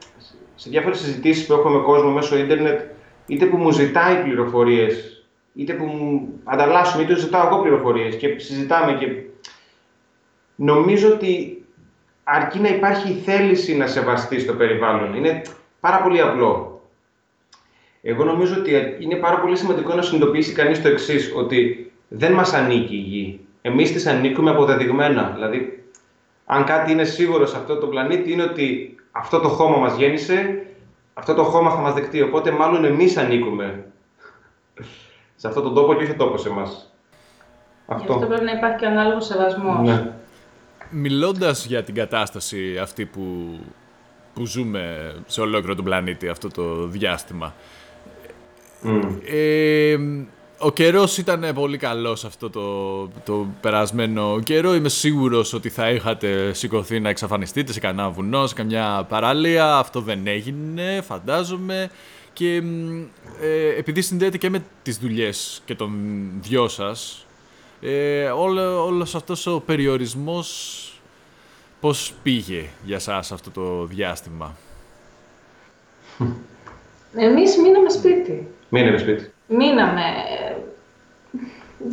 σε 0.55 0.69
διάφορες 0.69 0.99
συζητήσεις 0.99 1.45
που 1.45 1.53
έχω 1.53 1.69
με 1.69 1.79
κόσμο 1.79 2.11
μέσω 2.11 2.37
ίντερνετ, 2.37 2.81
είτε 3.27 3.45
που 3.45 3.57
μου 3.57 3.71
ζητάει 3.71 4.23
πληροφορίες, 4.23 5.12
είτε 5.53 5.73
που 5.73 5.85
μου 5.85 6.39
ανταλλάσσουμε, 6.43 7.03
είτε 7.03 7.15
ζητάω 7.15 7.47
εγώ 7.47 7.61
πληροφορίες 7.61 8.15
και 8.15 8.39
συζητάμε 8.39 8.93
και 8.93 9.07
νομίζω 10.55 11.13
ότι 11.13 11.63
αρκεί 12.23 12.59
να 12.59 12.69
υπάρχει 12.69 13.11
η 13.11 13.15
θέληση 13.15 13.77
να 13.77 13.87
σεβαστεί 13.87 14.43
το 14.43 14.53
περιβάλλον. 14.53 15.13
Είναι 15.13 15.41
πάρα 15.79 16.01
πολύ 16.01 16.21
απλό. 16.21 16.81
Εγώ 18.01 18.23
νομίζω 18.23 18.55
ότι 18.57 18.95
είναι 18.99 19.15
πάρα 19.15 19.39
πολύ 19.39 19.55
σημαντικό 19.57 19.95
να 19.95 20.01
συνειδητοποιήσει 20.01 20.53
κανείς 20.53 20.81
το 20.81 20.87
εξής 20.87 21.33
ότι 21.35 21.91
δεν 22.07 22.33
μας 22.33 22.53
ανήκει 22.53 22.95
η 22.95 22.97
γη. 22.97 23.39
Εμείς 23.61 23.91
τις 23.91 24.05
ανήκουμε 24.05 24.49
αποδεδειγμένα. 24.49 25.31
Δηλαδή, 25.33 25.83
αν 26.45 26.63
κάτι 26.63 26.91
είναι 26.91 27.03
σίγουρο 27.03 27.45
σε 27.45 27.57
αυτό 27.57 27.77
το 27.77 27.87
πλανήτη, 27.87 28.31
είναι 28.31 28.43
ότι 28.43 28.95
αυτό 29.11 29.39
το 29.39 29.47
χώμα 29.47 29.77
μας 29.77 29.95
γέννησε, 29.95 30.65
αυτό 31.13 31.33
το 31.33 31.43
χώμα 31.43 31.71
θα 31.71 31.77
μας 31.77 31.93
δεχτεί. 31.93 32.21
Οπότε, 32.21 32.51
μάλλον 32.51 32.85
εμείς 32.85 33.17
ανήκουμε 33.17 33.92
σε 35.35 35.47
αυτόν 35.47 35.63
τον 35.63 35.73
τόπο 35.73 35.93
και 35.93 36.03
όχι 36.03 36.11
ο 36.11 36.15
τόπος 36.15 36.41
σε 36.41 36.49
εμάς. 36.49 36.93
Αυτό. 37.85 38.13
αυτό 38.13 38.25
πρέπει 38.25 38.43
να 38.43 38.51
υπάρχει 38.51 38.77
και 38.77 38.85
ανάλογος 38.85 39.25
σεβασμός. 39.25 39.87
Ναι. 39.87 40.11
Μιλώντας 40.89 41.65
για 41.65 41.83
την 41.83 41.95
κατάσταση 41.95 42.77
αυτή 42.77 43.05
που, 43.05 43.57
που 44.33 44.45
ζούμε 44.45 45.13
σε 45.25 45.41
ολόκληρο 45.41 45.75
τον 45.75 45.85
πλανήτη 45.85 46.27
αυτό 46.27 46.47
το 46.47 46.87
διάστημα, 46.87 47.53
ε, 49.25 49.97
ο 50.57 50.71
καιρός 50.71 51.17
ήταν 51.17 51.51
πολύ 51.53 51.77
καλός 51.77 52.25
αυτό 52.25 52.49
το, 52.49 53.07
το 53.23 53.47
περασμένο 53.61 54.39
καιρό. 54.43 54.75
Είμαι 54.75 54.89
σίγουρος 54.89 55.53
ότι 55.53 55.69
θα 55.69 55.89
είχατε 55.89 56.53
σηκωθεί 56.53 56.99
να 56.99 57.09
εξαφανιστείτε 57.09 57.73
σε 57.73 57.79
κανένα 57.79 58.09
βουνό, 58.09 58.47
σε 58.47 58.53
καμιά 58.53 59.05
παραλία. 59.09 59.77
Αυτό 59.77 59.99
δεν 59.99 60.27
έγινε, 60.27 61.01
φαντάζομαι. 61.01 61.89
Και 62.33 62.55
ε, 63.41 63.77
επειδή 63.77 64.01
συνδέεται 64.01 64.37
και 64.37 64.49
με 64.49 64.63
τις 64.83 64.97
δουλειές 64.97 65.61
και 65.65 65.75
των 65.75 65.91
δυο 66.41 66.67
σας, 66.67 67.25
ε, 67.81 68.25
όλο, 68.25 68.85
όλος 68.85 69.15
αυτός 69.15 69.45
ο 69.45 69.59
περιορισμός 69.59 70.79
πώς 71.79 72.13
πήγε 72.23 72.65
για 72.83 72.99
σας 72.99 73.31
αυτό 73.31 73.49
το 73.51 73.85
διάστημα; 73.85 74.57
Εμείς 77.15 77.57
μείναμε 77.57 77.89
σπίτι. 77.89 78.47
Μείναμε 78.69 78.97
σπίτι. 78.97 79.31
Μείναμε. 79.47 80.01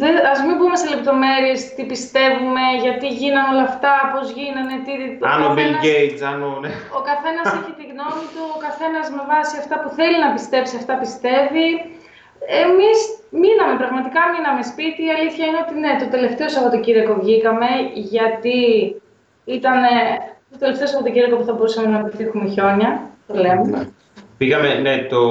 Δεν, 0.01 0.13
ας 0.33 0.41
μην 0.47 0.57
πούμε 0.61 0.77
σε 0.83 0.89
λεπτομέρειες 0.95 1.61
τι 1.75 1.83
πιστεύουμε, 1.93 2.65
γιατί 2.85 3.07
γίνανε 3.21 3.49
όλα 3.53 3.65
αυτά, 3.71 3.95
πώς 4.13 4.27
γίνανε, 4.39 4.75
τι... 4.85 4.93
Αν 5.33 5.41
ο 5.49 5.51
Bill 5.57 5.75
Gates, 5.85 6.21
αν 6.31 6.39
ο... 6.49 6.51
Ναι. 6.65 6.73
Ο 6.99 7.01
καθένας 7.11 7.47
έχει 7.59 7.73
τη 7.81 7.85
γνώμη 7.93 8.25
του, 8.35 8.43
ο 8.57 8.59
καθένας 8.67 9.05
με 9.17 9.23
βάση 9.33 9.55
αυτά 9.63 9.77
που 9.83 9.91
θέλει 9.99 10.19
να 10.25 10.31
πιστέψει, 10.37 10.75
αυτά 10.83 10.95
πιστεύει. 11.05 11.69
Εμείς 12.65 12.99
μείναμε, 13.41 13.75
πραγματικά 13.83 14.21
μείναμε 14.33 14.63
σπίτι. 14.71 15.01
Η 15.09 15.13
αλήθεια 15.17 15.45
είναι 15.47 15.61
ότι 15.65 15.75
ναι, 15.83 15.93
το 16.03 16.09
τελευταίο 16.17 16.49
Σαββατοκύριακο 16.55 17.15
βγήκαμε, 17.23 17.69
γιατί 18.15 18.59
ήταν 19.57 19.81
το 20.53 20.59
τελευταίο 20.65 20.87
Σαββατοκύριακο 20.91 21.37
που 21.39 21.47
θα 21.49 21.55
μπορούσαμε 21.57 21.89
να 21.97 22.01
πετύχουμε 22.05 22.47
χιόνια, 22.55 22.91
το 23.29 23.35
λέμε. 23.45 23.65
Ναι. 23.73 23.83
Πήγαμε, 24.39 24.69
ναι, 24.75 24.95
το, 25.13 25.23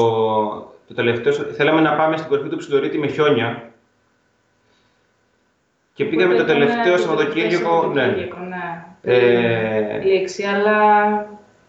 το 0.88 0.94
τελευταίο, 1.00 1.34
θέλαμε 1.34 1.82
να 1.82 1.94
πάμε 2.00 2.18
στην 2.18 2.30
κορυφή 2.30 2.50
του 2.50 2.58
Ψιλορίτη 2.58 2.98
με 2.98 3.08
χιόνια, 3.08 3.69
και 6.00 6.06
πήγαμε 6.06 6.36
το 6.36 6.46
τελευταίο 6.46 6.98
Σαββατοκύριακο. 6.98 7.88
Ναι. 7.88 8.06
ναι. 8.06 8.68
Ε... 9.02 10.00
Λήξη, 10.02 10.44
αλλά 10.44 10.78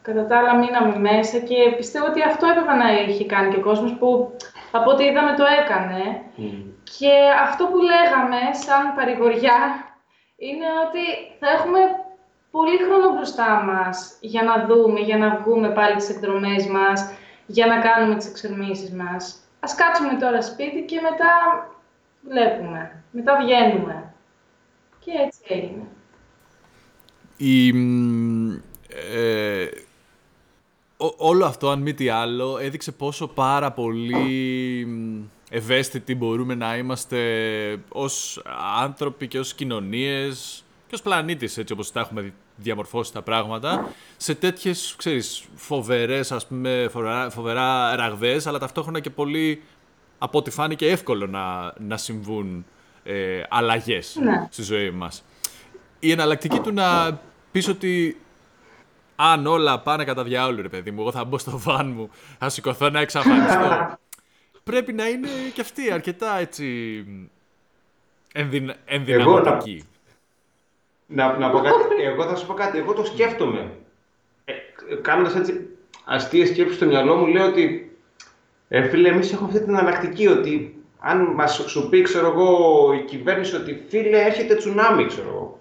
κατά 0.03 0.27
τα 0.27 0.39
άλλα 0.39 0.57
μείναμε 0.59 0.99
μέσα 0.99 1.39
και 1.39 1.57
πιστεύω 1.77 2.07
ότι 2.07 2.23
αυτό 2.23 2.47
έπρεπε 2.47 2.75
να 2.83 2.89
είχε 3.09 3.25
κάνει 3.25 3.51
και 3.51 3.57
ο 3.57 3.61
κόσμος 3.61 3.93
που 3.99 4.37
από 4.71 4.91
ό,τι 4.91 5.05
είδαμε 5.05 5.33
το 5.37 5.45
έκανε. 5.61 6.03
Και 6.97 7.13
αυτό 7.47 7.65
που 7.67 7.79
λέγαμε 7.93 8.41
σαν 8.65 8.83
παρηγοριά 8.97 9.59
είναι 10.37 10.69
ότι 10.87 11.05
θα 11.41 11.49
έχουμε 11.57 11.81
πολύ 12.51 12.77
χρόνο 12.85 13.15
μπροστά 13.15 13.51
μας 13.69 14.19
για 14.21 14.43
να 14.43 14.55
δούμε, 14.67 15.01
για 15.01 15.19
να 15.19 15.29
βγούμε 15.37 15.69
πάλι 15.69 15.97
τις 15.97 16.11
εκδρομές 16.11 16.67
μας, 16.67 16.99
για 17.47 17.67
να 17.67 17.79
κάνουμε 17.79 18.15
τις 18.17 18.29
εξερμίσεις 18.29 18.91
μας. 18.93 19.23
Ας 19.61 19.75
κάτσουμε 19.75 20.15
τώρα 20.21 20.43
σπίτι 20.43 20.81
και 20.91 21.01
μετά 21.09 21.33
βλέπουμε, 22.29 23.03
μετά 23.11 23.37
βγαίνουμε. 23.43 24.00
Και 25.05 25.11
έτσι 25.27 25.41
έγινε. 25.49 25.87
Η, 27.37 27.69
ε, 28.89 29.69
όλο 31.17 31.45
αυτό, 31.45 31.71
αν 31.71 31.81
μη 31.81 31.95
τι 31.95 32.09
άλλο, 32.09 32.59
έδειξε 32.59 32.93
πόσο 32.93 33.29
πάρα 33.29 33.73
πολύ 33.73 34.87
ευαίσθητοι 35.51 36.15
μπορούμε 36.15 36.55
να 36.55 36.77
είμαστε 36.77 37.21
ως 37.89 38.43
άνθρωποι 38.77 39.29
και 39.29 39.39
ως 39.39 39.55
κοινωνίες 39.55 40.65
και 40.87 40.95
ως 40.95 41.03
πλανήτης, 41.03 41.59
έτσι 41.59 41.73
όπως 41.73 41.93
τα 41.93 42.01
έχουμε 42.01 42.33
διαμορφώσει 42.57 43.13
τα 43.13 43.23
πράγματα, 43.23 43.93
σε 44.17 44.35
τέτοιες, 44.35 44.95
ξέρεις, 44.99 45.45
φοβερές, 45.55 46.33
ας 46.33 46.47
πούμε, 46.47 46.87
φοβερά, 46.91 47.31
φοβερά 47.31 47.97
ραγδαίες, 47.97 48.47
αλλά 48.47 48.59
ταυτόχρονα 48.59 49.01
και 49.01 49.11
πολύ, 49.11 49.63
από 50.19 50.39
ό,τι 50.39 50.51
φάνηκε, 50.51 50.91
εύκολο 50.91 51.27
να, 51.27 51.75
να 51.79 51.97
συμβούν 51.97 52.65
ε, 53.03 53.43
αλλαγές 53.49 54.17
ναι. 54.23 54.47
στη 54.51 54.63
ζωή 54.63 54.91
μας. 54.91 55.25
Η 55.99 56.11
εναλλακτική 56.11 56.61
του 56.61 56.73
να 56.73 57.21
πεις 57.53 57.69
ότι 57.69 58.21
αν 59.17 59.47
όλα 59.47 59.81
πάνε 59.81 60.05
κατά 60.05 60.25
διάολο, 60.25 60.63
ρε 60.63 60.69
παιδί 60.69 60.91
μου, 60.91 61.01
εγώ 61.01 61.13
θα 61.13 61.25
μπω 61.25 61.39
στο 61.39 61.59
βαν 61.59 61.91
μου, 61.91 62.11
θα 62.39 62.49
σηκωθώ 62.49 62.91
να 62.91 63.01
εξαφανιστώ. 63.01 63.99
Πρέπει 64.65 64.93
να 64.93 65.09
είναι 65.09 65.29
και 65.55 65.61
αυτή 65.61 65.93
αρκετά 65.93 66.39
έτσι 66.39 66.65
ενδυ... 68.33 68.75
ενδυναμωτική. 68.85 69.85
να, 71.07 71.39
να, 71.39 71.51
πω 71.51 71.59
κάτι, 71.59 72.03
εγώ 72.03 72.25
θα 72.25 72.37
σου 72.37 72.47
πω 72.47 72.55
κάτι, 72.55 72.79
εγώ 72.79 72.93
το 72.93 73.05
σκέφτομαι. 73.05 73.73
Ε, 74.45 74.53
κάνοντας 75.03 75.35
έτσι 75.35 75.69
αστείες 76.05 76.49
σκέψεις 76.49 76.77
στο 76.77 76.87
μυαλό 76.87 77.17
μου, 77.17 77.27
λέω 77.27 77.47
ότι 77.47 77.97
ε, 78.69 78.89
φίλε, 78.89 79.09
εμείς 79.09 79.33
έχουμε 79.33 79.49
αυτή 79.49 79.61
την 79.61 79.75
εναλλακτική 79.75 80.27
ότι 80.27 80.80
αν 81.01 81.33
μας 81.35 81.65
σου 81.67 81.89
πει, 81.89 82.03
ξέρω 82.03 82.27
εγώ, 82.27 82.93
η 82.93 83.05
κυβέρνηση 83.05 83.57
ότι 83.57 83.85
φίλε, 83.89 84.23
έρχεται 84.23 84.55
τσουνάμι, 84.55 85.07
ξέρω 85.07 85.29
εγώ. 85.29 85.59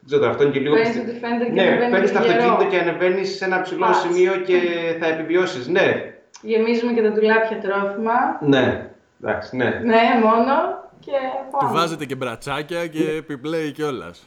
Δεν 0.00 0.18
ξέρω, 0.18 0.30
αυτό 0.30 0.42
είναι 0.42 0.52
και 0.52 0.60
λίγο. 0.60 0.74
Παίρνεις 0.74 0.94
το 0.96 1.02
Defender 1.02 1.54
και 1.54 1.62
ναι, 1.62 1.88
παίρνεις 1.90 2.12
το 2.12 2.18
αυτοκίνητο 2.18 2.64
και 2.70 2.78
ανεβαίνεις 2.78 3.36
σε 3.36 3.44
ένα 3.44 3.60
ψηλό 3.60 3.92
σημείο 3.92 4.36
και 4.36 4.58
θα 5.00 5.06
επιβιώσεις. 5.06 5.68
Ναι. 5.68 6.12
Γεμίζουμε 6.42 6.92
και 6.92 7.02
τα 7.02 7.10
ντουλάπια 7.10 7.58
τρόφιμα. 7.60 8.38
Ναι, 8.40 8.90
εντάξει, 9.22 9.56
ναι. 9.56 9.80
Ναι, 9.84 10.00
μόνο 10.22 10.52
και 11.00 11.12
πάμε. 11.50 11.68
Του 11.68 11.78
βάζετε 11.78 12.04
και 12.04 12.14
μπρατσάκια 12.14 12.86
και 12.86 13.10
επιπλέει 13.18 13.72
κιόλας. 13.72 14.26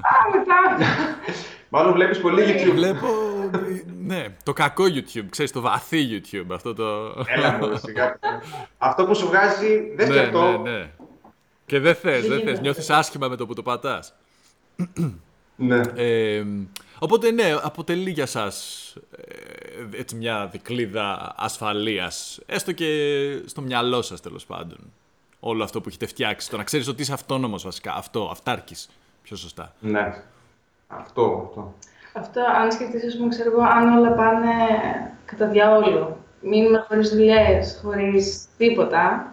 Α, 0.00 0.38
μετά. 0.38 0.86
Μάλλον 1.68 1.92
βλέπεις 1.92 2.20
πολύ 2.20 2.42
YouTube. 2.46 2.74
Βλέπω. 2.74 3.06
ναι, 4.06 4.26
το 4.42 4.52
κακό 4.52 4.84
YouTube, 4.84 5.26
ξέρεις, 5.30 5.52
το 5.52 5.60
βαθύ 5.60 6.08
YouTube. 6.10 6.46
Αυτό 6.52 6.74
το. 6.74 7.14
Έλα, 7.26 7.76
σιγά. 7.76 8.18
αυτό 8.78 9.04
που 9.04 9.14
σου 9.14 9.26
βγάζει 9.26 9.94
δεν 9.96 10.08
ναι, 10.08 10.20
αυτό. 10.20 10.58
Ναι, 10.58 10.70
ναι. 10.70 10.90
Και 11.66 11.78
δεν 11.78 11.94
θες, 11.94 12.26
δεν 12.26 12.40
θες. 12.40 12.60
Νιώθεις 12.60 12.90
άσχημα 12.90 13.28
με 13.28 13.36
το 13.36 13.46
που 13.46 13.54
το 13.54 13.62
πατάς. 13.62 14.14
ναι. 15.56 15.80
Ε, 15.94 16.44
οπότε 16.98 17.30
ναι, 17.30 17.56
αποτελεί 17.62 18.10
για 18.10 18.26
σας 18.26 18.86
ε, 19.16 19.98
έτσι 19.98 20.16
μια 20.16 20.46
δικλίδα 20.46 21.34
ασφαλείας, 21.36 22.40
έστω 22.46 22.72
και 22.72 22.86
στο 23.44 23.60
μυαλό 23.60 24.02
σας 24.02 24.20
τέλος 24.20 24.46
πάντων. 24.46 24.78
Όλο 25.40 25.64
αυτό 25.64 25.80
που 25.80 25.88
έχετε 25.88 26.06
φτιάξει, 26.06 26.50
το 26.50 26.56
να 26.56 26.64
ξέρεις 26.64 26.88
ότι 26.88 27.02
είσαι 27.02 27.12
αυτόνομος 27.12 27.62
βασικά, 27.62 27.94
αυτό, 27.94 28.28
αυτάρκης, 28.30 28.88
πιο 29.22 29.36
σωστά. 29.36 29.72
Ναι. 29.80 30.14
Αυτό, 30.86 31.44
αυτό. 31.48 31.74
Αυτό, 32.12 32.40
αν 32.40 32.72
σκεφτείς, 32.72 33.16
πούμε, 33.16 33.28
ξέρω 33.28 33.50
εγώ, 33.50 33.62
αν 33.62 33.98
όλα 33.98 34.12
πάνε 34.12 34.48
κατά 35.24 35.46
διάολο, 35.46 36.18
μείνουμε 36.40 36.84
χωρίς 36.88 37.10
δουλειές, 37.10 37.80
χωρίς 37.82 38.44
τίποτα, 38.58 39.32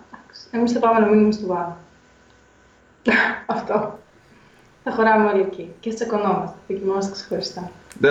εμείς 0.51 0.71
θα 0.71 0.79
πάμε 0.79 0.99
να 0.99 1.05
μείνουμε 1.05 1.31
στο 1.31 1.47
βάρο. 1.47 1.77
Αυτό. 3.55 3.99
Θα 4.83 4.91
χωράμε 4.91 5.29
όλοι 5.29 5.41
εκεί. 5.41 5.73
Και 5.79 5.93
τσακωνόμαστε. 5.93 6.57
Δοκιμόμαστε 6.67 7.11
ξεχωριστά. 7.11 7.71
Ναι. 7.99 8.09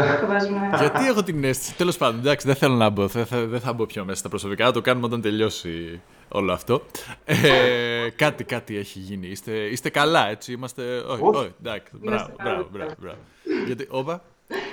Γιατί 0.79 1.07
έχω 1.07 1.23
την 1.23 1.45
αίσθηση. 1.45 1.77
Τέλος 1.77 1.97
πάντων, 1.97 2.21
εντάξει, 2.21 2.47
δεν 2.47 2.57
θέλω 2.57 2.75
να 2.75 2.89
μπω. 2.89 3.07
Δεν 3.07 3.27
θα, 3.27 3.47
δεν 3.47 3.61
θα 3.61 3.73
μπω 3.73 3.87
πιο 3.87 4.05
μέσα 4.05 4.19
στα 4.19 4.29
προσωπικά. 4.29 4.71
Το 4.71 4.81
κάνουμε 4.81 5.07
όταν 5.07 5.21
τελειώσει 5.21 6.01
όλο 6.29 6.53
αυτό. 6.53 6.83
Ε, 7.25 8.09
κάτι, 8.17 8.45
κάτι 8.45 8.77
έχει 8.77 8.99
γίνει. 8.99 9.27
Είστε, 9.27 9.53
είστε 9.53 9.91
καλά, 9.91 10.29
έτσι. 10.29 10.53
Είμαστε. 10.53 10.83
Όχι, 10.99 11.23
όχι, 11.23 11.55
εντάξει. 11.61 11.93
Μπράβο, 11.95 12.31
μπράβο, 12.43 12.67
μπράβο. 12.99 13.19
Γιατί, 13.67 13.87
όπα; 13.91 14.23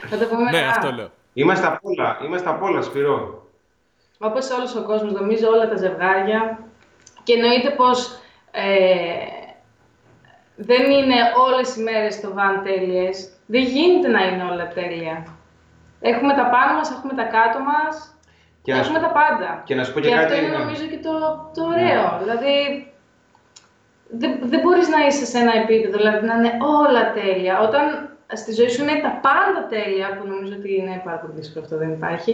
Θα 0.10 0.18
το 0.18 0.26
πούμε. 0.26 0.52
Ναι, 0.52 0.68
αυτό 0.68 0.92
λέω. 0.92 1.10
Είμαστε 1.34 1.68
απ' 1.68 1.86
όλα, 1.86 2.18
είμαστε 2.26 2.50
απ' 2.50 2.64
όλα, 2.64 2.82
Σπυρό. 2.82 3.48
Όπως 4.18 4.50
όλος 4.50 4.76
ο 4.76 4.84
κόσμος, 4.84 5.14
νομίζω 5.14 5.48
όλα 5.48 5.70
τα 5.70 5.76
ζευγάρια. 5.76 6.60
Και 7.24 7.34
εννοείται 7.34 7.70
πως 7.70 8.20
ε, 8.52 8.64
δεν 10.56 10.92
είναι 10.92 11.16
όλες 11.46 11.76
οι 11.76 11.82
μέρες 11.82 12.14
στο 12.14 12.34
βαν 12.34 12.64
τέλειες. 12.64 13.30
Δεν 13.46 13.64
γίνεται 13.64 14.08
να 14.08 14.26
είναι 14.28 14.44
όλα 14.44 14.68
τέλεια. 14.68 15.28
Έχουμε 16.00 16.34
τα 16.34 16.50
πάνω 16.50 16.74
μας, 16.78 16.92
έχουμε 16.92 17.14
τα 17.14 17.24
κάτω 17.24 17.60
μας, 17.60 18.15
και 18.66 18.72
έχουμε 18.72 19.00
τα 19.00 19.12
πάντα. 19.20 19.50
Και, 19.68 19.76
να 19.76 19.84
σου 19.84 19.94
πω 19.94 20.00
και, 20.00 20.16
αυτό 20.16 20.36
είναι 20.36 20.58
νομίζω 20.58 20.86
και 20.94 21.00
το, 21.08 21.14
το 21.56 21.62
ωραίο. 21.74 22.06
Ναι. 22.12 22.18
Δηλαδή, 22.22 22.54
δεν, 24.22 24.32
δεν 24.52 24.60
μπορείς 24.64 24.88
να 24.96 25.00
είσαι 25.08 25.26
σε 25.32 25.38
ένα 25.44 25.54
επίπεδο, 25.64 25.98
δηλαδή 25.98 26.26
να 26.30 26.34
είναι 26.38 26.52
όλα 26.82 27.04
τέλεια. 27.20 27.54
Όταν 27.68 27.84
στη 28.42 28.52
ζωή 28.58 28.70
σου 28.70 28.82
είναι 28.84 28.98
τα 29.06 29.12
πάντα 29.28 29.62
τέλεια, 29.76 30.08
που 30.16 30.24
νομίζω 30.32 30.54
ότι 30.60 30.70
είναι 30.80 31.02
πάρα 31.06 31.18
πολύ 31.22 31.34
δύσκολο 31.40 31.64
αυτό, 31.66 31.76
δεν 31.78 31.92
υπάρχει, 31.98 32.32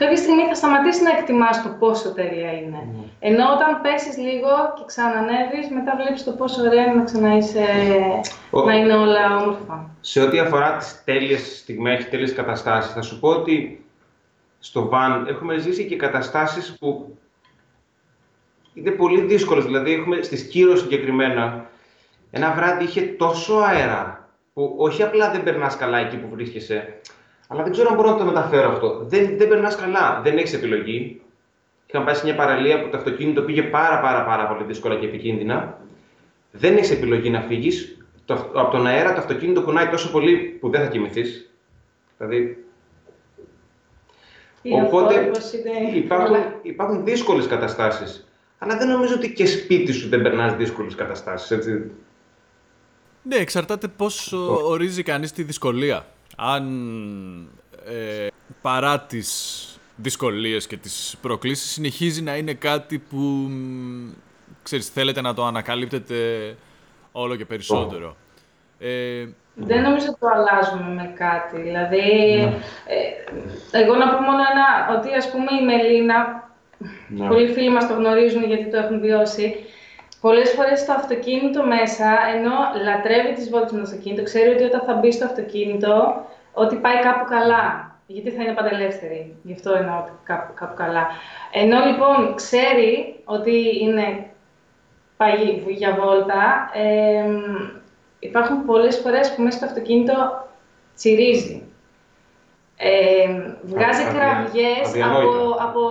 κάποια 0.00 0.16
στιγμή 0.16 0.42
θα 0.50 0.54
σταματήσεις 0.54 1.02
να 1.02 1.10
εκτιμάς 1.16 1.62
το 1.62 1.70
πόσο 1.82 2.08
τέλεια 2.20 2.52
είναι. 2.60 2.80
Mm. 2.84 3.04
Ενώ 3.28 3.44
όταν 3.56 3.70
πέσεις 3.84 4.16
λίγο 4.26 4.52
και 4.76 4.84
ξανανεύεις, 4.86 5.66
μετά 5.78 5.92
βλέπεις 6.00 6.24
το 6.24 6.32
πόσο 6.40 6.58
ωραία 6.68 6.84
είναι 6.84 6.98
να 7.00 7.04
ξαναείσαι, 7.10 7.64
να 8.68 8.74
είναι 8.78 8.94
όλα 9.04 9.24
όμορφα. 9.40 9.76
Σε 10.00 10.20
ό,τι 10.20 10.38
αφορά 10.38 10.76
τις 10.76 11.02
τέλειες 11.04 11.42
στιγμές, 11.60 12.04
τι 12.04 12.10
τέλειες 12.10 12.32
καταστάσεις, 12.32 12.92
θα 12.92 13.02
σου 13.02 13.20
πω 13.20 13.28
ότι 13.28 13.82
στο 14.58 14.88
βαν 14.88 15.26
έχουμε 15.26 15.58
ζήσει 15.58 15.86
και 15.86 15.96
καταστάσεις 15.96 16.76
που 16.78 17.18
είναι 18.74 18.90
πολύ 18.90 19.20
δύσκολες. 19.20 19.64
Δηλαδή, 19.64 19.92
έχουμε 19.92 20.22
στη 20.22 20.36
Σκύρο 20.36 20.76
συγκεκριμένα, 20.76 21.70
ένα 22.30 22.52
βράδυ 22.52 22.84
είχε 22.84 23.00
τόσο 23.00 23.54
αέρα, 23.54 24.28
που 24.54 24.74
όχι 24.78 25.02
απλά 25.02 25.30
δεν 25.30 25.42
περνάς 25.42 25.76
καλά 25.76 25.98
εκεί 25.98 26.16
που 26.16 26.28
βρίσκεσαι, 26.28 27.00
αλλά 27.48 27.62
δεν 27.62 27.72
ξέρω 27.72 27.88
αν 27.88 27.96
μπορώ 27.96 28.10
να 28.10 28.16
το 28.16 28.24
μεταφέρω 28.24 28.70
αυτό. 28.70 29.04
Δεν, 29.04 29.36
δεν 29.36 29.48
περνάς 29.48 29.76
καλά. 29.76 30.20
Δεν 30.22 30.36
έχεις 30.36 30.52
επιλογή. 30.52 31.20
Είχαμε 31.86 32.04
πάει 32.04 32.14
σε 32.14 32.24
μια 32.24 32.34
παραλία 32.34 32.82
που 32.82 32.88
το 32.88 32.96
αυτοκίνητο 32.96 33.42
πήγε 33.42 33.62
πάρα, 33.62 34.00
πάρα, 34.00 34.24
πάρα 34.24 34.46
πολύ 34.46 34.64
δύσκολα 34.64 34.96
και 34.96 35.06
επικίνδυνα. 35.06 35.78
Δεν 36.52 36.76
έχεις 36.76 36.90
επιλογή 36.90 37.30
να 37.30 37.40
φύγεις. 37.40 37.98
Από 38.54 38.70
τον 38.70 38.86
αέρα 38.86 39.12
το 39.12 39.18
αυτοκίνητο 39.18 39.62
κουνάει 39.62 39.88
τόσο 39.88 40.10
πολύ 40.10 40.36
που 40.36 40.70
δεν 40.70 40.80
θα 40.80 40.86
κοιμηθείς. 40.86 41.50
Δηλαδή. 42.18 42.67
Οπότε 44.62 45.30
υπάρχουν, 45.94 46.36
υπάρχουν 46.62 47.04
δύσκολες 47.04 47.46
καταστάσεις. 47.46 48.28
Αλλά 48.58 48.76
δεν 48.76 48.88
νομίζω 48.88 49.14
ότι 49.14 49.32
και 49.32 49.46
σπίτι 49.46 49.92
σου 49.92 50.08
δεν 50.08 50.22
περνάς 50.22 50.54
δύσκολες 50.54 50.94
καταστάσεις. 50.94 51.68
Ναι, 53.22 53.36
εξαρτάται 53.36 53.88
πώ 53.88 54.06
ορίζει 54.64 55.02
κανείς 55.02 55.32
τη 55.32 55.42
δυσκολία 55.42 56.06
αν 56.36 56.66
ε, 57.86 58.26
παρά 58.62 59.00
τις 59.00 59.62
δυσκολίες 59.96 60.66
και 60.66 60.76
τις 60.76 61.16
προκλήσεις 61.22 61.70
συνεχίζει 61.70 62.22
να 62.22 62.36
είναι 62.36 62.54
κάτι 62.54 62.98
που 62.98 63.50
ξέρεις, 64.62 64.88
θέλετε 64.88 65.20
να 65.20 65.34
το 65.34 65.44
ανακαλύπτετε 65.44 66.16
όλο 67.12 67.36
και 67.36 67.44
περισσότερο. 67.44 68.16
Ε, 68.78 69.26
δεν 69.54 69.82
νομίζω 69.82 70.06
ότι 70.08 70.18
το 70.18 70.26
αλλάζουμε 70.26 70.94
με 70.94 71.12
κάτι. 71.16 71.60
Δηλαδή, 71.60 72.36
ναι. 72.36 72.58
ε, 72.86 73.07
εγώ 73.72 73.94
να 73.94 74.08
πω 74.08 74.20
μόνο 74.20 74.42
ένα, 74.52 74.98
ότι 74.98 75.14
ας 75.14 75.30
πούμε 75.30 75.50
η 75.60 75.64
Μελίνα, 75.64 76.48
ναι. 77.08 77.28
πολλοί 77.28 77.48
φίλοι 77.48 77.70
μας 77.70 77.88
το 77.88 77.94
γνωρίζουν 77.94 78.44
γιατί 78.44 78.66
το 78.70 78.76
έχουν 78.76 79.00
βιώσει, 79.00 79.54
πολλές 80.20 80.50
φορές 80.50 80.80
στο 80.80 80.92
αυτοκίνητο 80.92 81.66
μέσα, 81.66 82.08
ενώ 82.34 82.54
λατρεύει 82.84 83.32
τις 83.34 83.50
βόλτες 83.50 83.72
με 83.72 83.78
το 83.78 83.84
αυτοκίνητο, 83.84 84.22
ξέρει 84.22 84.48
ότι 84.48 84.64
όταν 84.64 84.80
θα 84.86 84.94
μπει 84.94 85.12
στο 85.12 85.24
αυτοκίνητο, 85.24 86.24
ότι 86.52 86.76
πάει 86.76 86.98
κάπου 86.98 87.24
καλά. 87.28 87.96
Γιατί 88.10 88.30
θα 88.30 88.42
είναι 88.42 88.52
πάντα 88.52 88.74
ελεύθερη. 88.74 89.36
Γι' 89.42 89.52
αυτό 89.52 89.72
εννοώ 89.72 90.04
κάπου, 90.24 90.52
κάπου 90.54 90.74
καλά. 90.74 91.06
Ενώ 91.52 91.84
λοιπόν 91.84 92.34
ξέρει 92.34 93.20
ότι 93.24 93.78
είναι 93.80 94.30
πάει 95.16 95.62
για 95.68 95.94
βόλτα, 96.00 96.70
ε, 96.74 97.24
υπάρχουν 98.18 98.64
πολλές 98.64 98.96
φορές 98.96 99.34
που 99.34 99.42
μέσα 99.42 99.56
στο 99.56 99.66
αυτοκίνητο 99.66 100.46
τσιρίζει. 100.96 101.67
Ε, 102.80 103.26
βγάζει 103.62 104.04
κραυγές 104.14 104.86
από, 105.04 105.30
από, 105.66 105.82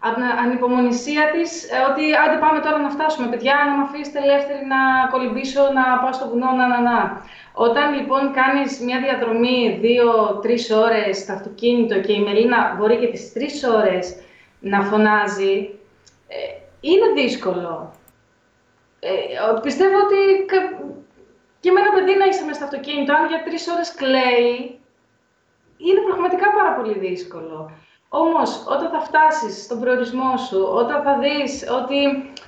από 0.00 0.14
την 0.14 0.24
ανυπομονησία 0.44 1.30
της 1.34 1.50
ε, 1.64 1.76
ότι 1.90 2.04
άντε 2.22 2.38
πάμε 2.44 2.60
τώρα 2.60 2.78
να 2.78 2.90
φτάσουμε, 2.90 3.26
παιδιά, 3.28 3.54
να 3.66 3.72
με 3.76 3.82
αφήσετε 3.82 4.18
ελεύθερη 4.22 4.64
να 4.74 4.80
κολυμπήσω, 5.12 5.62
να 5.78 5.84
πάω 6.00 6.12
στο 6.12 6.28
βουνό, 6.28 6.50
να, 6.50 6.66
να, 6.66 6.80
να. 6.80 6.98
Όταν 7.52 7.94
λοιπόν 7.94 8.32
κάνεις 8.32 8.80
μια 8.80 8.98
διαδρομή 9.00 9.78
δύο-τρεις 9.80 10.70
ώρες 10.70 11.16
στο 11.18 11.32
αυτοκίνητο 11.32 12.00
και 12.00 12.12
η 12.12 12.20
Μελίνα 12.20 12.74
μπορεί 12.76 12.96
και 12.96 13.12
τις 13.14 13.32
τρεις 13.32 13.64
ώρες 13.64 14.04
να 14.60 14.80
φωνάζει, 14.80 15.54
ε, 16.28 16.36
είναι 16.80 17.08
δύσκολο. 17.14 17.92
Ε, 19.00 19.10
πιστεύω 19.62 19.96
ότι 20.06 20.20
και 21.60 21.70
με 21.70 21.80
ένα 21.80 21.90
παιδί 21.92 22.14
να 22.18 22.24
είσαι 22.24 22.44
μέσα 22.44 22.54
στο 22.54 22.64
αυτοκίνητο, 22.64 23.12
αν 23.14 23.26
για 23.26 23.42
τρεις 23.44 23.68
ώρες 23.68 23.94
κλαίει, 23.94 24.77
είναι 25.86 26.00
πραγματικά 26.08 26.46
πάρα 26.58 26.72
πολύ 26.72 26.98
δύσκολο. 26.98 27.70
Όμως, 28.08 28.64
όταν 28.68 28.90
θα 28.90 29.00
φτάσεις 29.00 29.62
στον 29.64 29.80
προορισμό 29.80 30.36
σου, 30.36 30.68
όταν 30.72 31.02
θα 31.02 31.18
δεις 31.18 31.68
ότι 31.80 31.98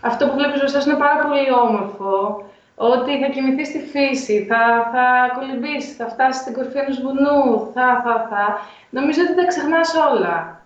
αυτό 0.01 0.27
που 0.27 0.35
βλέπεις 0.35 0.59
μπροστά 0.59 0.81
σου 0.81 0.89
είναι 0.91 0.99
πάρα 0.99 1.23
πολύ 1.27 1.53
όμορφο, 1.53 2.45
ότι 2.75 3.21
θα 3.21 3.29
κοιμηθείς 3.29 3.69
στη 3.69 3.79
φύση, 3.79 4.45
θα, 4.49 4.91
θα 4.93 5.05
κολυμπήσεις, 5.39 5.97
θα 5.97 6.09
φτάσεις 6.09 6.41
στην 6.41 6.55
κορυφή 6.55 6.79
ενός 6.79 7.01
βουνού, 7.01 7.71
θα, 7.75 8.03
θα, 8.05 8.27
θα. 8.31 8.61
Νομίζω 8.91 9.21
ότι 9.23 9.35
τα 9.35 9.47
ξεχνάς 9.47 9.95
όλα. 9.95 10.65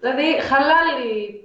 Δηλαδή, 0.00 0.40
χαλάει 0.40 1.40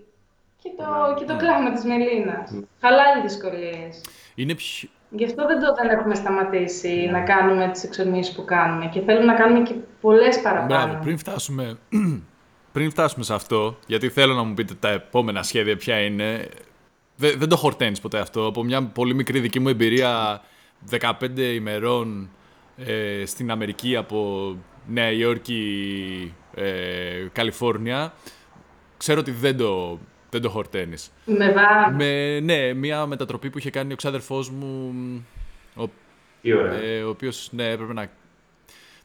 και 0.61 0.69
το, 0.77 1.13
και 1.17 1.25
το 1.25 1.35
κλάμα 1.35 1.71
της 1.71 1.83
Μελίνας. 1.83 2.51
Χαλάει 2.81 3.21
δυσκολίες. 3.21 4.01
Είναι 4.35 4.55
πιο, 4.55 4.89
Γι' 5.09 5.25
αυτό 5.25 5.47
δεν 5.47 5.59
το 5.59 5.73
δεν 5.81 5.89
έχουμε 5.89 6.15
σταματήσει 6.15 7.09
να 7.11 7.21
κάνουμε 7.21 7.69
τις 7.71 7.83
εξορμήσεις 7.83 8.35
που 8.35 8.45
κάνουμε 8.45 8.85
και 8.85 9.01
θέλουμε 9.01 9.25
να 9.25 9.33
κάνουμε 9.33 9.63
και 9.67 9.73
πολλές 10.01 10.41
παραπάνω. 10.41 10.85
Μπράβο, 10.85 11.03
πριν 11.03 11.17
φτάσουμε, 11.17 11.77
πριν 12.73 12.89
φτάσουμε 12.89 13.23
σε 13.23 13.33
αυτό, 13.33 13.77
γιατί 13.85 14.09
θέλω 14.09 14.33
να 14.33 14.43
μου 14.43 14.53
πείτε 14.53 14.73
τα 14.79 14.89
επόμενα 14.89 15.43
σχέδια 15.43 15.77
ποια 15.77 15.99
είναι, 15.99 16.49
δεν, 17.15 17.33
δεν 17.37 17.49
το 17.49 17.55
χορταίνεις 17.55 17.99
ποτέ 17.99 18.19
αυτό. 18.19 18.45
Από 18.45 18.63
μια 18.63 18.83
πολύ 18.83 19.13
μικρή 19.13 19.39
δική 19.39 19.59
μου 19.59 19.69
εμπειρία 19.69 20.41
15 20.99 21.11
ημερών 21.37 22.29
ε, 22.77 23.25
στην 23.25 23.51
Αμερική 23.51 23.95
από 23.95 24.55
Νέα 24.87 25.11
Υόρκη, 25.11 26.33
ε, 26.55 27.27
Καλιφόρνια, 27.31 28.13
ξέρω 28.97 29.19
ότι 29.19 29.31
δεν 29.31 29.57
το, 29.57 29.99
δεν 30.29 30.41
το 30.41 30.49
χορταίνεις. 30.49 31.11
Με 31.25 31.51
βά. 31.51 31.91
Με, 31.91 32.39
ναι, 32.39 32.73
μια 32.73 33.05
μετατροπή 33.05 33.49
που 33.49 33.57
είχε 33.57 33.69
κάνει 33.69 33.93
ο 33.93 33.95
ξάδερφός 33.95 34.49
μου. 34.49 34.93
Ο, 35.75 35.83
ε, 36.41 37.01
ο 37.01 37.09
οποίος 37.09 37.49
ναι, 37.51 37.69
έπρεπε 37.69 37.93
να. 37.93 38.09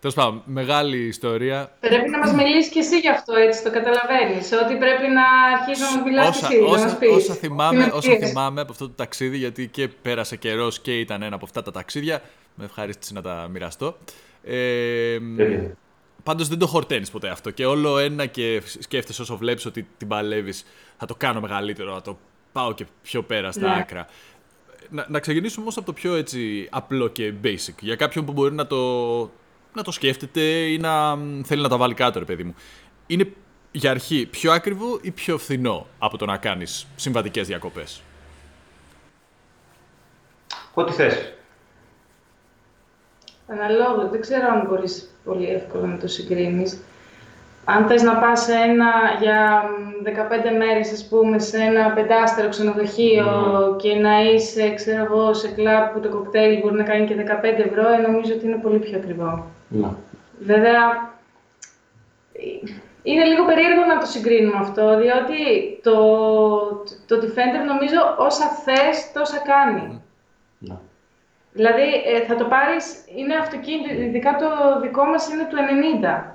Τέλος 0.00 0.16
πάντων, 0.16 0.42
μεγάλη 0.44 0.98
ιστορία. 0.98 1.72
Πρέπει 1.80 2.10
να 2.10 2.18
μας 2.18 2.32
μιλήσεις 2.32 2.72
και 2.72 2.78
εσύ 2.78 2.98
γι' 2.98 3.08
αυτό, 3.08 3.34
έτσι 3.34 3.62
το 3.62 3.70
καταλαβαίνεις. 3.70 4.52
Ότι 4.52 4.76
πρέπει 4.76 5.08
να 5.12 5.22
αρχίσουμε 5.56 6.00
να 6.00 6.02
μιλάς 6.02 6.38
και 6.38 6.46
εσύ. 6.46 6.64
Όσα, 6.64 6.86
να 6.86 7.14
όσα, 7.14 7.34
θυμάμαι, 7.34 7.90
όσα 7.92 8.16
θυμάμαι 8.16 8.60
από 8.60 8.72
αυτό 8.72 8.86
το 8.86 8.92
ταξίδι, 8.96 9.36
γιατί 9.36 9.68
και 9.68 9.88
πέρασε 9.88 10.36
καιρός 10.36 10.80
και 10.80 10.98
ήταν 11.00 11.22
ένα 11.22 11.34
από 11.34 11.44
αυτά 11.44 11.62
τα 11.62 11.70
ταξίδια. 11.70 12.22
Με 12.54 12.64
ευχαρίστηση 12.64 13.12
να 13.12 13.22
τα 13.22 13.48
μοιραστώ. 13.50 13.96
Ε, 14.44 15.18
Πάντως 16.22 16.48
δεν 16.48 16.58
το 16.58 16.66
χορταίνεις 16.66 17.10
ποτέ 17.10 17.28
αυτό. 17.28 17.50
Και 17.50 17.66
όλο 17.66 17.98
ένα 17.98 18.26
και 18.26 18.62
σκέφτεσαι 18.78 19.22
όσο 19.22 19.36
βλέπεις 19.36 19.66
ότι 19.66 19.88
την 19.98 20.08
παλεύεις, 20.08 20.64
θα 20.96 21.06
το 21.06 21.14
κάνω 21.14 21.40
μεγαλύτερο, 21.40 21.94
θα 21.94 22.02
το 22.02 22.18
πάω 22.52 22.72
και 22.72 22.86
πιο 23.02 23.22
πέρα 23.22 23.52
στα 23.52 23.68
ναι. 23.68 23.80
άκρα. 23.80 24.06
Να, 24.90 25.06
να 25.08 25.20
ξεκινήσουμε 25.20 25.62
όμως 25.62 25.76
από 25.76 25.86
το 25.86 25.92
πιο 25.92 26.14
έτσι 26.14 26.68
απλό 26.70 27.08
και 27.08 27.32
basic. 27.44 27.74
Για 27.80 27.96
κάποιον 27.96 28.24
που 28.24 28.32
μπορεί 28.32 28.54
να 28.54 28.66
το, 28.66 28.76
να 29.74 29.82
το 29.82 29.90
σκέφτεται 29.90 30.40
ή 30.40 30.78
να 30.78 31.16
θέλει 31.44 31.62
να 31.62 31.68
τα 31.68 31.76
βάλει 31.76 31.94
κάτω, 31.94 32.18
ρε 32.18 32.24
παιδί 32.24 32.44
μου. 32.44 32.54
Είναι 33.06 33.32
για 33.72 33.90
αρχή 33.90 34.26
πιο 34.26 34.52
ακριβό 34.52 34.98
ή 35.02 35.10
πιο 35.10 35.38
φθηνό 35.38 35.86
από 35.98 36.18
το 36.18 36.24
να 36.24 36.36
κάνεις 36.36 36.86
συμβατικές 36.96 37.46
διακοπές; 37.46 38.02
Ό,τι 40.74 40.92
θες. 40.92 41.32
Αναλόγω, 43.48 44.08
δεν 44.10 44.20
ξέρω 44.20 44.46
αν 44.52 44.66
μπορείς 44.66 45.10
πολύ 45.24 45.48
εύκολα 45.48 45.86
να 45.86 45.96
το 45.96 46.08
συγκρίνεις. 46.08 46.78
Αν 47.64 47.86
θες 47.86 48.02
να 48.02 48.16
πας 48.16 48.48
ένα, 48.48 48.90
για 49.20 49.62
15 50.04 50.56
μέρες, 50.58 50.92
ας 50.92 51.08
πούμε, 51.08 51.38
σε 51.38 51.58
ένα 51.58 51.90
πεντάστερο 51.90 52.48
ξενοδοχείο 52.48 53.26
mm. 53.26 53.78
και 53.78 53.94
να 53.94 54.22
είσαι, 54.22 54.74
ξέρω 54.74 55.04
εγώ, 55.04 55.34
σε 55.34 55.48
κλαμπ 55.48 55.92
που 55.92 56.00
το 56.00 56.08
κοκτέιλ 56.08 56.60
μπορεί 56.60 56.74
να 56.74 56.82
κάνει 56.82 57.06
και 57.06 57.14
15 57.14 57.42
ευρώ, 57.42 57.88
ε, 57.88 57.96
νομίζω 57.96 58.34
ότι 58.34 58.46
είναι 58.46 58.60
πολύ 58.62 58.78
πιο 58.78 58.98
ακριβό. 58.98 59.46
Mm. 59.74 59.88
Βέβαια, 60.40 61.12
είναι 63.02 63.24
λίγο 63.24 63.44
περίεργο 63.44 63.84
να 63.84 63.98
το 63.98 64.06
συγκρίνουμε 64.06 64.58
αυτό, 64.60 64.98
διότι 64.98 65.40
το, 65.82 65.96
το 67.06 67.16
Defender 67.22 67.64
νομίζω 67.66 68.00
όσα 68.18 68.46
θες, 68.46 69.12
τόσα 69.12 69.38
κάνει. 69.38 70.02
Mm. 71.54 71.58
Δηλαδή, 71.58 71.88
ε, 72.12 72.20
θα 72.28 72.34
το 72.34 72.44
πάρεις, 72.44 72.84
είναι 73.18 73.34
αυτοκίνητο, 73.34 73.88
ειδικά 74.02 74.36
το 74.42 74.48
δικό 74.80 75.04
μας 75.04 75.28
είναι 75.30 75.46
του 75.50 75.56
90. 75.56 76.34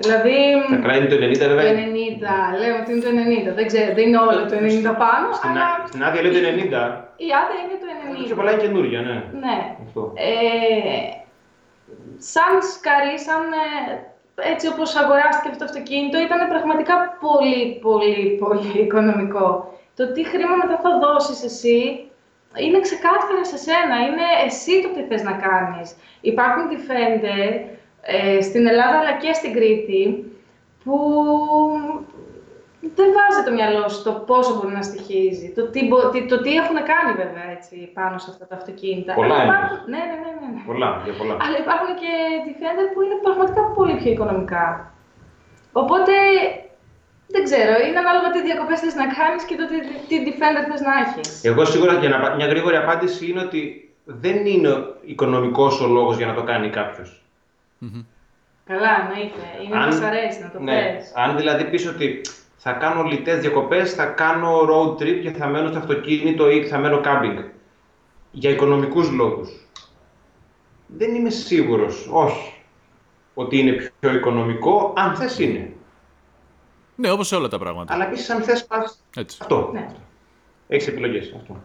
Δηλαδή, 0.00 0.36
τα 0.70 0.76
κράτη 0.76 0.98
είναι 0.98 1.14
το 1.14 1.16
90 1.16 1.48
βέβαια. 1.50 1.74
Το 1.74 1.80
90, 1.80 2.58
λέω 2.60 2.74
ότι 2.80 2.90
είναι 2.92 3.04
το 3.08 3.12
90. 3.52 3.54
Δεν 3.58 3.66
ξέρω, 3.66 3.94
δεν 3.94 4.04
είναι 4.06 4.20
όλο 4.26 4.40
το 4.50 4.56
90 4.56 4.94
πάνω, 5.04 5.26
στην, 5.38 5.50
αλλά... 5.50 5.66
Στην 5.90 6.04
άδεια 6.04 6.22
λέει 6.22 6.32
το 6.36 6.42
90. 6.48 6.50
Η 7.26 7.28
άδεια 7.40 7.58
είναι 7.62 7.76
το 7.82 7.88
90. 8.22 8.26
Πιο 8.26 8.36
πολλά 8.38 8.50
είναι 8.52 8.62
καινούργια, 8.64 9.00
ναι. 9.00 9.16
Ναι. 9.44 9.58
Ε, 10.14 11.08
σαν 12.32 12.52
σκαρί, 12.72 13.16
σαν 13.26 13.42
ε, 13.62 14.48
έτσι 14.52 14.66
όπως 14.72 14.96
αγοράστηκε 15.02 15.48
αυτό 15.48 15.64
το 15.64 15.70
αυτοκίνητο, 15.70 16.16
ήταν 16.26 16.40
πραγματικά 16.54 16.94
πολύ, 17.26 17.78
πολύ, 17.86 18.16
πολύ 18.42 18.72
οικονομικό. 18.84 19.46
Το 19.98 20.12
τι 20.12 20.22
χρήμα 20.30 20.56
μετά 20.62 20.76
θα 20.84 20.90
δώσεις 21.02 21.40
εσύ, 21.50 21.78
είναι 22.56 22.80
ξεκάθαρα 22.80 23.44
σε 23.44 23.56
σένα, 23.56 23.96
είναι 24.06 24.26
εσύ 24.46 24.82
το 24.82 24.88
τι 24.88 25.02
θες 25.02 25.22
να 25.22 25.32
κάνεις. 25.32 25.96
Υπάρχουν 26.20 26.62
Defender 26.72 27.50
ε, 28.02 28.40
στην 28.40 28.66
Ελλάδα 28.66 28.98
αλλά 28.98 29.12
και 29.12 29.32
στην 29.32 29.52
Κρήτη 29.52 30.32
που 30.84 30.94
δεν 32.80 33.08
βάζει 33.16 33.44
το 33.44 33.52
μυαλό 33.52 33.88
σου 33.88 34.02
το 34.02 34.12
πόσο 34.12 34.54
μπορεί 34.54 34.74
να 34.74 34.82
στοιχίζει, 34.82 35.52
το 35.56 35.62
τι, 35.70 35.80
το 36.28 36.40
τι 36.40 36.54
έχουν 36.54 36.76
κάνει 36.90 37.12
βέβαια 37.22 37.46
έτσι, 37.56 37.90
πάνω 37.94 38.18
σε 38.18 38.30
αυτά 38.30 38.46
τα 38.46 38.56
αυτοκίνητα. 38.56 39.14
Πολλά 39.14 39.44
υπάρχουν... 39.44 39.78
ναι, 39.92 40.02
ναι, 40.10 40.16
ναι, 40.22 40.30
ναι, 40.40 40.48
ναι. 40.54 40.62
Πολλά, 40.66 41.00
για 41.04 41.14
πολλά. 41.18 41.36
Αλλά 41.44 41.56
υπάρχουν 41.64 41.90
και 42.02 42.12
Defender 42.46 42.86
που 42.92 43.02
είναι 43.02 43.18
πραγματικά 43.22 43.62
πολύ 43.76 43.94
πιο 44.00 44.10
οικονομικά. 44.10 44.92
Οπότε 45.72 46.12
δεν 47.34 47.44
ξέρω, 47.44 47.72
είναι 47.86 47.98
ανάλογα 48.04 48.30
τι 48.30 48.42
διακοπές 48.42 48.80
θες 48.80 48.94
να 48.94 49.06
κάνεις 49.18 49.42
και 49.48 49.56
το 49.56 49.64
τι, 49.70 49.76
τι 50.08 50.16
defender 50.26 50.64
θες 50.70 50.80
να 50.80 50.94
έχεις. 51.02 51.44
Εγώ 51.44 51.64
σίγουρα 51.64 51.92
για 51.92 52.08
να, 52.08 52.34
μια 52.34 52.46
γρήγορη 52.46 52.76
απάντηση 52.76 53.30
είναι 53.30 53.40
ότι 53.40 53.90
δεν 54.04 54.46
είναι 54.46 54.70
οικονομικός 55.04 55.80
ο 55.80 55.86
λόγος 55.86 56.16
για 56.16 56.26
να 56.26 56.34
το 56.34 56.42
κάνει 56.42 56.70
κάποιος. 56.70 57.22
Mm-hmm. 57.82 58.04
Καλά, 58.64 58.90
εννοείται. 59.00 59.44
Είναι 59.64 59.76
αν, 59.76 59.86
μας 59.86 60.00
αρέσει 60.00 60.40
να 60.40 60.50
το 60.50 60.60
ναι, 60.60 60.94
πες. 60.96 61.12
Αν 61.14 61.36
δηλαδή 61.36 61.64
πεις 61.64 61.86
ότι 61.86 62.20
θα 62.56 62.72
κάνω 62.72 63.02
λιτές 63.02 63.38
διακοπές, 63.40 63.94
θα 63.94 64.06
κάνω 64.06 64.60
road 64.70 65.02
trip 65.02 65.18
και 65.22 65.30
θα 65.30 65.46
μένω 65.46 65.68
στο 65.68 65.78
αυτοκίνητο 65.78 66.50
ή 66.50 66.66
θα 66.66 66.78
μένω 66.78 67.00
camping. 67.04 67.44
Για 68.30 68.50
οικονομικούς 68.50 69.10
λόγους. 69.10 69.50
Δεν 70.86 71.14
είμαι 71.14 71.30
σίγουρος, 71.30 72.08
όχι, 72.12 72.54
ότι 73.34 73.58
είναι 73.58 73.92
πιο 74.00 74.14
οικονομικό, 74.14 74.92
αν 74.96 75.14
θες 75.16 75.38
είναι. 75.38 75.72
Ναι, 77.00 77.10
όπως 77.10 77.32
όλα 77.32 77.48
τα 77.48 77.58
πράγματα. 77.58 77.94
Αλλά 77.94 78.06
επίσης, 78.06 78.30
αν 78.30 78.42
θες, 78.42 78.66
πας. 78.66 79.04
Αυτό. 79.40 79.70
Ναι. 79.72 79.88
Έχεις 80.68 80.88
επιλογές. 80.88 81.32
Αυτό. 81.36 81.56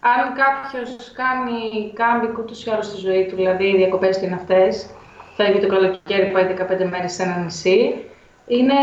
Αν 0.00 0.34
κάποιος 0.34 1.12
κάνει 1.12 1.92
κάμπικ 1.94 2.38
ούτως 2.38 2.64
ή 2.64 2.70
άλλως 2.70 2.86
στη 2.86 2.96
ζωή 2.96 3.26
του, 3.26 3.36
δηλαδή 3.36 3.64
οι 3.64 3.76
διακοπές 3.76 4.18
του 4.18 4.24
είναι 4.24 4.34
αυτές, 4.34 4.90
φεύγει 5.36 5.60
το 5.60 5.68
καλοκαίρι, 5.68 6.30
πάει 6.30 6.44
15 6.44 6.88
μέρες 6.90 7.12
σε 7.12 7.22
ένα 7.22 7.36
νησί, 7.36 8.04
είναι 8.46 8.74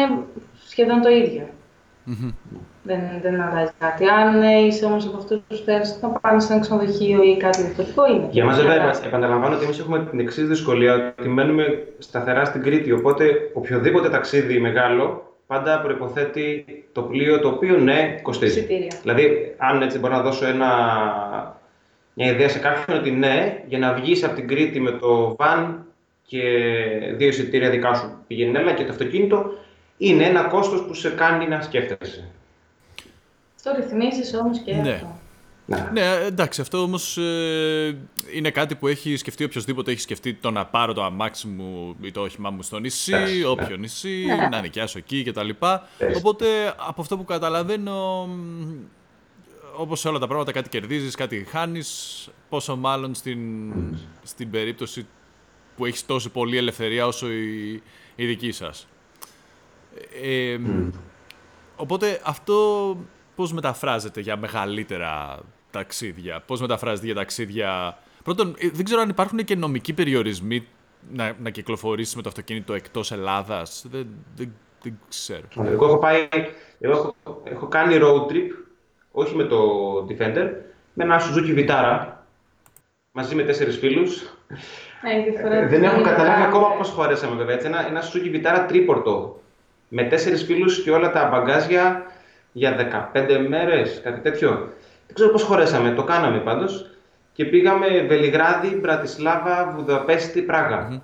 σχεδόν 0.67 1.01
το 1.01 1.09
ίδιο. 1.09 1.49
Δεν, 2.84 2.99
δεν 3.21 3.41
αλλάζει 3.41 3.71
κάτι. 3.79 4.05
Αν 4.07 4.41
ε, 4.41 4.59
είσαι 4.59 4.86
όμως 4.86 5.05
από 5.05 5.17
αυτούς 5.17 5.41
του 5.47 5.55
θέλεις 5.65 5.99
να 6.01 6.09
πάνε 6.09 6.39
σε 6.39 6.53
ένα 6.53 6.61
ξενοδοχείο 6.61 7.23
ή 7.23 7.38
κάτι 7.38 7.61
διαφορετικό, 7.61 8.07
είναι. 8.07 8.27
Για 8.31 8.45
μας, 8.45 8.57
βέβαια, 8.61 9.01
επαναλαμβάνω 9.05 9.55
ότι 9.55 9.63
εμείς 9.63 9.79
έχουμε 9.79 10.05
την 10.09 10.19
εξής 10.19 10.47
δυσκολία 10.47 11.13
ότι 11.19 11.29
μένουμε 11.29 11.88
σταθερά 11.99 12.45
στην 12.45 12.61
Κρήτη. 12.61 12.91
Οπότε, 12.91 13.25
οποιοδήποτε 13.53 14.09
ταξίδι 14.09 14.59
μεγάλο 14.59 15.34
πάντα 15.47 15.81
προποθέτει 15.81 16.65
το 16.91 17.01
πλοίο 17.01 17.39
το 17.39 17.47
οποίο 17.47 17.77
ναι, 17.77 18.19
κοστίζει. 18.21 18.59
Εισιτήρια. 18.59 18.91
Δηλαδή, 19.01 19.55
αν 19.57 19.81
έτσι 19.81 19.99
μπορώ 19.99 20.13
να 20.13 20.21
δώσω 20.21 20.45
ένα, 20.45 20.67
μια 22.13 22.31
ιδέα 22.31 22.49
σε 22.49 22.59
κάποιον 22.59 22.97
ότι 22.97 23.11
ναι, 23.11 23.63
για 23.67 23.79
να 23.79 23.93
βγεις 23.93 24.23
από 24.23 24.36
την 24.36 24.47
Κρήτη 24.47 24.79
με 24.79 24.91
το 24.91 25.36
βαν 25.36 25.86
και 26.25 26.41
δύο 27.15 27.27
εισιτήρια 27.27 27.69
δικά 27.69 27.93
σου 27.93 28.23
πηγαίνει 28.27 28.57
έλα 28.57 28.73
και 28.73 28.84
το 28.84 28.91
αυτοκίνητο, 28.91 29.53
είναι 29.97 30.23
ένα 30.23 30.43
κόστος 30.43 30.84
που 30.84 30.93
σε 30.93 31.09
κάνει 31.09 31.47
να 31.47 31.61
σκέφτεσαι. 31.61 32.31
Το 33.64 33.72
ρυθμίζεις 33.76 34.34
όμως 34.34 34.59
και 34.59 34.74
Ναι. 34.74 34.91
αυτό. 34.91 35.18
Ναι. 35.66 35.89
Ναι, 35.93 36.01
εντάξει, 36.26 36.61
αυτό 36.61 36.78
όμως 36.82 37.18
είναι 38.34 38.51
κάτι 38.51 38.76
που 38.76 38.88
έχει 38.88 39.16
σκεφτεί 39.16 39.43
οποιοδήποτε 39.43 39.91
έχει 39.91 39.99
σκεφτεί 39.99 40.34
το 40.34 40.51
να 40.51 40.66
πάρω 40.66 40.93
το 40.93 41.03
αμάξι 41.03 41.47
μου 41.47 41.95
ή 42.01 42.11
το 42.11 42.22
όχημά 42.22 42.49
μου 42.49 42.61
στο 42.61 42.80
νησί, 42.80 43.14
Εντάξει, 43.14 43.43
όποιο 43.43 43.68
ναι. 43.70 43.76
νησί, 43.78 44.24
Ναι. 44.26 44.47
να 44.47 44.61
νοικιάσω 44.61 44.97
εκεί 44.97 45.24
κτλ. 45.24 45.49
Έτσι. 45.49 46.18
Οπότε 46.18 46.45
από 46.88 47.01
αυτό 47.01 47.18
που 47.18 47.24
καταλαβαίνω, 47.26 48.30
όπως 49.78 49.99
σε 49.99 50.07
όλα 50.07 50.20
τα 50.20 50.28
πράγματα, 50.28 50.51
κάτι 50.51 50.70
κερδίζεις, 50.70 51.16
κάτι 51.16 51.45
χάνεις. 51.49 52.28
Πόσο 52.49 52.76
μάλλον 52.76 53.16
στην, 53.16 53.39
στην 54.24 54.49
περίπτωση 54.49 55.05
που 55.78 55.86
έχεις 55.86 56.05
τόση 56.05 56.30
πολλή 56.30 56.57
ελευθερία 56.57 57.07
όσο 57.07 57.32
η, 57.32 57.82
η 58.16 58.26
δική 58.26 58.51
σας. 58.51 58.88
Ε, 60.24 60.57
Οπότε 61.76 62.22
αυτό 62.24 62.97
πώς 63.36 63.53
μεταφράζεται 63.53 64.21
για 64.21 64.38
μεγαλύτερα 64.38 65.39
ταξίδια, 65.71 66.43
πώς 66.45 66.61
μεταφράζεται 66.61 67.05
για 67.05 67.15
ταξίδια... 67.15 67.97
Πρώτον, 68.23 68.55
ε, 68.57 68.69
δεν 68.73 68.86
ξέρω 68.86 69.01
αν 69.01 69.09
υπάρχουν 69.09 69.38
και 69.43 69.55
νομικοί 69.55 69.93
περιορισμοί 69.93 70.67
να, 71.11 71.36
να 71.39 71.49
κυκλοφορήσεις 71.49 72.15
με 72.15 72.21
το 72.21 72.29
αυτοκίνητο 72.29 72.73
εκτός 72.73 73.11
Ελλάδας. 73.11 73.86
Δεν, 73.91 74.07
δεν, 74.36 74.53
δεν 74.81 74.97
ξέρω. 75.09 75.41
Εγώ 75.65 75.86
έχω 75.86 75.97
πάει, 75.97 76.29
εγώ 76.79 76.91
έχω, 76.91 77.15
έχω 77.43 77.67
κάνει 77.67 77.97
road 78.01 78.31
trip, 78.31 78.49
όχι 79.11 79.36
με 79.36 79.43
το 79.43 79.59
Defender, 80.09 80.49
με 80.93 81.03
ένα 81.03 81.21
Suzuki 81.21 81.57
Vitara, 81.59 82.07
μαζί 83.11 83.36
με 83.36 83.43
τέσσερις 83.43 83.77
φίλους. 83.77 84.21
Ναι, 85.03 85.19
η 85.19 85.29
διαφορά 85.31 85.55
Ε, 85.55 85.67
Δεν 85.67 85.84
έχω 85.84 85.95
είναι 85.95 86.03
καταλάβει 86.09 86.29
πάρα 86.36 86.45
ακόμα 86.47 86.65
πολύ. 86.67 86.77
πώς 86.77 86.89
χωρέσαμε 86.89 87.36
βέβαια. 87.36 87.55
Έτσι, 87.55 87.67
ένα, 87.67 87.88
ένα 87.88 88.01
Suzuki 88.01 88.36
Vitara 88.36 88.65
τρίπορτο, 88.67 89.41
με 89.88 90.03
τέσσερις 90.03 90.43
φίλους 90.43 90.84
και 90.84 90.91
όλα 90.91 91.11
τα 91.11 91.27
μπαγκάζια 91.31 92.05
για 92.54 92.76
15 93.14 93.45
μέρες, 93.49 93.99
κάτι 94.04 94.20
τέτοιο. 94.22 94.49
Δεν 95.08 95.16
ξέρω 95.16 95.30
πώς 95.30 95.43
χωρέσαμε, 95.43 95.91
το 95.91 96.04
κάναμε 96.04 96.38
πάντως. 96.39 96.88
Και 97.34 97.45
πήγαμε 97.45 97.88
Βελιγράδι, 98.08 98.68
Μπρατισλάβα, 98.76 99.74
Βουδαπέστη, 99.76 100.41
Πράγα. 100.41 101.01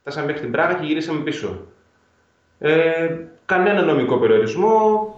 Φτάσαμε 0.00 0.26
μέχρι 0.26 0.40
την 0.40 0.50
Πράγα 0.50 0.74
και 0.74 0.86
γυρίσαμε 0.86 1.20
πίσω. 1.20 1.66
Ε, 2.58 3.16
κανένα 3.46 3.82
νομικό 3.82 4.16
περιορισμό, 4.18 5.14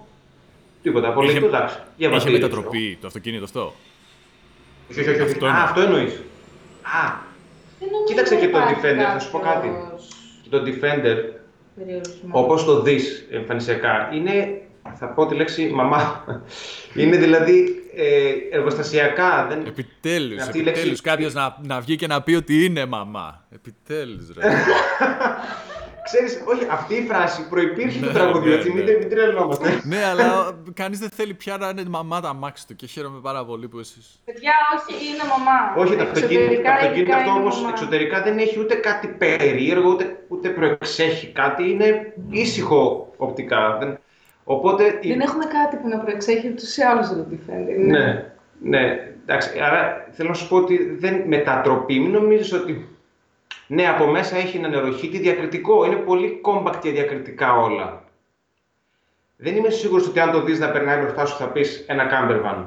τίποτα. 0.82 1.08
Απολύτω, 1.08 1.36
Είχε- 1.36 1.46
εντάξει. 1.46 1.74
Είχε 1.76 1.84
διαβατήριο, 1.96 2.38
μετατροπή 2.40 2.98
το 3.00 3.06
αυτοκίνητο 3.06 3.44
αυτό; 3.44 3.72
Όχι, 4.90 5.00
όχι, 5.00 5.10
όχι. 5.10 5.20
Αυτό 5.20 5.46
Α, 5.46 5.48
εννοώ. 5.48 5.62
αυτό 5.64 5.80
εννοείς. 5.80 6.12
Α, 6.82 7.12
Δεν 7.78 7.88
νομίζω 7.90 8.04
Κοίταξε 8.06 8.34
να 8.34 8.40
και 8.40 8.48
το 8.48 8.58
υπάρχει 8.58 8.74
Defender, 8.82 9.12
θα 9.12 9.18
σου 9.18 9.30
πω 9.30 9.38
κάτι. 9.38 9.68
κάποιος 9.68 10.08
και 10.42 10.48
το 10.48 10.62
Defender, 10.66 11.16
περιορισμός. 11.74 12.30
όπως 12.32 12.64
το 12.64 12.82
δεις 12.82 13.26
εμφανισιακά, 13.30 14.10
είναι, 14.12 14.62
θα 14.94 15.06
πω 15.06 15.26
τη 15.26 15.34
λέξη 15.34 15.66
μαμά, 15.74 16.24
είναι 16.94 17.16
δηλαδή 17.16 17.82
ε, 17.96 18.30
εργοστασιακά. 18.56 19.46
Δεν... 19.48 19.66
Επιτέλους, 19.66 20.42
Αυτή 20.42 20.58
η 20.58 20.60
επιτέλους 20.60 20.86
λέξη- 20.88 21.04
κάποιος 21.04 21.34
να, 21.34 21.56
να 21.62 21.80
βγει 21.80 21.96
και 21.96 22.06
να 22.06 22.22
πει 22.22 22.34
ότι 22.34 22.64
είναι 22.64 22.86
μαμά. 22.86 23.44
Επιτέλους, 23.50 24.32
ρε. 24.36 24.48
Ξέρεις, 26.04 26.42
όχι, 26.44 26.66
αυτή 26.70 26.94
η 26.94 27.06
φράση 27.06 27.48
προϋπήρχε 27.48 28.00
Ναι, 28.00 28.06
το 28.06 28.12
τραγούδι, 28.12 28.48
ναι, 28.48 28.54
έτσι, 28.54 28.72
ναι. 28.72 28.82
μην, 28.82 28.96
μην 28.98 29.08
τρελνόμαστε. 29.10 29.80
ναι, 29.84 30.04
αλλά 30.04 30.56
κανείς 30.74 30.98
δεν 30.98 31.08
θέλει 31.10 31.34
πια 31.34 31.56
να 31.56 31.68
είναι 31.68 31.82
μαμά 31.88 32.20
τα 32.20 32.28
αμάξι 32.28 32.66
του 32.66 32.76
και 32.76 32.86
χαίρομαι 32.86 33.18
πάρα 33.22 33.44
πολύ 33.44 33.68
που 33.68 33.78
εσείς... 33.78 34.20
Παιδιά, 34.24 34.52
όχι, 34.76 35.06
είναι 35.06 35.22
μαμά. 35.30 35.74
όχι, 35.84 35.96
το 35.96 36.02
αυτοκίνητο, 36.02 36.34
το 36.34 36.40
Εξωτερικά 36.40 36.72
αυτοκίνητο 36.72 37.00
ειδικά 37.00 37.16
αυτό 37.16 37.30
είναι 37.30 37.38
όμως 37.38 37.56
μαμά. 37.56 37.68
εξωτερικά 37.68 38.22
δεν 38.22 38.38
έχει 38.38 38.60
ούτε 38.60 38.74
κάτι 38.74 39.06
περίεργο, 39.08 39.88
ούτε, 39.90 40.16
ούτε 40.28 40.48
προεξέχει 40.48 41.26
κάτι, 41.26 41.70
είναι 41.70 42.12
ήσυχο 42.30 43.12
οπτικά. 43.16 43.76
Δεν... 43.80 43.98
Οπότε, 44.44 44.98
η- 45.00 45.08
Δεν 45.08 45.20
έχουμε 45.20 45.44
κάτι 45.44 45.76
που 45.76 45.88
να 45.88 45.98
προεξέχει 45.98 46.48
ούτως 46.48 46.76
ή 46.76 46.82
άλλως 46.82 47.08
το 47.08 47.26
Defender. 47.30 47.86
Ναι, 47.86 48.24
ναι. 48.62 49.06
Εντάξει, 49.22 49.58
άρα 49.60 50.06
θέλω 50.10 50.28
να 50.28 50.34
σου 50.34 50.48
πω 50.48 50.56
ότι 50.56 50.96
δεν 50.98 51.22
μετατροπή. 51.26 51.98
Μην 52.00 52.10
νομίζεις 52.10 52.52
ότι 52.52 52.91
ναι, 53.66 53.88
από 53.88 54.06
μέσα 54.06 54.36
έχει 54.36 54.56
ένα 54.56 54.68
νεροχύτη 54.68 55.18
διακριτικό. 55.18 55.84
Είναι 55.86 55.94
πολύ 55.96 56.40
compact 56.44 56.78
και 56.80 56.90
διακριτικά 56.90 57.52
όλα. 57.56 58.04
Δεν 59.36 59.56
είμαι 59.56 59.70
σίγουρος 59.70 60.06
ότι 60.06 60.20
αν 60.20 60.30
το 60.32 60.42
δεις 60.42 60.58
να 60.58 60.70
περνάει 60.70 61.00
μπροστά 61.00 61.26
σου 61.26 61.36
θα 61.36 61.46
πεις 61.48 61.84
ένα 61.88 62.04
camper 62.10 62.44
van. 62.46 62.64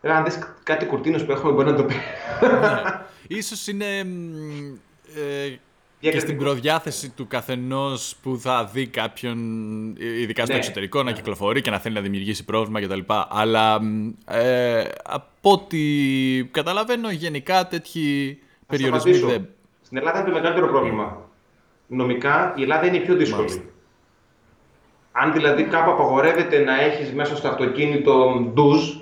Βέβαια, 0.00 0.16
αν 0.18 0.24
δεις 0.24 0.38
κάτι 0.62 0.84
κουρτίνος 0.86 1.24
που 1.24 1.32
έχουμε 1.32 1.52
μπορεί 1.52 1.70
να 1.70 1.76
το 1.76 1.84
πεις. 1.84 1.96
ναι. 2.40 2.80
Ίσως 3.28 3.66
είναι 3.66 4.04
μ, 4.04 4.74
ε, 5.16 5.48
και 5.48 6.06
Διακριτικό. 6.08 6.32
στην 6.32 6.44
προδιάθεση 6.44 7.10
του 7.10 7.26
καθενός 7.26 8.16
που 8.22 8.38
θα 8.38 8.64
δει 8.64 8.86
κάποιον, 8.86 9.36
ε, 10.00 10.20
ειδικά 10.20 10.42
στο 10.44 10.52
Ναι, 10.52 10.58
εξωτερικό, 10.58 11.02
να 11.02 11.12
κυκλοφορεί 11.12 11.60
και 11.60 11.70
να 11.70 11.78
θέλει 11.78 11.94
να 11.94 12.00
δημιουργήσει 12.00 12.44
πρόβλημα 12.44 12.80
κτλ. 12.80 13.00
Αλλά 13.28 13.82
μ, 13.82 14.08
ε, 14.28 14.84
από 15.04 15.50
ό,τι 15.52 15.78
καταλαβαίνω, 16.50 17.10
γενικά 17.10 17.66
τέτοιοι 17.66 18.38
Θα 18.66 18.76
σου 18.76 18.82
περιορισμοί 18.82 19.10
απαντήσω. 19.10 19.26
δεν... 19.26 19.48
Στην 19.90 20.02
Ελλάδα 20.02 20.18
είναι 20.18 20.28
το 20.28 20.34
μεγαλύτερο 20.34 20.66
πρόβλημα. 20.66 21.28
Νομικά 21.86 22.54
η 22.56 22.62
Ελλάδα 22.62 22.86
είναι 22.86 22.96
η 22.96 23.00
πιο 23.00 23.14
δύσκολη. 23.14 23.48
Μάλιστα. 23.48 23.62
Αν 25.12 25.32
δηλαδή 25.32 25.64
κάπου 25.64 25.90
απαγορεύεται 25.90 26.58
να 26.58 26.80
έχεις 26.80 27.12
μέσα 27.12 27.36
στο 27.36 27.48
αυτοκίνητο 27.48 28.44
ντουζ, 28.52 28.94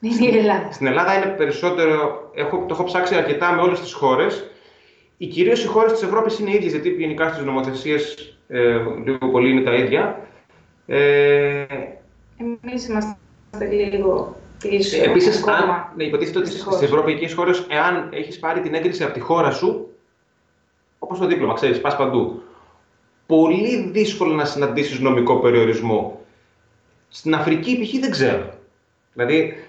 Είναι 0.00 0.30
η 0.30 0.38
Ελλάδα. 0.38 0.72
Στην 0.72 0.86
Ελλάδα 0.86 1.16
είναι 1.16 1.26
περισσότερο, 1.26 2.30
έχω, 2.34 2.56
το 2.58 2.66
έχω 2.70 2.84
ψάξει 2.84 3.14
αρκετά 3.14 3.52
με 3.52 3.60
όλες 3.60 3.80
τις 3.80 3.92
χώρες. 3.92 4.50
Οι 5.16 5.26
κυρίως 5.26 5.64
οι 5.64 5.66
χώρες 5.66 5.92
της 5.92 6.02
Ευρώπης 6.02 6.38
είναι 6.38 6.54
ίδιες, 6.54 6.72
γιατί 6.72 6.88
γενικά 6.88 7.32
στις 7.32 7.44
νομοθεσίες 7.44 8.34
ε, 8.48 8.78
λίγο 9.04 9.30
πολύ 9.30 9.50
είναι 9.50 9.62
τα 9.62 9.74
ίδια. 9.74 10.20
Ε, 10.86 11.64
Εμείς 12.36 12.88
είμαστε 12.88 13.16
λίγο 13.90 14.39
πίσω. 14.68 15.02
επίσης, 15.02 15.42
ακόμα. 15.42 15.56
αν, 15.56 15.92
ναι, 15.96 16.04
υποτίθεται 16.04 16.38
ότι 16.38 16.48
Δυστυχώς. 16.48 16.74
στις 16.74 16.88
ευρωπαϊκές 16.88 17.34
χώρες, 17.34 17.66
εάν 17.68 18.08
έχεις 18.12 18.38
πάρει 18.38 18.60
την 18.60 18.74
έγκριση 18.74 19.04
από 19.04 19.12
τη 19.12 19.20
χώρα 19.20 19.50
σου, 19.50 19.88
όπως 20.98 21.18
το 21.18 21.26
δίπλωμα, 21.26 21.54
ξέρεις, 21.54 21.80
πας 21.80 21.96
παντού, 21.96 22.42
πολύ 23.26 23.90
δύσκολο 23.92 24.34
να 24.34 24.44
συναντήσεις 24.44 24.98
νομικό 24.98 25.36
περιορισμό. 25.36 26.20
Στην 27.08 27.34
Αφρική, 27.34 27.80
π.χ. 27.82 28.00
δεν 28.00 28.10
ξέρω. 28.10 28.54
Δηλαδή, 29.12 29.64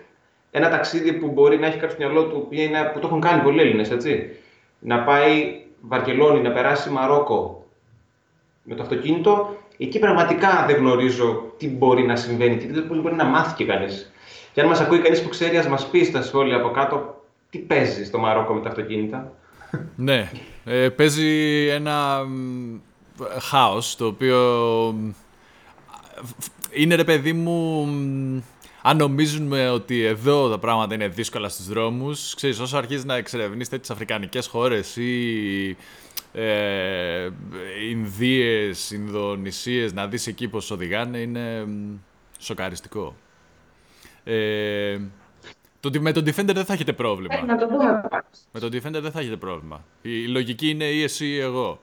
ένα 0.51 0.69
ταξίδι 0.69 1.13
που 1.13 1.27
μπορεί 1.27 1.59
να 1.59 1.65
έχει 1.65 1.77
κάποιος 1.77 1.91
στο 1.91 2.01
μυαλό 2.03 2.23
του, 2.23 2.39
που, 2.39 2.47
είναι, 2.49 2.91
που 2.93 2.99
το 2.99 3.07
έχουν 3.07 3.19
κάνει 3.19 3.41
πολλοί 3.41 3.61
Έλληνες, 3.61 3.91
έτσι. 3.91 4.35
Να 4.79 5.03
πάει 5.03 5.61
Βαρκελόνη, 5.81 6.41
να 6.41 6.51
περάσει 6.51 6.89
Μαρόκο 6.89 7.65
με 8.63 8.75
το 8.75 8.81
αυτοκίνητο, 8.81 9.55
εκεί 9.77 9.99
πραγματικά 9.99 10.65
δεν 10.67 10.75
γνωρίζω 10.75 11.53
τι 11.57 11.67
μπορεί 11.69 12.05
να 12.05 12.15
συμβαίνει, 12.15 12.57
τι 12.57 12.81
πώς 12.81 13.01
μπορεί 13.01 13.15
να 13.15 13.23
μάθει 13.23 13.55
και 13.55 13.65
κανείς. 13.65 14.11
Και 14.53 14.61
αν 14.61 14.67
μας 14.67 14.79
ακούει 14.79 14.99
κανείς 14.99 15.21
που 15.21 15.29
ξέρει, 15.29 15.57
ας 15.57 15.67
μας 15.67 15.87
πει 15.89 16.03
στα 16.03 16.21
σχόλια 16.21 16.55
από 16.55 16.69
κάτω 16.69 17.23
τι 17.49 17.57
παίζει 17.57 18.05
στο 18.05 18.17
Μαρόκο 18.19 18.53
με 18.53 18.61
τα 18.61 18.69
αυτοκίνητα. 18.69 19.31
Ναι, 19.95 20.31
ε, 20.65 20.89
παίζει 20.89 21.67
ένα 21.67 22.23
μ, 22.23 22.79
χάος 23.39 23.95
το 23.95 24.05
οποίο 24.05 24.37
μ, 24.97 25.09
είναι 26.71 26.95
ρε 26.95 27.03
παιδί 27.03 27.33
μου 27.33 27.85
μ, 27.85 28.41
αν 28.81 28.97
νομίζουμε 28.97 29.69
ότι 29.69 30.03
εδώ 30.03 30.49
τα 30.49 30.57
πράγματα 30.57 30.93
είναι 30.93 31.07
δύσκολα 31.07 31.49
στους 31.49 31.67
δρόμους 31.67 32.35
ξέρεις 32.35 32.59
όσο 32.59 32.77
αρχίζεις 32.77 33.05
να 33.05 33.15
εξερευνείς 33.15 33.69
τέτοιες 33.69 33.89
αφρικανικές 33.89 34.47
χώρες 34.47 34.95
ή 34.95 35.77
ε, 36.33 37.29
Ινδίες, 37.89 38.91
Ινδονησίες 38.91 39.93
να 39.93 40.07
δεις 40.07 40.27
εκεί 40.27 40.47
πως 40.47 40.71
οδηγάνε 40.71 41.17
είναι 41.17 41.65
μ, 41.65 41.95
σοκαριστικό. 42.39 43.15
Ε, 44.23 44.99
το, 45.79 45.89
με 45.99 46.11
τον 46.11 46.23
Defender 46.23 46.53
δεν 46.53 46.65
θα 46.65 46.73
έχετε 46.73 46.93
πρόβλημα. 46.93 47.27
Πρέπει 47.35 47.47
να 47.47 47.57
το 47.57 47.67
δούμε 47.67 48.01
πάντως. 48.09 48.39
Με 48.51 48.59
τον 48.59 48.69
Defender 48.69 49.01
δεν 49.01 49.11
θα 49.11 49.19
έχετε 49.19 49.35
πρόβλημα. 49.35 49.85
Η, 50.01 50.09
η 50.23 50.27
λογική 50.27 50.69
είναι 50.69 50.85
ή 50.85 51.03
εσύ 51.03 51.25
ή 51.25 51.39
εγώ. 51.39 51.79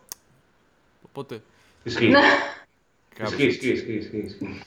Οπότε. 1.03 1.41
Ισχύει. 1.82 2.12
κάπως 3.14 3.32
Ισχύει, 3.32 3.45
έτσι. 3.47 3.70
ισχύει, 3.72 3.93
ισχύει, 3.93 4.16
ισχύει, 4.16 4.24
ισχύει. 4.26 4.62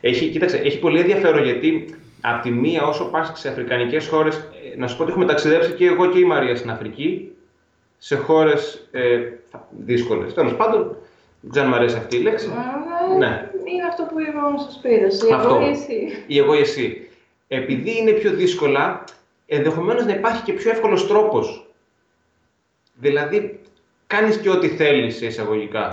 Έχει, 0.00 0.30
κοίταξε, 0.30 0.56
έχει 0.56 0.78
πολύ 0.78 1.00
ενδιαφέρον 1.00 1.44
γιατί 1.44 1.94
από 2.20 2.42
τη 2.42 2.50
μία 2.50 2.82
όσο 2.82 3.04
πας 3.04 3.32
σε 3.34 3.48
αφρικανικές 3.48 4.08
χώρες, 4.08 4.36
ε, 4.36 4.76
να 4.78 4.86
σου 4.86 4.96
πω 4.96 5.02
ότι 5.02 5.10
έχουμε 5.10 5.26
ταξιδέψει 5.26 5.72
και 5.72 5.86
εγώ 5.86 6.10
και 6.10 6.18
η 6.18 6.24
Μαρία 6.24 6.56
στην 6.56 6.70
Αφρική, 6.70 7.32
σε 7.98 8.16
χώρες 8.16 8.88
ε, 8.90 9.20
δύσκολες. 9.70 10.34
Τέλος 10.34 10.54
πάντων, 10.56 10.96
Δεν 11.40 11.50
ξέρω 11.50 11.66
αν 11.66 11.72
μου 11.72 11.78
αρέσει 11.78 11.96
αυτή 11.96 12.16
η 12.16 12.20
λέξη. 12.20 12.48
Ε, 13.12 13.16
Ναι. 13.18 13.50
Είναι 13.64 13.86
αυτό 13.88 14.02
που 14.02 14.20
είπα 14.20 14.46
όμως 14.46 14.66
ο 14.66 14.70
Σπύρος. 14.70 15.22
Η 15.22 15.32
Αυτό. 15.32 15.54
εγώ 15.54 15.66
ή 15.66 15.70
εσύ. 15.70 16.24
Ή 16.26 16.38
εγώ 16.38 16.54
ή 16.54 16.58
εσύ. 16.60 17.08
Επειδή 17.48 17.98
είναι 17.98 18.10
πιο 18.10 18.30
δύσκολα, 18.30 19.04
ενδεχομένως 19.46 20.04
να 20.06 20.12
υπάρχει 20.12 20.42
και 20.42 20.52
πιο 20.52 20.70
εύκολος 20.70 21.06
τρόπος. 21.06 21.66
Δηλαδή, 22.94 23.60
κάνεις 24.06 24.36
και 24.40 24.50
ό,τι 24.50 24.68
θέλεις 24.68 25.16
σε 25.16 25.26
εισαγωγικά. 25.26 25.88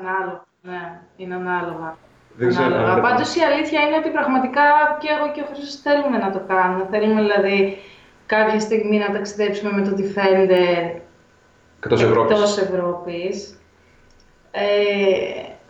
Ανάλογα. 0.00 0.44
Ναι, 0.62 1.00
είναι 1.16 1.34
ανάλογα. 1.34 1.96
Δεν 2.36 2.48
ξέρω 2.48 2.64
Ανάλογα. 2.64 2.92
αν- 2.92 3.00
Πάντως 3.00 3.34
η 3.36 3.40
αλήθεια 3.40 3.80
είναι 3.80 3.96
ότι 3.96 4.10
πραγματικά 4.10 4.62
και 5.00 5.08
εγώ 5.18 5.32
και 5.32 5.40
ο 5.40 5.44
Χρήστος 5.44 5.80
θέλουμε 5.80 6.18
να 6.18 6.30
το 6.32 6.40
κάνουμε. 6.48 6.88
Θέλουμε 6.90 7.20
δηλαδή 7.22 7.78
κάποια 8.26 8.60
στιγμή 8.60 8.98
να 8.98 9.10
ταξιδέψουμε 9.12 9.72
με 9.72 9.82
το 9.88 9.96
Defender 9.98 11.00
Εκτός 11.80 12.02
Ευρώπης. 12.02 12.36
εκτός 12.36 12.58
Ευρώπης. 12.58 13.58
Ε, 14.50 14.62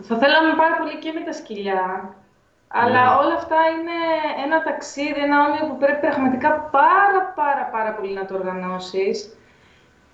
θα 0.09 0.15
θέλαμε 0.19 0.53
πάρα 0.63 0.77
πολύ 0.81 0.97
και 1.03 1.13
με 1.17 1.21
τα 1.21 1.33
σκυλιά, 1.33 2.15
αλλά 2.69 3.03
Ναι. 3.05 3.15
όλα 3.21 3.35
αυτά 3.41 3.57
είναι 3.75 3.99
ένα 4.45 4.63
ταξίδι, 4.63 5.21
ένα 5.29 5.37
όνειρο 5.47 5.65
που 5.67 5.77
πρέπει 5.83 6.01
πραγματικά 6.07 6.51
πάρα 6.79 7.21
πάρα 7.41 7.65
πάρα 7.73 7.91
πολύ 7.97 8.13
να 8.13 8.25
το 8.27 8.35
οργανώσεις 8.35 9.37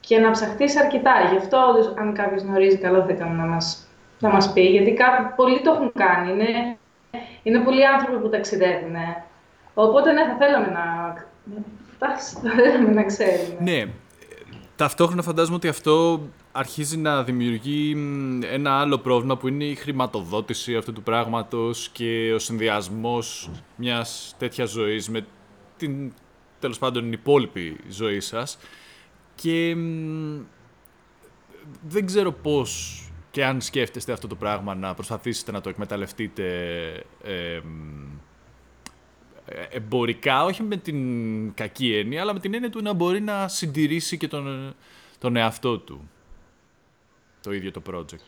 και 0.01 0.19
να 0.19 0.31
ψαχτείς 0.31 0.77
αρκετά. 0.81 1.15
Γι' 1.31 1.37
αυτό 1.37 1.57
όντως, 1.69 1.95
αν 1.99 2.15
κάποιος 2.15 2.43
γνωρίζει, 2.43 2.79
καλό 2.79 3.01
θα 3.05 3.13
ήταν 3.13 3.37
να 3.37 3.45
μας, 3.45 3.87
να 4.19 4.29
μας 4.29 4.53
πει, 4.53 4.61
γιατί 4.61 4.93
κάποιοι, 4.93 5.27
πολλοί 5.37 5.61
το 5.61 5.71
έχουν 5.73 5.93
κάνει. 5.95 6.31
Είναι, 6.33 6.77
είναι 7.43 7.59
πολλοί 7.59 7.87
άνθρωποι 7.87 8.19
που 8.23 8.29
ταξιδεύουν. 8.29 8.97
Οπότε 9.75 10.13
ναι, 10.13 10.25
θα 10.25 10.37
θέλαμε 10.39 10.67
να, 10.67 11.15
θα 11.99 12.51
θέλαμε 12.57 12.91
να 12.93 13.03
ξέρουμε. 13.05 13.57
Ναι. 13.61 13.85
Ταυτόχρονα 14.77 15.23
φαντάζομαι 15.23 15.57
ότι 15.57 15.69
αυτό 15.69 16.21
αρχίζει 16.53 16.97
να 16.97 17.23
δημιουργεί 17.23 17.95
μ, 17.95 18.43
ένα 18.43 18.81
άλλο 18.81 18.99
πρόβλημα 18.99 19.37
που 19.37 19.49
είναι 19.49 19.65
η 19.65 19.75
χρηματοδότηση 19.75 20.77
αυτού 20.77 20.93
του 20.93 21.03
πράγματος 21.03 21.89
και 21.93 22.33
ο 22.35 22.39
συνδυασμός 22.39 23.51
μιας 23.77 24.35
τέτοιας 24.39 24.71
ζωής 24.71 25.09
με 25.09 25.27
την 25.77 26.13
τέλος 26.59 26.79
πάντων 26.79 27.13
υπόλοιπη 27.13 27.77
ζωή 27.89 28.21
σας 28.21 28.59
και 29.35 29.75
μ, 29.75 30.41
δεν 31.89 32.07
ξέρω 32.07 32.33
πώς 32.33 33.05
και 33.31 33.45
αν 33.45 33.61
σκέφτεστε 33.61 34.13
αυτό 34.13 34.27
το 34.27 34.35
πράγμα 34.35 34.75
να 34.75 34.95
προσπαθήσετε 34.95 35.53
να 35.53 35.61
το 35.61 35.69
εκμεταλλευτείτε 35.69 36.45
ε, 37.23 37.61
μ, 37.65 38.21
ε, 39.45 39.63
εμπορικά, 39.71 40.45
όχι 40.45 40.63
με 40.63 40.77
την 40.77 41.55
κακή 41.55 41.95
έννοια, 41.95 42.21
αλλά 42.21 42.33
με 42.33 42.41
την 42.41 42.55
έννοια 42.55 42.71
του 42.71 42.83
να 42.83 42.93
μπορεί 42.93 43.21
να 43.21 43.49
συντηρήσει 43.49 44.17
και 44.17 44.29
τον, 44.29 44.75
τον 45.19 45.37
εαυτό 45.37 45.79
του. 45.79 46.11
Το 47.43 47.53
ίδιο 47.53 47.71
το 47.71 47.83
project. 47.91 48.19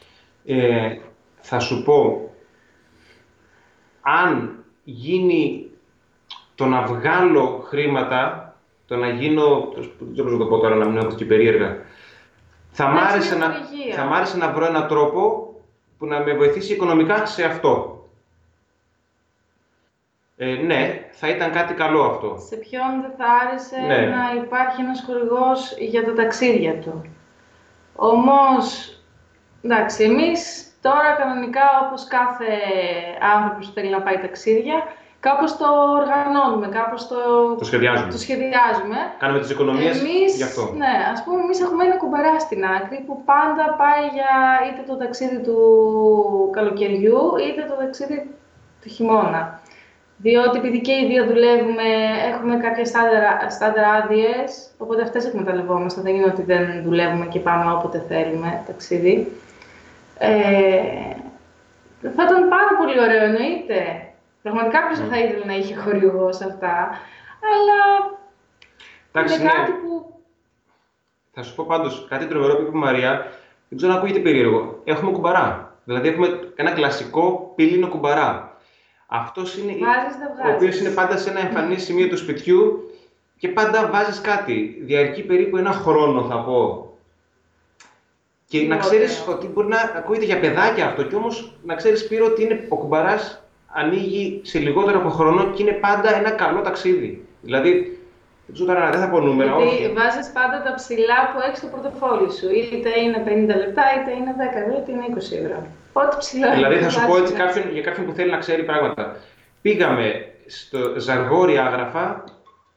Ε, 0.45 0.97
θα 1.41 1.59
σου 1.59 1.83
πω, 1.83 2.31
αν 4.01 4.65
γίνει 4.85 5.71
το 6.55 6.67
να 6.67 6.83
βγάλω 6.83 7.63
χρήματα, 7.67 8.47
το 8.87 8.97
να 8.97 9.09
γίνω, 9.09 9.73
δεν 9.75 10.13
ξέρω 10.13 10.29
πώς 10.29 10.33
να 10.33 10.39
το 10.39 10.47
πω 10.47 10.59
τώρα, 10.59 10.75
να 10.75 10.89
μην 10.89 10.97
έχω 10.97 11.15
και 11.15 11.25
περίεργα, 11.25 11.77
θα 12.71 12.87
μ' 12.87 12.95
Να 12.95 13.01
έχεις 13.01 13.13
άρεσε 13.13 13.37
μια 13.37 13.47
να, 13.47 13.55
χορηγία. 13.55 13.95
θα 13.95 14.05
μ' 14.05 14.13
άρεσε 14.13 14.37
να 14.37 14.53
βρω 14.53 14.67
έναν 14.67 14.87
τρόπο 14.89 15.53
που 15.99 16.07
να 16.07 16.21
με 16.21 16.35
βοηθήσει 16.35 16.73
οικονομικά 16.73 17.27
σε 17.27 17.45
αυτό. 17.45 17.97
Ε, 20.37 20.55
ναι, 20.55 21.09
θα 21.13 21.29
ήταν 21.29 21.53
κάτι 21.53 21.75
καλό 21.75 22.03
αυτό. 22.05 22.37
Σε 22.49 22.57
ποιον 22.57 23.01
δεν 23.01 23.11
θα 23.17 23.27
άρεσε 23.27 23.77
Ναι. 23.87 24.07
να 24.07 24.43
υπάρχει 24.45 24.81
ένας 24.81 25.03
χορηγός 25.07 25.75
για 25.79 26.05
τα 26.05 26.13
ταξίδια 26.15 26.79
του; 26.79 27.05
Όμως, 27.95 28.97
εντάξει, 29.63 30.03
εμείς 30.05 30.41
τώρα 30.83 31.11
κανονικά 31.19 31.67
όπως 31.87 32.07
κάθε 32.07 32.51
άνθρωπος 33.35 33.67
που 33.67 33.73
θέλει 33.73 33.91
να 33.91 34.01
πάει 34.01 34.19
ταξίδια, 34.19 34.77
κάπως 35.21 35.57
το 35.57 35.67
οργανώνουμε, 35.99 36.69
κάπως 36.69 37.09
το, 37.09 37.17
Το 37.59 37.65
σχεδιάζουμε. 37.65 38.11
το 38.13 38.19
σχεδιάζουμε. 38.19 38.97
Κάνουμε 39.19 39.41
τις 39.41 39.51
οικονομίες 39.51 40.01
Εμείς, 40.01 40.37
γι' 40.37 40.43
αυτό. 40.43 40.63
Ναι, 40.77 40.95
ας 41.13 41.23
πούμε, 41.25 41.41
εμείς 41.43 41.61
έχουμε 41.61 41.85
ένα 41.85 41.97
κουμπαρά 41.97 42.41
στην 42.41 42.65
άκρη 42.65 43.05
που 43.07 43.23
πάντα 43.25 43.65
πάει 43.81 44.05
για 44.17 44.33
είτε 44.67 44.83
το 44.87 44.97
ταξίδι 44.97 45.39
του 45.47 45.57
καλοκαιριού, 46.53 47.21
είτε 47.49 47.63
το 47.69 47.75
ταξίδι 47.83 48.31
του 48.83 48.89
χειμώνα. 48.89 49.61
Διότι 50.17 50.59
επειδή 50.59 50.81
και 50.81 50.93
οι 50.93 51.07
δύο 51.07 51.25
δουλεύουμε, 51.27 51.89
έχουμε 52.31 52.57
κάποιες 52.57 52.89
στάνταρ- 52.89 53.51
στάνταρ 53.51 53.85
άδειες, 53.85 54.71
οπότε 54.79 55.03
αυτές 55.03 55.27
εκμεταλλευόμαστε. 55.27 56.01
Δεν 56.01 56.15
είναι 56.15 56.25
ότι 56.27 56.43
δεν 56.43 56.83
δουλεύουμε 56.85 57.27
και 57.27 57.39
πάμε 57.41 57.73
όποτε 57.73 58.05
θέλουμε 58.09 58.63
ταξίδι. 58.67 59.33
Ε, 60.19 60.81
θα 62.17 62.23
ήταν 62.25 62.49
πάρα 62.49 62.77
πολύ 62.79 63.01
ωραίο, 63.01 63.23
εννοείται. 63.23 64.07
Πραγματικά 64.43 64.87
ποιος 64.87 64.99
δεν 64.99 65.09
θα 65.09 65.19
ήθελε 65.19 65.45
να 65.45 65.57
είχε 65.57 65.75
χορηγό 65.77 66.33
σε 66.33 66.45
αυτά. 66.45 66.77
Αλλά 67.53 68.11
Εντάξει, 69.13 69.35
είναι 69.35 69.45
ναι. 69.45 69.51
κάτι 69.51 69.73
που 69.73 70.21
Θα 71.33 71.43
σου 71.43 71.55
πω 71.55 71.65
πάντως 71.69 72.07
κάτι 72.09 72.27
τρομερό 72.27 72.57
που 72.57 72.63
είπε 72.63 72.77
η 72.77 72.81
Μαρία. 72.81 73.33
Δεν 73.69 73.79
ξέρω 73.79 73.93
αν 73.93 73.99
ακούγεται 73.99 74.19
περίεργο. 74.19 74.81
Έχουμε 74.85 75.11
κουμπαρά. 75.11 75.77
Δηλαδή 75.85 76.09
έχουμε 76.09 76.53
ένα 76.55 76.71
κλασικό 76.71 77.53
πύληνο 77.55 77.89
κουμπαρά. 77.89 78.57
Αυτός 79.07 79.57
είναι. 79.57 79.73
Βάζεις, 79.73 80.17
δεν 80.19 80.29
ο 80.29 80.55
οποίος 80.55 80.59
βγάζεις. 80.59 80.81
είναι 80.81 80.91
πάντα 80.91 81.17
σε 81.17 81.31
ένα 81.31 81.41
εμφανή 81.41 81.77
σημείο 81.77 82.09
του 82.09 82.17
σπιτιού 82.17 82.91
και 83.39 83.49
πάντα 83.49 83.91
βάζεις 83.93 84.21
κάτι. 84.21 84.83
Διαρκεί 84.83 85.23
περίπου 85.23 85.57
ένα 85.57 85.73
χρόνο, 85.73 86.23
θα 86.23 86.37
πω. 86.37 86.92
Και 88.53 88.59
να 88.61 88.75
Ωραίο. 88.75 88.79
ξέρεις 88.89 89.25
ότι 89.29 89.47
μπορεί 89.47 89.69
να 89.69 89.81
ακούγεται 89.97 90.25
για 90.25 90.41
παιδάκια 90.41 90.87
αυτό, 90.87 91.03
και 91.03 91.15
όμως 91.15 91.53
να 91.65 91.75
ξέρεις 91.75 92.01
Σπύρο 92.01 92.27
ότι 92.27 92.43
είναι, 92.43 92.67
ο 92.69 92.77
κουμπαράς 92.77 93.43
ανοίγει 93.67 94.41
σε 94.45 94.59
λιγότερο 94.59 94.99
από 94.99 95.09
χρόνο 95.09 95.51
και 95.51 95.63
είναι 95.63 95.73
πάντα 95.73 96.17
ένα 96.17 96.31
καλό 96.31 96.61
ταξίδι. 96.61 97.27
Δηλαδή, 97.41 97.71
δεν 98.47 98.55
ξέρω 98.55 98.73
τώρα, 98.73 98.91
δεν 98.91 99.01
θα 99.01 99.09
πω 99.09 99.21
νούμερα, 99.21 99.57
Γιατί 99.57 99.85
όχι. 99.85 99.93
βάζεις 99.99 100.31
πάντα 100.33 100.63
τα 100.63 100.75
ψηλά 100.75 101.19
που 101.33 101.39
έχεις 101.47 101.59
στο 101.59 101.67
πορτοφόλι 101.67 102.33
σου. 102.33 102.49
Είτε 102.51 102.91
είναι 103.01 103.19
50 103.27 103.57
λεπτά, 103.63 103.83
είτε 103.97 104.11
είναι 104.19 104.33
10 104.39 104.59
ευρώ, 104.63 104.75
είτε 104.81 104.91
είναι 104.93 105.05
20 105.09 105.37
ευρώ. 105.43 105.59
Ό,τι 105.93 106.17
ψηλό 106.19 106.51
Δηλαδή 106.55 106.75
είναι, 106.75 106.85
θα 106.85 106.91
σου 106.91 107.01
βάζεις 107.01 107.13
πω 107.13 107.21
έτσι 107.23 107.33
μέσα. 107.33 107.45
κάποιον, 107.45 107.65
για 107.73 107.83
κάποιον 107.83 108.07
που 108.07 108.13
θέλει 108.13 108.31
να 108.31 108.39
ξέρει 108.45 108.63
πράγματα. 108.71 109.17
Πήγαμε 109.63 110.07
στο 110.47 110.79
Ζαργόρι 110.97 111.59
Άγραφα, 111.59 112.25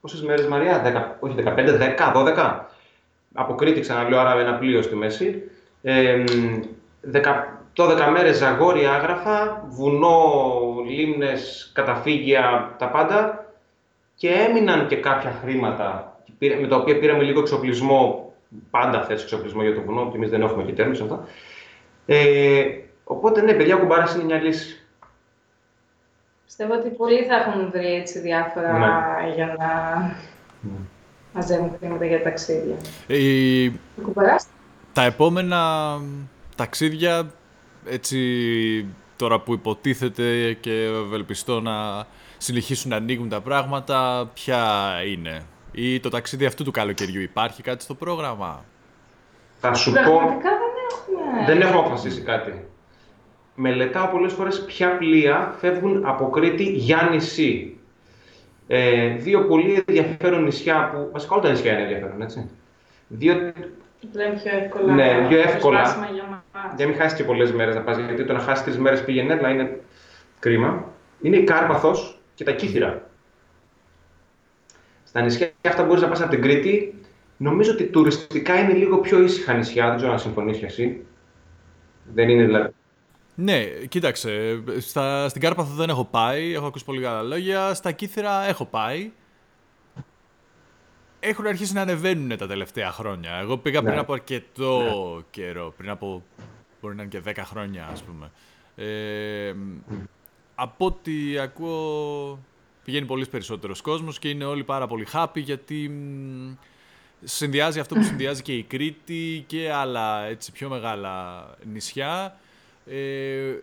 πόσες 0.01 0.21
μέρες 0.21 0.47
Μαρία, 0.47 0.75
10, 0.85 1.17
όχι 1.19 1.33
15, 1.33 1.77
10, 1.77 2.11
12. 2.15 2.59
Από 3.33 3.55
Κρήτη 3.55 3.79
ξαναλέω, 3.79 4.19
άρα 4.19 4.39
ένα 4.39 4.53
πλοίο 4.53 4.81
στη 4.81 4.95
μέση. 4.95 5.49
Ε, 5.87 6.23
10, 7.11 7.21
12 7.75 8.09
μέρες 8.11 8.37
Ζαργόρι 8.37 8.85
Άγραφα, 8.85 9.65
βουνό, 9.69 10.31
λίμνες, 10.87 11.71
καταφύγια, 11.73 12.75
τα 12.77 12.87
πάντα. 12.89 13.45
Και 14.15 14.29
έμειναν 14.29 14.87
και 14.87 14.95
κάποια 14.95 15.31
χρήματα, 15.41 16.17
πήρα- 16.37 16.59
με 16.59 16.67
τα 16.67 16.75
οποία 16.75 16.99
πήραμε 16.99 17.23
λίγο 17.23 17.39
εξοπλισμό, 17.39 18.33
πάντα 18.69 19.03
θες 19.03 19.21
εξοπλισμό 19.23 19.61
για 19.63 19.73
το 19.75 19.81
βουνό, 19.81 20.01
ότι 20.01 20.15
εμείς 20.15 20.29
δεν 20.29 20.41
έχουμε 20.41 20.63
και 20.63 20.71
τέρμους 20.73 21.01
αυτά. 21.01 21.27
Ε, 22.05 22.65
οπότε 23.03 23.41
ναι, 23.41 23.53
παιδιά, 23.53 23.75
ο 23.75 23.79
κουμπάρας 23.79 24.15
είναι 24.15 24.23
μια 24.23 24.41
λύση. 24.41 24.85
Πιστεύω 26.45 26.73
ότι 26.73 26.89
πολλοί 26.89 27.23
θα 27.23 27.35
έχουν 27.35 27.71
βρει 27.71 27.93
έτσι 27.93 28.19
διάφορα 28.19 28.71
Ναι. 28.77 29.33
για 29.35 29.55
να 29.59 29.67
μαζεύουν 31.33 31.75
χρήματα 31.79 32.05
για 32.05 32.21
ταξίδια. 32.23 32.75
Ε, 33.07 33.67
Ο 33.99 34.01
κουμπαράς 34.01 34.47
τα 34.95 35.03
επόμενα 35.03 36.01
ταξίδια, 36.55 37.31
έτσι 37.85 38.19
τώρα 39.15 39.39
που 39.39 39.53
υποτίθεται 39.53 40.53
και 40.53 40.83
ευελπιστώ 40.83 41.61
να 41.61 42.05
συνεχίσουν 42.37 42.89
να 42.89 42.95
ανοίγουν 42.95 43.29
τα 43.29 43.41
πράγματα, 43.41 44.29
ποια 44.33 44.93
είναι; 45.07 45.41
Ή 45.71 45.99
το 45.99 46.09
ταξίδι 46.09 46.45
αυτού 46.45 46.63
του 46.63 46.71
καλοκαιριού 46.71 47.21
υπάρχει 47.21 47.61
κάτι 47.61 47.83
στο 47.83 47.93
πρόγραμμα; 47.93 48.65
Θα 49.59 49.73
σου 49.73 49.91
πω, 49.91 50.01
πραγματικά 50.01 50.49
δεν 50.49 50.69
έχουμε. 50.89 51.45
δεν 51.45 51.61
έχω 51.61 51.79
αποφασίσει 51.79 52.21
κάτι. 52.21 52.65
Μελετάω 53.55 54.07
πολλές 54.07 54.33
φορές 54.33 54.65
ποια 54.65 54.97
πλοία 54.97 55.55
φεύγουν 55.59 56.05
από 56.05 56.29
Κρήτη 56.29 56.63
για 56.63 57.07
νησί. 57.11 57.77
Ε, 58.67 59.07
δύο 59.07 59.45
πολύ 59.45 59.83
ενδιαφέρον 59.87 60.43
νησιά 60.43 60.89
που, 60.93 61.09
βασικά 61.11 61.33
όλα 61.33 61.43
τα 61.43 61.49
νησιά 61.49 61.71
είναι 61.71 61.81
ενδιαφέρον, 61.81 62.21
έτσι. 62.21 62.49
Δύο, 63.07 63.53
Λέμε 64.13 64.39
πιο 64.43 64.57
εύκολα. 64.57 64.93
Ναι, 64.93 65.27
πιο 65.27 65.39
εύκολα. 65.39 65.81
προσβάσιμα 65.81 66.09
για 66.13 66.23
μας. 66.23 66.73
για 66.75 66.85
να 66.85 66.91
μην 66.91 67.01
χάσεις 67.01 67.17
και 67.17 67.23
πολλές 67.23 67.51
μέρες 67.51 67.75
να 67.75 67.81
πας, 67.81 67.97
γιατί 67.97 68.25
το 68.25 68.33
να 68.33 68.39
χάσεις 68.39 68.63
τρεις 68.63 68.77
μέρες 68.77 69.03
πήγαινε, 69.03 69.33
αλλά 69.33 69.49
είναι 69.49 69.79
κρίμα. 70.39 70.85
Είναι 71.21 71.37
η 71.37 71.43
Κάρπαθος 71.43 72.19
και 72.35 72.43
τα 72.43 72.51
Κύθυρα. 72.51 73.09
Στα 75.03 75.21
νησιά 75.21 75.51
αυτά 75.67 75.83
μπορείς 75.83 76.01
να 76.01 76.07
πας 76.07 76.21
από 76.21 76.29
την 76.29 76.41
Κρήτη. 76.41 76.99
Νομίζω 77.37 77.71
ότι 77.71 77.83
τουριστικά 77.83 78.59
είναι 78.59 78.73
λίγο 78.73 78.97
πιο 78.97 79.21
ήσυχα 79.21 79.53
νησιά, 79.53 79.87
δεν 79.87 79.95
ξέρω 79.95 80.11
αν 80.11 80.19
συμφωνείς 80.19 80.57
κι 80.57 80.65
εσύ. 80.65 81.05
Δεν 82.13 82.29
είναι 82.29 82.43
δηλαδή. 82.43 82.73
Ναι, 83.35 83.63
κοίταξε. 83.65 84.63
Στα, 84.79 85.29
στην 85.29 85.41
Κάρπαθο 85.41 85.73
δεν 85.73 85.89
έχω 85.89 86.05
πάει. 86.05 86.53
Έχω 86.53 86.65
ακούσει 86.65 86.85
πολύ 86.85 87.01
καλά 87.01 87.21
λόγια. 87.21 87.73
Στα 87.73 87.91
Κύθυρα 87.91 88.47
έχω 88.47 88.65
πάει. 88.65 89.11
Έχουν 91.27 91.47
αρχίσει 91.47 91.73
να 91.73 91.81
ανεβαίνουν 91.81 92.37
τα 92.37 92.47
τελευταία 92.47 92.91
χρόνια. 92.91 93.31
Εγώ 93.35 93.57
πήγα 93.57 93.81
Ναι. 93.81 93.87
πριν 93.87 93.99
από 93.99 94.13
αρκετό 94.13 95.23
καιρό. 95.31 95.73
Πριν 95.77 95.89
από 95.89 96.23
μπορεί 96.81 96.95
να 96.95 97.01
είναι 97.03 97.11
και 97.11 97.31
10 97.35 97.43
χρόνια, 97.45 97.87
ας 97.91 98.03
πούμε. 98.03 98.31
Ε, 98.75 99.53
από 100.55 100.85
ό,τι 100.85 101.37
ακούω, 101.39 102.39
πηγαίνει 102.83 103.05
πολύς 103.05 103.29
περισσότερος 103.29 103.81
κόσμος 103.81 104.19
και 104.19 104.29
είναι 104.29 104.45
όλοι 104.45 104.63
πάρα 104.63 104.87
πολύ 104.87 105.07
happy 105.13 105.35
γιατί 105.41 105.91
συνδυάζει 107.23 107.79
αυτό 107.79 107.95
που 107.95 108.03
συνδυάζει 108.03 108.41
και 108.41 108.53
η 108.53 108.63
Κρήτη 108.63 109.43
και 109.47 109.71
άλλα 109.71 110.23
έτσι, 110.25 110.51
πιο 110.51 110.69
μεγάλα 110.69 111.45
νησιά. 111.71 112.37
Ε, 112.85 113.53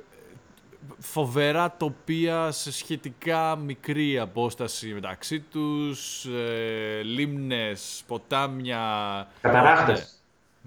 φοβερά 0.99 1.75
τοπία 1.77 2.51
σε 2.51 2.73
σχετικά 2.73 3.57
μικρή 3.57 4.19
απόσταση 4.19 4.93
μεταξύ 4.93 5.41
τους, 5.41 6.25
ε, 6.25 7.03
λίμνες, 7.03 8.03
ποτάμια... 8.07 8.81
Καταράχτες. 9.41 10.17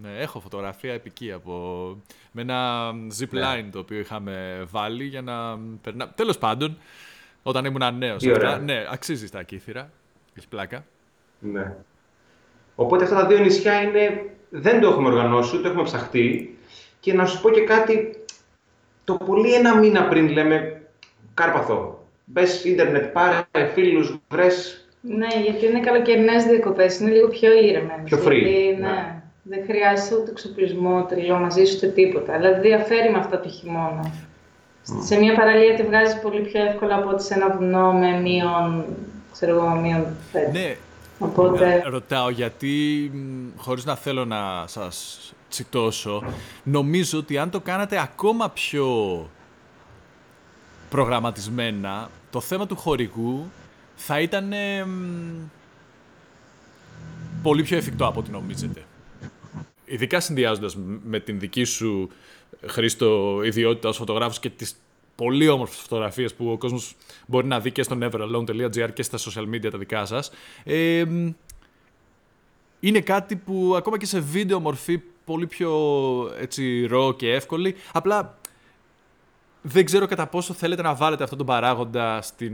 Ναι, 0.02 0.18
έχω 0.18 0.40
φωτογραφία 0.40 0.94
επική 0.94 1.32
από... 1.32 1.52
με 2.32 2.42
ένα 2.42 2.90
zip 2.92 3.30
ναι. 3.30 3.42
line 3.44 3.70
το 3.72 3.80
οποίο 3.80 4.00
είχαμε 4.00 4.66
βάλει 4.72 5.04
για 5.04 5.22
να 5.22 5.58
περνά... 5.82 6.10
Τέλος 6.10 6.38
πάντων, 6.38 6.78
όταν 7.44 7.66
ήμουν 7.66 7.98
νέος. 7.98 8.24
Ναι, 8.64 8.86
αξίζει 8.92 9.28
στα 9.28 9.44
Κύθυρα. 9.44 9.92
Έχει 10.34 10.48
πλάκα. 10.48 10.86
Ναι. 11.40 11.76
Οπότε 12.76 13.04
αυτά 13.04 13.16
τα 13.16 13.26
δύο 13.26 13.38
νησιά 13.38 13.82
είναι... 13.82 14.36
δεν 14.50 14.82
το 14.82 14.88
έχουμε 14.88 15.08
οργανώσει, 15.08 15.62
το 15.62 15.68
έχουμε 15.68 15.84
ψαχτεί. 15.84 16.58
Και 17.00 17.14
να 17.14 17.26
σου 17.26 17.42
πω 17.42 17.50
και 17.50 17.62
κάτι, 17.62 18.25
το 19.06 19.14
πολύ 19.14 19.54
ένα 19.54 19.78
μήνα 19.78 20.08
πριν 20.08 20.30
λέμε 20.30 20.82
Κάρπαθο. 21.34 22.04
Μπες 22.26 22.64
ίντερνετ, 22.64 23.06
πάρε 23.06 23.46
φίλους, 23.74 24.20
βρες. 24.30 24.88
Ναι, 25.02 25.28
γιατί 25.44 25.66
είναι 25.66 25.80
καλοκαιρινές 25.80 26.44
διακοπές, 26.44 27.00
είναι 27.00 27.12
λίγο 27.12 27.28
πιο 27.28 27.54
ήρεμες. 27.54 27.96
Πιο 28.04 28.18
free. 28.18 28.44
ναι. 28.80 28.88
ναι. 28.88 29.22
Δεν 29.48 29.64
χρειάζεται 29.68 30.16
ούτε 30.16 30.32
εξοπλισμό 30.32 31.06
τριλό 31.10 31.38
μαζί 31.38 31.66
σου 31.66 31.74
ούτε 31.78 31.88
τίποτα. 31.88 32.38
Δηλαδή 32.38 32.68
διαφέρει 32.68 33.12
με 33.12 33.18
αυτά 33.18 33.40
το 33.40 33.50
χειμώνα. 33.50 34.12
Σε 35.02 35.18
μια 35.18 35.36
παραλία 35.36 35.76
τη 35.76 35.84
βγάζεις 35.84 36.20
πολύ 36.20 36.42
πιο 36.42 36.66
εύκολα 36.66 36.96
από 36.96 37.10
ότι 37.10 37.24
σε 37.24 37.34
ένα 37.34 37.56
βουνό 37.58 37.94
με 37.94 38.20
μείον, 38.20 38.86
ξέρω 39.32 39.52
εγώ, 39.56 39.70
μείον 39.70 40.06
Ναι, 40.52 40.76
Οπότε... 41.20 41.84
Ρωτάω 41.86 42.30
γιατί, 42.30 43.12
χωρίς 43.58 43.86
να 43.86 43.96
θέλω 43.96 44.26
να 44.26 44.68
σας 44.68 45.20
τσιτώσω, 45.50 46.24
νομίζω 46.64 47.20
ότι 47.20 47.38
αν 47.38 47.50
το 47.50 47.60
κάνατε 47.60 48.02
ακόμα 48.02 48.50
πιο 48.50 49.30
προγραμματισμένα, 50.90 52.10
το 52.30 52.42
θέμα 52.42 52.68
του 52.68 52.76
χορηγού 52.76 53.52
θα 53.96 54.20
ήταν 54.20 54.54
πολύ 57.42 57.64
πιο 57.64 57.78
εφικτό 57.78 58.06
από 58.06 58.20
ό,τι 58.20 58.32
νομίζετε. 58.32 58.86
Ειδικά 59.86 60.20
συνδυάζοντας 60.20 60.78
με 61.04 61.20
την 61.20 61.40
δική 61.40 61.64
σου 61.64 62.10
Χρήστο 62.66 63.42
ιδιότητα 63.44 63.90
ως 63.90 63.98
φωτογράφος 63.98 64.40
και 64.40 64.50
τις 64.50 64.76
πολύ 65.16 65.48
όμορφες 65.48 65.78
φωτογραφίες 65.78 66.34
που 66.34 66.52
ο 66.52 66.58
κόσμος 66.58 66.96
μπορεί 67.28 67.48
να 67.48 67.60
δει 67.60 67.72
και 67.72 67.84
στο 67.84 67.98
neveralone.gr 68.02 68.90
και 68.94 69.04
στα 69.04 69.18
social 69.18 69.50
media 69.54 69.72
τα 69.72 69.78
δικά 69.78 70.06
σας. 70.06 70.32
είναι 72.80 73.00
κάτι 73.04 73.36
που 73.36 73.74
ακόμα 73.78 73.98
και 73.98 74.06
σε 74.06 74.20
βίντεο 74.20 74.60
μορφή 74.60 75.02
πολύ 75.26 75.48
πιο 75.48 75.72
έτσι 76.40 76.86
ρο 76.86 77.14
και 77.14 77.34
εύκολη. 77.34 77.76
Απλά 77.94 78.38
δεν 79.62 79.86
ξέρω 79.86 80.06
κατά 80.06 80.28
πόσο 80.28 80.54
θέλετε 80.54 80.82
να 80.82 80.94
βάλετε 80.96 81.24
αυτόν 81.24 81.38
τον 81.38 81.48
παράγοντα 81.48 82.22
στην 82.22 82.54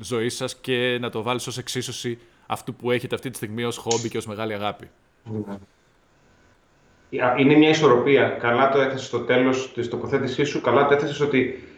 ζωή 0.00 0.28
σας 0.28 0.56
και 0.56 0.98
να 1.00 1.10
το 1.10 1.22
βάλεις 1.22 1.46
ως 1.46 1.58
εξίσωση 1.58 2.18
αυτού 2.46 2.74
που 2.74 2.90
έχετε 2.90 3.14
αυτή 3.14 3.30
τη 3.30 3.36
στιγμή 3.36 3.64
ως 3.64 3.76
χόμπι 3.76 4.08
και 4.08 4.16
ως 4.16 4.26
μεγάλη 4.26 4.54
αγάπη. 4.54 4.90
Είναι 7.36 7.54
μια 7.54 7.68
ισορροπία. 7.68 8.28
Καλά 8.28 8.70
το 8.70 8.80
έθεσες 8.80 9.06
στο 9.06 9.20
τέλος 9.20 9.72
της 9.72 9.88
τοποθέτησής 9.88 10.48
σου, 10.48 10.60
καλά 10.60 10.86
το 10.86 10.94
έθεσες 10.94 11.20
ότι 11.20 11.68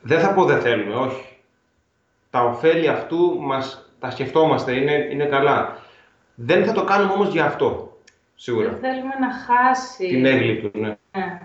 δεν 0.00 0.20
θα 0.20 0.34
πω 0.34 0.44
δεν 0.44 0.60
θέλουμε, 0.60 0.94
όχι. 0.94 1.24
Τα 2.30 2.44
ωφέλη 2.44 2.88
αυτού 2.88 3.40
μας 3.40 3.90
τα 3.98 4.10
σκεφτόμαστε, 4.10 4.74
είναι, 4.74 5.08
είναι 5.12 5.24
καλά. 5.24 5.78
Δεν 6.34 6.64
θα 6.64 6.72
το 6.72 6.84
κάνουμε 6.84 7.12
όμως 7.12 7.28
για 7.28 7.44
αυτό, 7.44 7.87
σίγουρα. 8.38 8.68
Δεν 8.68 8.78
θέλουμε 8.78 9.14
να 9.20 9.32
χάσει. 9.32 10.08
Την 10.08 10.24
έγκλη 10.24 10.56
του, 10.60 10.70
ναι. 10.78 10.88
ναι. 10.88 11.40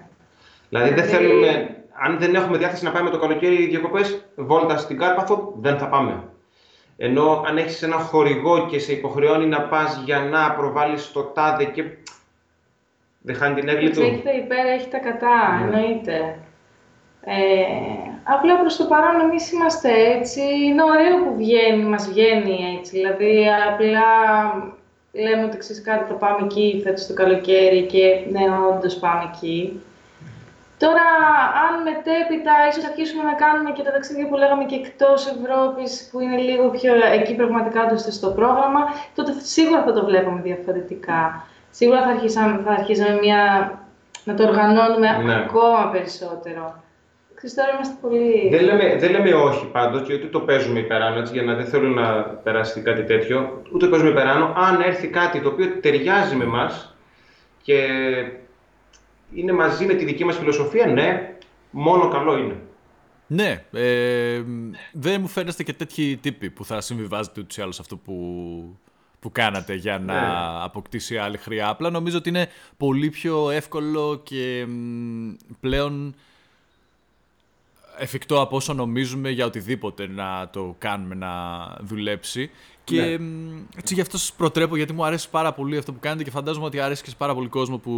Δηλαδή 0.70 0.94
δεν 0.94 1.04
θέλουμε, 1.04 1.76
αν 1.94 2.20
δεν 2.20 2.36
έχουμε 2.36 2.58
διάθεση 2.58 2.84
να 2.84 2.92
πάμε 2.92 3.10
το 3.10 3.20
καλοκαίρι 3.20 3.66
διακοπές, 3.66 4.26
βόλτας 4.36 4.82
στην 4.82 4.98
Κάρπαθο, 4.98 5.54
δεν 5.58 5.78
θα 5.78 5.88
πάμε. 5.88 6.24
Ενώ 6.98 7.44
αν 7.48 7.58
έχεις 7.58 7.82
ένα 7.82 7.98
χορηγό 7.98 8.66
και 8.66 8.80
σε 8.80 8.92
υποχρεώνει 8.92 9.46
να 9.46 9.62
πας 9.62 10.02
για 10.06 10.20
να 10.20 10.52
προβάλλεις 10.52 11.12
το 11.12 11.24
τάδε 11.24 11.64
και 11.64 11.84
δεν 13.22 13.36
χάνει 13.36 13.60
την 13.60 13.70
έγκλη 13.70 13.90
του. 13.90 14.02
Έχει 14.02 14.22
τα 14.24 14.34
υπέρ, 14.34 14.66
έχει 14.66 14.88
τα 14.90 14.98
κατά, 14.98 15.60
ναι. 15.60 15.78
εννοείται. 15.78 16.40
Ε, 17.26 17.34
απλά 18.24 18.60
προς 18.60 18.76
το 18.78 18.86
παρόν 18.86 19.20
εμείς 19.20 19.52
είμαστε 19.52 19.90
έτσι, 20.18 20.42
είναι 20.42 20.84
ωραίο 20.84 21.24
που 21.24 21.36
βγαίνει, 21.36 21.84
μας 21.84 22.08
βγαίνει 22.08 22.78
έτσι, 22.78 22.98
δηλαδή 22.98 23.46
απλά 23.72 24.02
λέμε 25.14 25.44
ότι 25.44 25.58
ξέρεις 25.58 25.82
κάτι 25.82 26.04
θα 26.08 26.14
πάμε 26.14 26.46
εκεί 26.46 26.82
φέτος 26.84 27.08
το 27.08 27.14
καλοκαίρι 27.14 27.86
και 27.86 28.26
ναι 28.30 28.44
όντως 28.72 28.96
πάμε 28.96 29.32
εκεί. 29.34 29.82
Τώρα, 30.78 31.06
αν 31.66 31.74
μετέπειτα 31.84 32.52
ίσως 32.70 32.86
αρχίσουμε 32.86 33.24
να 33.24 33.34
κάνουμε 33.34 33.72
και 33.72 33.84
τα 33.84 33.92
ταξίδια 33.92 34.28
που 34.28 34.36
λέγαμε 34.36 34.64
και 34.64 34.76
εκτός 34.76 35.28
Ευρώπης, 35.28 36.10
που 36.12 36.20
είναι 36.20 36.38
λίγο 36.38 36.70
πιο 36.70 36.94
εκεί 37.14 37.36
πραγματικά 37.36 37.88
το 37.88 38.12
στο 38.12 38.30
πρόγραμμα, 38.30 38.82
τότε 39.16 39.34
σίγουρα 39.42 39.84
θα 39.84 39.94
το 39.94 40.06
βλέπουμε 40.06 40.42
διαφορετικά. 40.42 41.48
Σίγουρα 41.72 42.02
θα 42.02 42.10
αρχίσαμε, 42.10 42.62
θα 42.66 42.72
αρχίσαμε 42.72 43.20
μια, 43.20 43.72
να 44.24 44.34
το 44.34 44.44
οργανώνουμε 44.44 45.18
ναι. 45.24 45.36
ακόμα 45.36 45.90
περισσότερο. 45.92 46.83
Τώρα 47.52 47.74
είμαστε 47.74 47.96
πολύ... 48.02 48.50
Δεν 48.50 48.64
λέμε, 48.64 48.96
δεν 48.98 49.12
λέμε 49.12 49.34
όχι 49.34 49.66
πάντως 49.66 50.08
και 50.08 50.14
ούτε 50.14 50.28
το 50.28 50.40
παίζουμε 50.40 50.80
υπεράνω, 50.80 51.20
έτσι, 51.20 51.34
για 51.34 51.44
να 51.44 51.54
δεν 51.56 51.66
θέλω 51.66 51.88
να 51.90 52.22
περάσει 52.24 52.82
κάτι 52.82 53.04
τέτοιο. 53.04 53.62
Ούτε 53.74 53.88
παίζουμε 53.88 54.10
υπεράνω. 54.10 54.54
Αν 54.58 54.82
έρθει 54.82 55.08
κάτι 55.08 55.42
το 55.42 55.50
οποίο 55.50 55.80
ταιριάζει 55.82 56.36
με 56.36 56.44
εμάς 56.44 56.96
και 57.62 57.88
είναι 59.34 59.52
μαζί 59.52 59.86
με 59.86 59.94
τη 59.94 60.06
δική 60.06 60.26
μας 60.26 60.38
φιλοσοφία, 60.38 60.86
ναι, 60.86 61.36
μόνο 61.72 62.08
καλό 62.08 62.38
είναι. 62.38 62.56
Ναι, 63.28 63.64
ε, 63.72 64.42
δεν 64.92 65.22
μου 65.22 65.28
φαίνεστε 65.28 65.64
και 65.64 65.74
τέτοιοι 65.74 66.18
τύποι 66.18 66.50
που 66.50 66.66
θα 66.66 66.82
συμβιβάζετε 66.82 67.42
ούτως 67.42 67.58
ή 67.58 67.62
άλλως 67.62 67.80
αυτό 67.80 67.98
που, 67.98 68.78
που 69.20 69.32
κάνατε 69.32 69.74
για 69.74 70.00
να 70.00 70.14
ναι. 70.14 70.64
αποκτήσει 70.64 71.18
άλλη 71.18 71.38
χρειά. 71.38 71.70
Απλά 71.70 71.90
νομίζω 71.90 72.18
ότι 72.18 72.30
είναι 72.30 72.48
πολύ 72.78 73.10
πιο 73.10 73.50
εύκολο 73.50 74.22
και 74.24 74.66
πλέον 75.60 76.16
εφικτό 77.98 78.42
από 78.42 78.56
όσο 78.56 78.74
νομίζουμε 78.74 79.30
για 79.30 79.46
οτιδήποτε 79.46 80.08
να 80.08 80.50
το 80.52 80.76
κάνουμε 80.78 81.16
να 81.16 81.30
δουλέψει. 81.80 82.52
Και 82.84 83.02
ναι. 83.02 83.18
έτσι 83.78 83.94
γι' 83.94 84.02
αυτό 84.02 84.18
σας 84.18 84.34
προτρέπω, 84.34 84.76
γιατί 84.76 84.94
μου 84.94 85.06
αρέσει 85.06 85.30
πάρα 85.30 85.54
πολύ 85.54 85.78
αυτό 85.78 85.94
που 85.94 86.00
κάνετε 86.00 86.24
και 86.24 86.32
φαντάζομαι 86.32 86.66
ότι 86.66 86.80
αρέσει 86.80 87.04
και 87.04 87.10
σε 87.10 87.16
πάρα 87.16 87.34
πολύ 87.34 87.48
κόσμο 87.48 87.78
που 87.78 87.94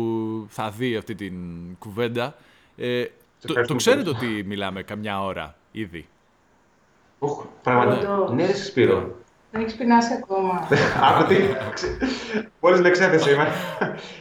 θα 0.49 0.69
δει 0.69 0.95
αυτή 0.95 1.15
την 1.15 1.33
κουβέντα. 1.79 2.35
Ε, 2.77 3.05
το, 3.47 3.65
το 3.65 3.75
ξέρετε 3.75 4.09
ότι 4.09 4.43
μιλάμε 4.45 4.83
καμιά 4.83 5.23
ώρα 5.23 5.55
ήδη; 5.71 6.07
Οχ, 7.19 7.45
πραγματικά. 7.63 8.29
Ναι, 8.33 8.45
ρε 8.45 8.53
Σπύρο. 8.53 9.15
Δεν 9.51 9.61
έχεις 9.61 9.75
πεινάσει 9.75 10.13
ακόμα. 10.13 10.67
Άκουτε. 11.01 11.57
Μόλι 12.59 12.81
με 12.81 12.87
εξέθεσε 12.87 13.31
είμαι. 13.31 13.47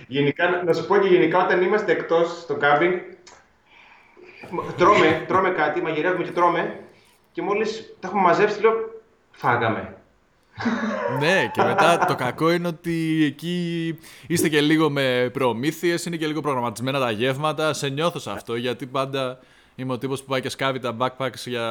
γενικά, 0.09 0.63
να 0.65 0.73
σου 0.73 0.87
πω 0.87 0.97
και 0.97 1.09
γενικά 1.09 1.45
όταν 1.45 1.63
είμαστε 1.63 1.93
εκτός 1.93 2.41
στο 2.41 2.55
κάμπινγκ, 2.55 2.93
τρώμε, 4.77 5.25
τρώμε 5.29 5.51
κάτι, 5.51 5.83
μαγειρεύουμε 5.83 6.25
και 6.25 6.31
τρώμε 6.31 6.81
και 7.33 7.43
μόλις 7.43 7.95
τα 8.01 8.09
έχουμε 8.09 8.23
μαζέψει 8.23 8.61
λέω 8.61 8.73
φάγαμε. 9.31 9.97
ναι, 11.21 11.51
και 11.53 11.63
μετά 11.63 11.99
το 11.99 12.15
κακό 12.15 12.53
είναι 12.53 12.69
ότι 12.69 13.25
εκεί 13.25 13.99
είστε 14.27 14.49
και 14.49 14.61
λίγο 14.61 14.91
με 14.91 15.31
προμήθειες, 15.33 16.05
είναι 16.05 16.17
και 16.17 16.27
λίγο 16.27 16.41
προγραμματισμένα 16.41 16.99
τα 16.99 17.11
γεύματα. 17.11 17.73
Σε 17.73 17.89
νιώθω 17.89 18.19
σε 18.19 18.31
αυτό, 18.31 18.57
γιατί 18.57 18.87
πάντα 18.87 19.39
είμαι 19.75 19.93
ο 19.93 19.99
τύπος 19.99 20.21
που 20.21 20.29
πάει 20.29 20.41
και 20.41 20.49
σκάβει 20.49 20.79
τα 20.79 20.97
backpacks 20.99 21.45
για... 21.45 21.69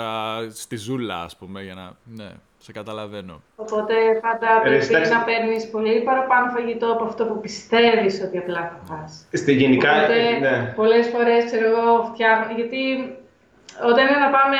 στη 0.53 0.75
ζούλα, 0.75 1.23
ας 1.23 1.37
πούμε, 1.37 1.63
για 1.63 1.73
να... 1.73 1.91
Ναι. 2.03 2.31
Σε 2.65 2.71
καταλαβαίνω. 2.71 3.35
Οπότε 3.63 3.95
πάντα 4.25 4.49
πρέπει 4.63 5.09
να 5.15 5.21
παίρνεις 5.27 5.63
πολύ 5.75 5.93
παραπάνω 6.09 6.45
φαγητό 6.55 6.87
από 6.95 7.03
αυτό 7.09 7.21
που 7.29 7.37
πιστεύεις 7.45 8.13
ότι 8.25 8.37
απλά 8.43 8.61
θα 8.71 8.79
φας. 8.89 9.11
Στη 9.41 9.51
γενικά. 9.61 9.91
Οπότε, 9.95 10.19
ναι. 10.45 10.55
Πολλές 10.79 11.05
φορές 11.13 11.41
ξέρω 11.49 11.65
εγώ 11.71 11.87
φτιάχνω. 12.09 12.51
Γιατί 12.59 12.81
όταν 13.89 14.03
είναι 14.07 14.21
να 14.25 14.31
πάμε 14.37 14.59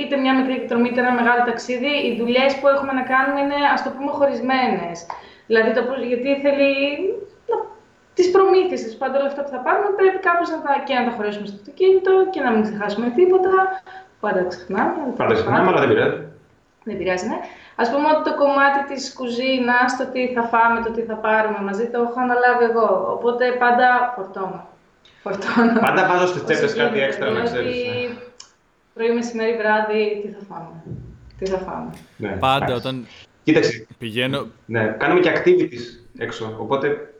είτε 0.00 0.14
μια 0.24 0.34
μικρή 0.38 0.54
εκδρομή 0.60 0.88
είτε 0.90 1.00
ένα 1.04 1.14
μεγάλο 1.20 1.40
ταξίδι, 1.50 1.92
οι 2.06 2.10
δουλειές 2.20 2.50
που 2.58 2.66
έχουμε 2.74 2.92
να 2.98 3.04
κάνουμε 3.12 3.38
είναι 3.44 3.58
ας 3.74 3.80
το 3.84 3.90
πούμε 3.94 4.10
χωρισμένες. 4.18 4.96
Δηλαδή, 5.48 5.70
το, 5.76 5.82
γιατί 6.12 6.30
θέλει 6.44 6.70
τις 8.16 8.26
προμήθειες, 8.34 8.80
πάντα 9.02 9.14
όλα 9.20 9.30
αυτά 9.32 9.40
που 9.44 9.52
θα 9.54 9.60
πάρουμε 9.66 9.88
πρέπει 9.98 10.18
κάπω 10.28 10.44
να 10.54 10.58
τα, 10.64 10.72
και 10.86 10.94
να 10.98 11.04
τα 11.06 11.12
χωρέσουμε 11.16 11.46
στο 11.50 11.56
αυτοκίνητο 11.60 12.12
και 12.32 12.40
να 12.46 12.50
μην 12.52 12.62
ξεχάσουμε 12.66 13.06
τίποτα. 13.18 13.54
Πάντα 14.22 14.40
ξεχνάμε. 14.50 15.00
Πάντα 15.20 15.34
ξεχνάμε, 15.38 15.68
αλλά 15.70 15.80
δεν 15.84 15.90
πειράζει 15.92 16.33
δεν 16.84 16.96
πειράζει, 16.98 17.26
ναι. 17.26 17.38
Ας 17.76 17.90
πούμε 17.90 18.06
ότι 18.14 18.30
το 18.30 18.36
κομμάτι 18.36 18.94
της 18.94 19.12
κουζίνας, 19.14 19.96
το 19.98 20.04
τι 20.12 20.32
θα 20.34 20.42
φάμε, 20.42 20.80
το 20.84 20.90
τι 20.90 21.02
θα 21.02 21.14
πάρουμε 21.14 21.58
μαζί, 21.68 21.86
το 21.90 21.98
έχω 22.00 22.20
αναλάβει 22.20 22.64
εγώ. 22.64 22.88
Οπότε 23.16 23.44
πάντα 23.52 24.12
φορτώνω. 24.16 24.68
φορτώνω. 25.22 25.80
Πάντα 25.80 26.06
βάζω 26.08 26.26
στις 26.26 26.42
όσο 26.42 26.52
τσέπες 26.52 26.74
κάτι 26.74 26.88
γίνεται. 26.88 27.04
έξτρα, 27.04 27.30
να 27.30 27.40
Δηλαδή, 27.40 27.46
ξέρεις, 27.52 27.84
ναι. 28.08 28.14
Πρωί, 28.94 29.14
μεσημέρι, 29.14 29.56
βράδυ, 29.56 30.20
τι 30.22 30.28
θα 30.28 30.44
φάμε. 30.48 30.82
Τι 31.38 31.46
θα 31.46 31.58
φάμε. 31.58 31.90
Ναι, 32.16 32.28
Πάντα 32.28 32.64
εντάξει. 32.64 32.74
όταν 32.88 33.06
Κοίταξε, 33.42 33.86
πηγαίνω. 33.98 34.46
ναι, 34.66 34.84
κάνουμε 34.98 35.20
και 35.20 35.32
activities 35.34 35.84
έξω, 36.18 36.56
οπότε 36.58 37.13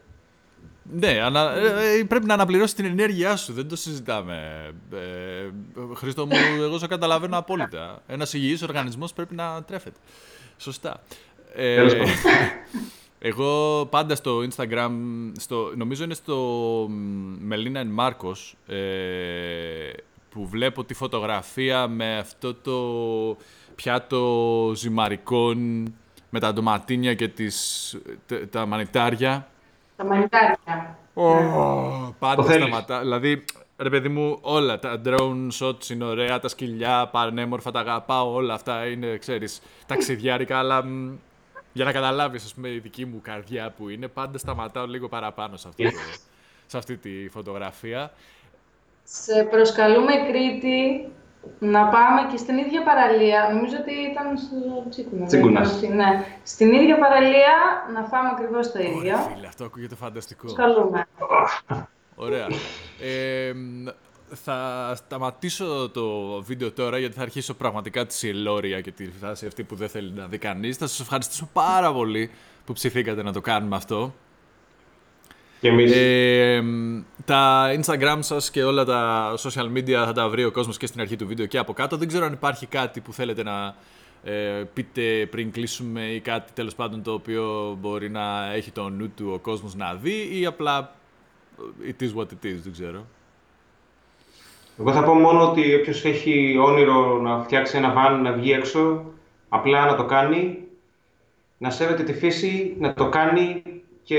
Ναι, 0.93 1.20
ανα... 1.22 1.57
ε, 1.57 1.99
ε, 1.99 2.05
πρέπει 2.05 2.26
να 2.26 2.35
αναπληρώσει 2.35 2.74
την 2.74 2.85
ενέργειά 2.85 3.37
σου. 3.37 3.53
Δεν 3.53 3.68
το 3.68 3.76
συζητάμε. 3.76 4.68
Ε, 4.93 5.49
Χρήστο 5.95 6.26
μου, 6.26 6.37
εγώ 6.61 6.78
σε 6.78 6.87
καταλαβαίνω 6.87 7.39
απόλυτα. 7.39 8.03
Ένας 8.07 8.32
υγιής 8.32 8.62
οργανισμός 8.62 9.12
πρέπει 9.12 9.35
να 9.35 9.62
τρέφεται. 9.62 9.99
Σωστά. 10.57 11.03
Ε, 11.55 11.74
Τέλος 11.74 11.93
πάντων. 11.93 12.12
εγώ 13.18 13.87
πάντα 13.91 14.14
στο 14.14 14.43
Instagram, 14.51 14.91
στο, 15.39 15.72
νομίζω 15.76 16.05
είναι 16.05 16.14
στο 16.14 16.37
Μελίνα 17.39 17.80
εν 17.80 17.87
Μάρκος, 17.87 18.57
ε, 18.66 18.76
που 20.30 20.49
βλέπω 20.49 20.85
τη 20.85 20.95
φωτογραφία 20.95 21.89
με 21.89 22.18
αυτό 22.18 22.55
το 22.55 23.37
πιάτο 23.74 24.72
ζυμαρικών 24.76 25.59
με 26.30 26.41
τα 26.41 26.53
ντοματίνια 26.53 27.14
και 27.14 27.28
τις, 27.28 27.97
τα, 28.26 28.49
τα 28.49 28.66
μανιτάρια. 28.66 29.49
Τα 29.97 30.05
μανιτάρια. 30.05 30.99
Πάντα 32.19 32.35
Το 32.35 32.43
θέλεις. 32.45 32.67
σταματά. 32.67 33.01
Δηλαδή, 33.01 33.45
ρε 33.77 33.91
παιδί 33.91 34.09
μου, 34.09 34.39
όλα 34.41 34.79
τα 34.79 35.01
drone 35.05 35.49
shots 35.61 35.89
είναι 35.91 36.05
ωραία, 36.05 36.41
τα 36.41 36.49
σκυλιά 36.49 37.09
πανέμορφα, 37.13 37.71
τα 37.71 37.81
αγαπάω, 37.81 38.33
όλα 38.33 38.55
αυτά 38.55 38.87
είναι, 38.87 39.17
ξέρεις, 39.17 39.63
ταξιδιάρικα, 39.87 40.59
αλλά 40.59 40.85
μ, 40.85 41.13
για 41.73 41.85
να 41.85 41.93
καταλάβεις, 41.93 42.45
ας 42.45 42.55
πούμε, 42.55 42.69
η 42.69 42.79
δική 42.79 43.05
μου 43.05 43.21
καρδιά 43.23 43.71
που 43.77 43.89
είναι, 43.89 44.09
πάντα 44.09 44.39
σταματάω 44.39 44.87
λίγο 44.87 45.09
παραπάνω 45.09 45.57
σε, 45.57 45.69
αυτό 45.69 45.83
το, 45.83 45.91
σε 46.67 46.79
αυτή 46.79 46.97
τη 46.97 47.29
φωτογραφία. 47.29 48.13
Σε 49.05 49.45
προσκαλούμε 49.51 50.13
Κρήτη 50.29 51.09
να 51.59 51.85
πάμε 51.89 52.21
και 52.31 52.37
στην 52.37 52.59
ίδια 52.59 52.83
παραλία. 52.83 53.51
Νομίζω 53.53 53.77
ότι 53.81 53.93
ήταν 53.93 54.39
στο 54.39 54.89
Τσίκουνα. 54.89 55.27
Τσίκουνας. 55.27 55.81
δεν 55.81 55.93
είναι. 55.93 56.05
Ναι. 56.05 56.25
Στην 56.43 56.73
ίδια 56.73 56.99
παραλία 56.99 57.55
να 57.95 58.03
φάμε 58.03 58.29
ακριβώς 58.33 58.73
το 58.73 58.79
ίδιο. 58.79 58.97
Ωραία, 58.97 59.17
φίλε, 59.17 59.47
αυτό 59.47 59.65
ακούγεται 59.65 59.95
φανταστικό. 59.95 60.43
Προσκαλούμε. 60.43 61.07
Ωραία. 62.15 62.47
Ε, 63.01 63.53
μ, 63.53 63.87
θα 64.35 64.93
σταματήσω 64.97 65.91
το 65.91 66.07
βίντεο 66.43 66.73
τώρα 66.73 66.99
γιατί 66.99 67.15
θα 67.15 67.23
αρχίσω 67.23 67.55
πραγματικά 67.55 68.07
τη 68.07 68.15
συλλόρια 68.15 68.81
και 68.81 68.91
τη 68.91 69.11
φάση 69.21 69.47
αυτή 69.47 69.63
που 69.63 69.75
δεν 69.75 69.89
θέλει 69.89 70.13
να 70.13 70.27
δει 70.27 70.39
κανείς. 70.39 70.77
Θα 70.77 70.87
σας 70.87 71.01
ευχαριστήσω 71.01 71.49
πάρα 71.53 71.93
πολύ 71.93 72.31
που 72.65 72.73
ψηθήκατε 72.73 73.23
να 73.23 73.33
το 73.33 73.41
κάνουμε 73.41 73.77
αυτό. 73.77 74.15
Και 75.65 75.71
εμείς 75.71 75.93
Ε, 75.97 76.61
μ, 76.61 77.03
τα 77.25 77.73
Instagram 77.81 78.19
σας 78.21 78.51
και 78.51 78.65
όλα 78.65 78.85
τα 78.85 79.35
social 79.39 79.77
media 79.77 80.03
θα 80.05 80.12
τα 80.12 80.29
βρει 80.29 80.45
ο 80.45 80.51
κόσμος 80.51 80.77
και 80.77 80.87
στην 80.87 81.01
αρχή 81.01 81.17
του 81.17 81.27
βίντεο 81.27 81.47
και 81.47 81.59
από 81.59 81.73
κάτω. 81.73 81.97
Δεν 81.97 82.09
ξέρω 82.09 82.25
αν 82.27 82.33
υπάρχει 82.33 82.67
κάτι 82.67 83.01
που 83.01 83.12
θέλετε 83.12 83.43
να 83.43 83.75
ε, 84.25 84.62
πείτε 84.75 85.27
πριν 85.31 85.53
κλείσουμε 85.53 86.01
ή 86.01 86.21
κάτι 86.21 86.53
τέλος 86.53 86.75
πάντων 86.75 87.03
το 87.03 87.12
οποίο 87.12 87.77
μπορεί 87.81 88.11
να 88.11 88.53
έχει 88.55 88.71
το 88.71 88.89
νου 88.89 89.12
του 89.17 89.31
ο 89.35 89.39
κόσμος 89.39 89.75
να 89.75 89.95
δει 89.95 90.41
ή 90.41 90.47
απλά 90.47 90.95
ε, 91.87 91.95
it 91.99 92.03
is 92.03 92.19
what 92.19 92.27
it 92.27 92.47
is, 92.47 92.59
δεν 92.62 92.73
ξέρω. 92.73 93.07
Εγώ 94.79 94.93
θα 94.93 95.05
πω 95.05 95.15
μόνο 95.15 95.51
ότι 95.51 95.75
όποιος 95.75 96.05
έχει 96.05 96.59
όνειρο 96.61 97.21
να 97.21 97.43
φτιάξει 97.43 97.77
ένα 97.77 97.93
βαν, 97.93 98.23
να 98.23 98.33
βγει 98.33 98.53
έξω, 98.53 99.05
απλά 99.49 99.87
να 99.87 99.97
το 99.97 100.05
κάνει, 100.05 100.59
να 101.59 101.71
σέβεται 101.71 102.03
τη 102.03 102.12
φύση, 102.12 102.77
να 102.79 102.95
το 102.95 103.09
κάνει 103.09 103.62
και 104.03 104.17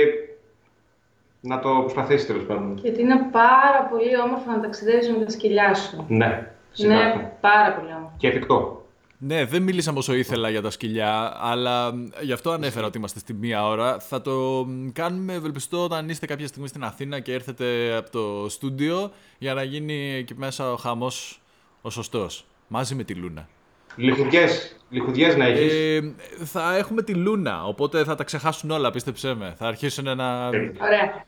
να 1.46 1.60
το 1.60 1.70
προσπαθήσει 1.70 2.26
τέλος 2.26 2.44
πάντων. 2.44 2.78
Γιατί 2.82 3.02
είναι 3.02 3.30
πάρα 3.32 3.88
πολύ 3.90 4.20
όμορφο 4.20 4.52
να 4.52 4.60
ταξιδεύεις 4.60 5.10
με 5.10 5.26
τα 5.26 5.32
σκυλιά 5.32 5.74
σου. 5.76 6.06
Ναι, 6.08 6.52
ξεκάθαρα. 6.74 7.14
Είναι 7.14 7.38
πάρα 7.42 7.74
πολύ 7.74 7.92
όμορφο. 7.92 8.16
Και 8.18 8.28
εφικτό. 8.28 8.86
Ναι, 9.18 9.46
δεν 9.46 9.62
μίλησαμε 9.62 9.98
όσο 9.98 10.14
ήθελα 10.14 10.50
για 10.50 10.62
τα 10.62 10.70
σκυλιά, 10.70 11.34
αλλά 11.40 11.94
μ, 11.94 12.08
γι' 12.22 12.32
αυτό 12.32 12.52
ανέφερα 12.52 12.86
ότι 12.86 12.98
είμαστε 12.98 13.20
στη 13.20 13.34
μία 13.34 13.68
ώρα. 13.68 14.00
Θα 14.00 14.22
το 14.22 14.66
μ, 14.68 14.88
κάνουμε 14.94 15.34
ευελπιστώ 15.34 15.84
όταν 15.84 16.10
είστε 16.10 16.26
κάποια 16.26 16.48
στιγμή 16.48 16.68
στην 16.68 16.84
Αθήνα 16.84 17.20
και 17.20 17.34
έρθετε 17.34 17.96
από 17.96 18.10
το 18.10 18.50
στούντιο 18.50 19.12
για 19.38 19.54
να 19.54 19.64
γίνει 19.64 20.14
εκεί 20.14 20.36
μέσα 20.38 20.72
ο 20.72 20.76
χαμός 20.76 21.42
ο 21.82 21.90
σωστός. 21.90 22.46
Μαζί 22.68 22.96
με 22.96 23.04
τη 23.04 23.14
Λούνα. 23.14 23.48
Λιχουδιές, 23.96 24.76
λιχουδιές 24.90 25.36
να 25.36 25.46
έχεις. 25.46 25.74
Ε, 25.74 26.14
θα 26.46 26.76
έχουμε 26.78 27.02
τη 27.02 27.14
Λούνα, 27.14 27.64
οπότε 27.66 28.04
θα 28.04 28.16
τα 28.16 28.24
ξεχάσουν 28.24 28.72
όλα, 28.72 28.92
πίστεψέ 28.92 29.34
με. 29.34 29.54
Θα 29.58 29.68
αρχίσουν 29.68 30.04
να... 30.18 30.48
Ωραία. 30.48 31.26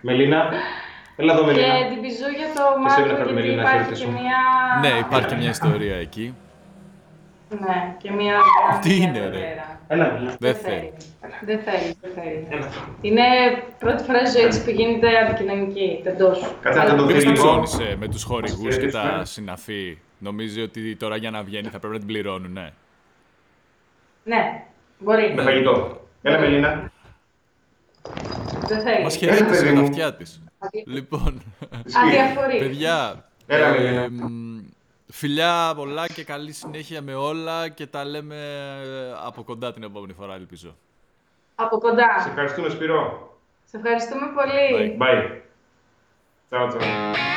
Μελίνα, 0.00 0.48
έλα 1.16 1.32
εδώ 1.32 1.40
Και 1.40 1.46
Μελίνα. 1.46 1.88
την 1.88 2.00
πιζού 2.00 2.28
για 2.36 2.46
το 2.54 2.82
Και 2.82 2.90
σε 2.90 3.00
Μάρκο, 3.00 3.14
έφερε 3.14 3.32
γιατί 3.32 3.32
Μελίνα, 3.34 3.60
υπάρχει 3.62 3.76
χαίρετε 3.78 3.94
και 3.94 4.00
σου. 4.00 4.10
μια... 4.10 4.38
Ναι, 4.80 4.98
υπάρχει 4.98 5.28
και 5.28 5.34
μια 5.34 5.50
ιστορία 5.50 5.96
εκεί. 5.96 6.34
Ναι, 7.48 7.94
και 7.98 8.10
μια... 8.12 8.34
Τι 8.82 8.88
μια 8.98 9.08
είναι, 9.08 9.18
ρε; 9.18 9.24
εδώ-πέρα. 9.26 9.80
Έλα 9.88 10.12
Μελίνα. 10.12 10.36
Δεν 10.38 10.54
θέλει. 10.54 10.92
Δεν 11.44 11.58
θέλει, 11.58 11.94
δεν 12.00 12.10
θέλει. 12.14 12.46
Έλα. 12.50 12.68
Είναι 13.00 13.22
πρώτη 13.78 14.02
φορά 14.02 14.26
στη 14.26 14.38
ζωή 14.40 14.48
της 14.48 14.62
που 14.64 14.70
γίνεται 14.70 15.18
αντικοινωνική, 15.18 16.00
τεντός. 16.02 16.54
Κάτσε 16.60 16.78
να 16.78 16.86
το 16.86 16.92
Μήπως 16.94 17.12
δεις 17.12 17.22
την 17.22 17.32
λίγο. 17.32 17.42
ψώνισε 17.44 17.96
με 17.98 18.08
τους 18.08 18.22
χορηγούς 18.22 18.78
και 18.78 18.86
τα 18.88 18.98
χαιρετήσουμε. 19.00 19.24
συναφή. 19.24 19.98
Νομίζει 20.18 20.60
ότι 20.60 20.96
τώρα 20.96 21.16
για 21.16 21.30
να 21.30 21.42
βγαίνει 21.42 21.68
θα 21.68 21.78
πρέπει 21.78 21.92
να 21.92 21.98
την 21.98 22.08
πληρώνουν, 22.08 22.52
ναι. 22.52 22.70
Ναι, 24.24 24.62
μπορεί. 24.98 25.32
Με 25.34 25.42
φαγητό. 25.42 26.00
Έλα 26.22 26.38
Μελίνα. 26.38 26.90
Δεν 28.66 28.80
θέλει. 28.80 29.02
Μας 29.02 29.16
χαιρέτησε 29.16 29.44
παιδί 29.50 29.64
με 29.68 29.72
τα 29.74 29.80
μου. 29.80 29.86
αυτιά 29.86 30.14
της. 30.14 30.42
Λοιπόν, 30.86 31.42
Αδιαφορεί. 32.06 32.58
παιδιά, 32.58 33.24
Έλα, 33.46 33.66
ε, 33.66 33.70
Μελίνα. 33.70 34.08
Μ, 35.06 35.12
φιλιά 35.12 35.72
πολλά 35.76 36.06
και 36.06 36.24
καλή 36.24 36.52
συνέχεια 36.52 37.02
με 37.02 37.14
όλα 37.14 37.68
και 37.68 37.86
τα 37.86 38.04
λέμε 38.04 38.36
ε, 38.84 39.12
από 39.26 39.42
κοντά 39.42 39.72
την 39.72 39.82
επόμενη 39.82 40.12
φορά, 40.12 40.34
ελπίζω. 40.34 40.76
Από 41.54 41.74
Σε 41.74 41.80
κοντά. 41.80 42.24
ευχαριστούμε 42.28 42.68
Σπυρό. 42.68 43.30
Σε 43.64 43.76
ευχαριστούμε 43.76 44.26
πολύ. 44.34 44.96
Bye. 45.00 45.02
Bye. 45.02 45.40
Ciao, 46.50 46.70
ciao. 46.70 47.35